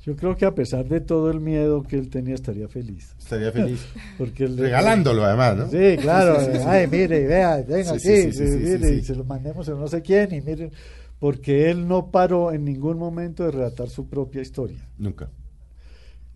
Yo 0.02 0.16
creo 0.16 0.36
que 0.38 0.46
a 0.46 0.56
pesar 0.56 0.88
de 0.88 1.02
todo 1.02 1.30
el 1.30 1.40
miedo 1.42 1.84
que 1.84 1.98
él 1.98 2.10
tenía, 2.10 2.34
estaría 2.36 2.68
feliz. 2.70 3.14
Estaría 3.20 3.52
feliz. 3.52 3.86
Porque 4.18 4.46
él- 4.46 4.58
Regalándolo 4.58 5.24
además, 5.26 5.58
¿no? 5.58 5.70
Sí, 5.70 5.98
claro. 6.02 6.40
Sí, 6.40 6.46
sí, 6.46 6.52
sí, 6.54 6.58
sí. 6.60 6.64
Ay, 6.68 6.88
mire, 6.88 7.28
vea, 7.28 7.58
venga 7.58 8.00
Sí, 8.00 8.12
aquí, 8.14 8.38
mire, 8.40 8.96
y 8.96 9.04
se 9.04 9.16
lo 9.16 9.26
mandemos 9.26 9.68
a 9.68 9.74
no 9.74 9.88
sé 9.88 10.02
quién, 10.02 10.34
y 10.34 10.42
miren, 10.42 10.72
porque 11.20 11.70
él 11.70 11.86
no 11.88 12.12
paró 12.12 12.54
en 12.54 12.64
ningún 12.64 12.98
momento 12.98 13.44
de 13.44 13.52
relatar 13.52 13.90
su 13.90 14.08
propia 14.08 14.42
historia. 14.42 14.88
Nunca. 14.98 15.30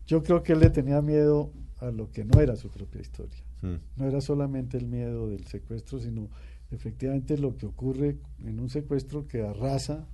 Yo 0.07 0.21
creo 0.23 0.43
que 0.43 0.53
él 0.53 0.59
le 0.59 0.69
tenía 0.69 1.01
miedo 1.01 1.51
a 1.79 1.89
lo 1.89 2.11
que 2.11 2.25
no 2.25 2.41
era 2.41 2.57
su 2.57 2.69
propia 2.69 2.99
historia. 3.01 3.41
Mm. 3.61 3.75
No 3.95 4.05
era 4.07 4.19
solamente 4.19 4.77
el 4.77 4.87
miedo 4.87 5.29
del 5.29 5.45
secuestro, 5.45 5.99
sino 5.99 6.27
efectivamente 6.71 7.37
lo 7.37 7.55
que 7.55 7.65
ocurre 7.65 8.17
en 8.45 8.59
un 8.59 8.69
secuestro 8.69 9.25
que 9.25 9.41
arrasa 9.41 10.05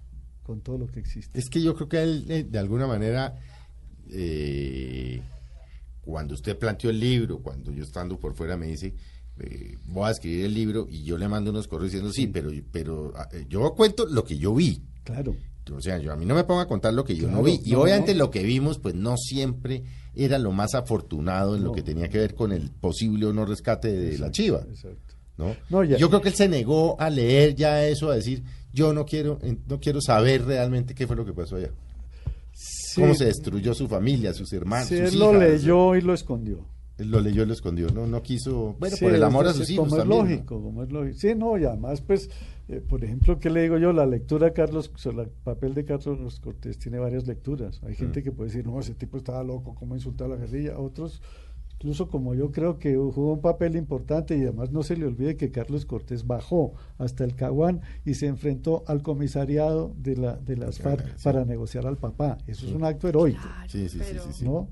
con 0.50 0.62
todo 0.62 0.80
lo 0.80 0.88
que 0.88 1.00
existe. 1.00 1.38
Es 1.38 1.47
que 1.47 1.62
yo 1.62 1.76
creo 1.76 1.88
que 1.88 2.02
él, 2.02 2.26
eh, 2.28 2.43
de 2.43 2.58
alguna 2.58 2.88
manera, 2.88 3.36
eh, 4.10 5.22
cuando 6.02 6.34
usted 6.34 6.58
planteó 6.58 6.89
el 6.89 7.00
libro, 7.00 7.38
cuando 7.38 7.72
yo 7.72 7.84
estando 7.84 8.18
por 8.18 8.34
fuera 8.34 8.58
me 8.58 8.66
dice, 8.66 8.95
eh, 9.41 9.78
voy 9.86 10.08
a 10.08 10.12
escribir 10.12 10.45
el 10.45 10.56
libro 10.56 10.88
y 10.89 11.04
yo 11.04 11.20
le 11.20 11.28
mando 11.28 11.52
unos 11.52 11.68
correos 11.68 11.91
diciendo, 11.91 12.12
sí, 12.12 12.26
pero, 12.26 12.50
pero 12.72 13.14
ah, 13.16 13.30
yo 13.47 13.76
cuento 13.76 14.08
lo 14.08 14.24
que 14.24 14.39
yo 14.39 14.56
vi. 14.56 14.82
Claro. 15.04 15.36
O 15.72 15.82
sea, 15.82 16.00
yo 16.00 16.12
a 16.12 16.16
mí 16.16 16.26
no 16.26 16.34
me 16.34 16.43
pongo 16.45 16.62
a 16.62 16.68
contar 16.68 16.95
lo 16.95 17.04
que 17.06 17.16
yo 17.16 17.30
no 17.30 17.43
vi. 17.43 17.62
Y 17.64 17.74
no, 17.74 17.82
obviamente 17.82 18.14
no. 18.14 18.18
lo 18.24 18.32
que 18.32 18.41
vimos, 18.41 18.80
pues 18.80 18.95
no 18.95 19.18
siempre 19.18 19.84
era 20.16 20.39
lo 20.39 20.52
más 20.52 20.74
afortunado 20.74 21.56
en 21.56 21.64
lo 21.64 21.74
que 21.74 21.84
tenía 21.84 22.10
que 22.10 22.18
ver 22.18 22.34
con 22.34 22.52
el 22.52 22.72
posible 22.72 23.28
o 23.28 23.34
no 23.34 23.45
rescate 23.45 23.91
de 23.91 24.18
la 24.18 24.32
chiva. 24.32 24.66
Exacto. 24.68 25.14
¿no? 25.38 25.56
No, 25.70 25.84
ya- 25.84 25.97
Yo 25.97 26.10
creo 26.10 26.22
que 26.22 26.30
él 26.30 26.36
se 26.36 26.50
negó 26.50 27.00
a 27.00 27.12
leer 27.12 27.54
ya 27.54 27.86
eso, 27.86 28.10
a 28.10 28.16
decir, 28.16 28.41
yo 28.74 28.94
no 28.94 29.06
quiero, 29.06 29.40
no 29.68 29.80
quiero 29.80 30.02
saber 30.02 30.46
realmente 30.46 30.94
qué 30.96 31.08
fue 31.08 31.16
lo 31.16 31.26
que 31.26 31.34
pasó 31.34 31.56
allá. 31.58 31.70
Sí, 32.54 33.02
Cómo 33.02 33.14
se 33.16 33.26
destruyó 33.26 33.74
su 33.74 33.88
familia, 33.88 34.34
sus 34.34 34.52
hermanos, 34.54 34.88
sí, 34.88 34.98
sus 34.98 35.14
él 35.14 35.20
lo 35.20 35.30
hijas. 35.36 35.50
leyó 35.50 35.96
y 35.96 36.02
lo 36.02 36.14
escondió. 36.14 36.66
Él 36.98 37.12
lo 37.12 37.22
leyó 37.22 37.44
y 37.44 37.46
lo 37.46 37.54
escondió. 37.54 37.88
No, 37.92 38.06
no 38.08 38.22
quiso, 38.22 38.76
bueno, 38.78 38.98
Sí, 38.98 39.06
por 39.06 39.14
el 39.16 39.24
amor 39.24 39.48
a 39.48 39.52
es- 39.52 39.56
sus 39.56 39.64
es 39.66 39.70
hijos 39.72 39.86
Como 39.88 39.96
es 39.96 40.02
también, 40.02 40.20
¿no? 40.20 40.30
lógico, 40.32 40.62
como 40.62 40.84
es 40.84 40.92
lógico. 40.92 41.18
Sí, 41.18 41.34
no, 41.36 41.58
y 41.58 41.64
además, 41.64 42.02
pues, 42.02 42.30
eh, 42.68 42.82
por 42.82 43.02
ejemplo, 43.06 43.40
¿qué 43.40 43.50
le 43.50 43.62
digo 43.62 43.78
yo? 43.78 43.94
La 43.94 44.06
lectura 44.06 44.48
de 44.48 44.54
Carlos, 44.54 44.92
el 45.06 45.30
papel 45.44 45.74
de 45.76 45.86
Carlos 45.86 46.40
Cortés 46.42 46.78
tiene 46.78 47.00
varias 47.00 47.26
lecturas. 47.26 47.80
Hay 47.84 47.94
Mm. 47.94 47.96
gente 47.96 48.22
que 48.24 48.32
puede 48.34 48.50
decir, 48.50 48.66
no, 48.68 48.78
ese 48.82 48.96
tipo 48.96 49.16
estaba 49.18 49.42
loco, 49.46 49.74
cómo 49.76 49.96
insultar 49.96 50.28
a 50.28 50.32
la 50.32 50.36
guerrilla. 50.36 50.78
Otros, 50.78 51.22
incluso 51.80 52.10
como 52.10 52.36
yo 52.36 52.52
creo 52.52 52.78
que 52.78 52.96
jugó 52.96 53.34
un 53.34 53.42
papel 53.42 53.78
importante 53.78 54.38
y 54.38 54.42
además 54.42 54.72
no 54.72 54.84
se 54.84 54.98
le 54.98 55.06
olvide 55.06 55.38
que 55.38 55.50
Carlos 55.50 55.86
Cortés 55.86 56.28
bajó 56.28 56.74
hasta 56.98 57.24
el 57.24 57.36
Caguán 57.36 57.80
y 58.06 58.16
se 58.16 58.28
enfrentó 58.28 58.84
al 58.86 59.02
comisariado 59.02 59.94
de, 59.98 60.18
la, 60.18 60.36
de 60.36 60.58
las 60.58 60.78
Claro, 60.80 60.98
FARC 60.98 61.18
sí. 61.18 61.24
para 61.24 61.46
negociar 61.46 61.88
al 61.88 61.96
papá. 61.98 62.38
Eso 62.48 62.68
es 62.68 62.74
un 62.74 62.84
acto 62.84 63.08
heroico. 63.08 63.40
Claro, 63.42 63.70
Sí, 63.70 63.88
sí, 63.88 63.98
sí, 64.00 64.06
pero- 64.12 64.24
sí, 64.26 64.30
sí. 64.34 64.46
¿no? 64.46 64.68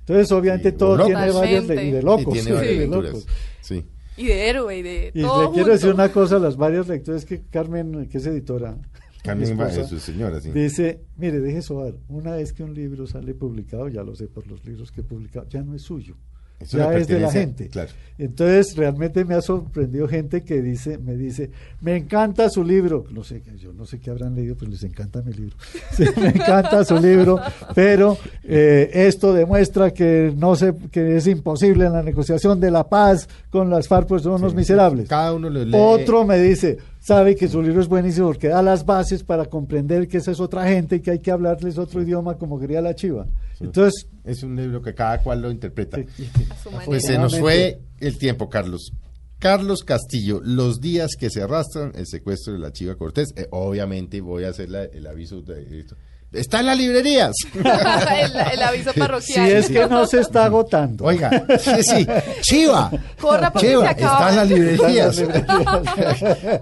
Entonces, 0.00 0.30
obviamente, 0.32 0.70
Sí, 0.70 0.76
todo 0.76 1.04
tiene 1.04 1.30
varias 1.32 1.66
le- 1.66 1.84
y 1.84 1.90
de 1.90 2.02
locos. 2.02 2.36
Y 2.36 2.50
de 2.50 2.86
locos. 2.86 3.26
Sí. 3.60 3.84
Y 4.16 4.26
de 4.26 4.48
héroe 4.50 4.78
y 4.78 4.82
de 4.82 5.10
Y 5.14 5.22
todo 5.22 5.44
le 5.44 5.50
quiero 5.54 5.72
decir 5.72 5.92
una 5.92 6.10
cosa, 6.12 6.38
las 6.38 6.56
varias 6.56 6.86
lecturas 6.86 7.24
que 7.24 7.42
Carmen, 7.42 8.08
que 8.08 8.18
es 8.18 8.26
editora, 8.26 8.76
Carmen 9.24 9.48
mi 9.50 9.54
va- 9.56 9.68
esposa, 9.68 9.82
es 9.82 9.88
su 9.88 9.98
señora, 9.98 10.40
sí. 10.40 10.50
dice, 10.50 11.00
mire, 11.16 11.40
deje 11.40 11.62
sobar, 11.62 11.94
una 12.08 12.32
vez 12.36 12.52
que 12.52 12.62
un 12.62 12.74
libro 12.74 13.06
sale 13.06 13.34
publicado, 13.34 13.88
ya 13.88 14.02
lo 14.02 14.14
sé 14.14 14.28
por 14.28 14.46
los 14.48 14.64
libros 14.64 14.92
que 14.92 15.00
he 15.00 15.04
publicado, 15.04 15.48
ya 15.48 15.62
no 15.62 15.74
es 15.74 15.82
suyo, 15.82 16.16
Eso 16.62 16.78
ya 16.78 16.92
es 16.96 17.08
de 17.08 17.20
la 17.20 17.30
gente. 17.30 17.68
claro. 17.68 17.90
Entonces, 18.18 18.76
realmente 18.76 19.24
me 19.24 19.34
ha 19.34 19.40
sorprendido 19.40 20.06
gente 20.06 20.42
que 20.42 20.60
dice, 20.62 20.98
me 20.98 21.16
dice, 21.16 21.50
me 21.80 21.96
encanta 21.96 22.48
su 22.50 22.62
libro, 22.62 23.04
no 23.10 23.24
sé, 23.24 23.42
yo 23.58 23.72
no 23.72 23.86
sé 23.86 23.98
qué 23.98 24.10
habrán 24.10 24.34
leído, 24.34 24.54
pues 24.54 24.70
les 24.70 24.84
encanta 24.84 25.22
mi 25.22 25.32
libro, 25.32 25.56
Sí, 25.92 26.04
me 26.20 26.28
encanta 26.28 26.84
su 26.84 26.98
libro, 26.98 27.40
pero 27.74 28.16
eh, 28.44 28.90
esto 28.92 29.32
demuestra 29.32 29.92
que 29.92 30.32
no 30.36 30.54
sé, 30.54 30.74
que 30.90 31.16
es 31.16 31.26
imposible 31.26 31.86
en 31.86 31.94
la 31.94 32.02
negociación 32.02 32.60
de 32.60 32.70
la 32.70 32.88
paz 32.88 33.28
con 33.50 33.70
las 33.70 33.88
FARC, 33.88 34.06
pues 34.06 34.22
son 34.22 34.34
unos 34.34 34.54
miserables. 34.54 35.08
Cada 35.08 35.32
uno 35.32 35.48
lo 35.48 35.64
lee. 35.64 35.76
Otro 35.76 36.24
me 36.24 36.38
dice, 36.38 36.78
sabe 37.00 37.34
que 37.34 37.48
su 37.48 37.62
libro 37.62 37.80
es 37.80 37.88
buenísimo 37.88 38.28
porque 38.28 38.48
da 38.48 38.62
las 38.62 38.84
bases 38.86 39.24
para 39.24 39.46
comprender 39.46 40.06
que 40.06 40.18
esa 40.18 40.30
es 40.30 40.38
otra 40.38 40.68
gente 40.68 40.96
y 40.96 41.00
que 41.00 41.12
hay 41.12 41.18
que 41.18 41.32
hablarles 41.32 41.78
otro 41.78 42.02
idioma 42.02 42.34
como 42.36 42.60
quería 42.60 42.80
la 42.80 42.94
chiva. 42.94 43.26
Entonces, 43.62 44.06
Es 44.24 44.42
un 44.42 44.54
libro 44.56 44.80
que 44.82 44.94
cada 44.94 45.18
cual 45.22 45.42
lo 45.42 45.50
interpreta. 45.50 45.98
Pues 46.84 47.04
se 47.04 47.18
nos 47.18 47.38
fue 47.38 47.80
el 48.00 48.18
tiempo, 48.18 48.48
Carlos. 48.48 48.92
Carlos 49.38 49.82
Castillo, 49.82 50.40
los 50.44 50.80
días 50.80 51.16
que 51.18 51.28
se 51.28 51.42
arrastran, 51.42 51.90
el 51.96 52.06
secuestro 52.06 52.52
de 52.52 52.60
la 52.60 52.72
Chiva 52.72 52.94
Cortés. 52.94 53.32
Eh, 53.36 53.48
obviamente 53.50 54.20
voy 54.20 54.44
a 54.44 54.50
hacer 54.50 54.70
la- 54.70 54.84
el 54.84 55.04
aviso 55.06 55.42
de 55.42 55.80
esto. 55.80 55.96
Está 56.30 56.60
en 56.60 56.66
las 56.66 56.78
librerías. 56.78 57.32
el, 57.54 58.32
el 58.52 58.62
aviso 58.62 58.92
si 58.92 59.00
parroquial. 59.00 59.50
es 59.50 59.68
que 59.68 59.86
no 59.86 60.06
se 60.06 60.20
está 60.20 60.44
agotando. 60.46 61.04
Oiga, 61.04 61.44
sí, 61.58 61.82
sí, 61.82 62.06
Chiva. 62.40 62.90
Corra 63.20 63.52
porque 63.52 63.68
Chiva, 63.68 63.90
está 63.90 64.30
en 64.30 64.36
las 64.36 64.48
librerías. 64.48 65.22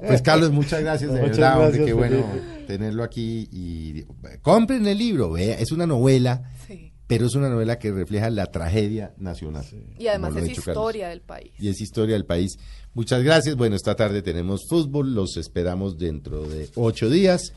Pues 0.07 0.23
Carlos, 0.23 0.51
muchas 0.51 0.81
gracias, 0.81 1.13
de 1.13 1.21
Muchas 1.21 1.37
verdad, 1.39 1.53
hombre, 1.61 1.67
gracias, 1.69 1.87
qué 1.87 1.93
bueno 1.93 2.25
tenerlo 2.67 3.03
aquí 3.05 3.49
y 3.53 4.05
compren 4.43 4.87
el 4.87 4.97
libro, 4.99 5.33
vea, 5.33 5.55
es 5.59 5.71
una 5.73 5.87
novela, 5.87 6.43
Sí. 6.67 6.90
Pero 7.11 7.27
es 7.27 7.35
una 7.35 7.49
novela 7.49 7.77
que 7.77 7.91
refleja 7.91 8.31
la 8.31 8.47
tragedia 8.47 9.13
nacional. 9.19 9.67
Y 9.99 10.07
además 10.07 10.31
es 10.37 10.43
Carlos. 10.43 10.59
historia 10.59 11.09
del 11.09 11.21
país. 11.23 11.51
y 11.59 11.69
es 11.69 11.81
historia 11.81 12.15
del 12.15 12.25
país. 12.25 12.57
Muchas 12.95 13.25
gracias. 13.25 13.57
Bueno, 13.57 13.75
esta 13.75 13.97
tarde 13.97 14.23
tenemos 14.23 14.61
fútbol, 14.69 15.13
los 15.13 15.37
esperamos 15.37 15.99
dentro 15.99 16.45
de 16.45 16.71
ocho 16.77 17.11
días 17.11 17.53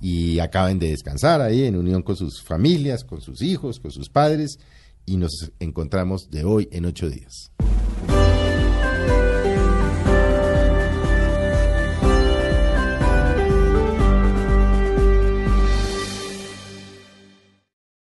y 0.00 0.38
acaben 0.38 0.78
de 0.78 0.90
descansar 0.90 1.40
ahí 1.40 1.64
en 1.64 1.74
unión 1.74 2.02
con 2.02 2.14
sus 2.14 2.40
familias, 2.40 3.02
con 3.02 3.20
sus 3.20 3.42
hijos, 3.42 3.80
con 3.80 3.90
sus 3.90 4.08
padres 4.08 4.60
y 5.04 5.16
nos 5.16 5.50
encontramos 5.58 6.30
de 6.30 6.44
hoy 6.44 6.68
en 6.70 6.84
ocho 6.84 7.10
días. 7.10 7.50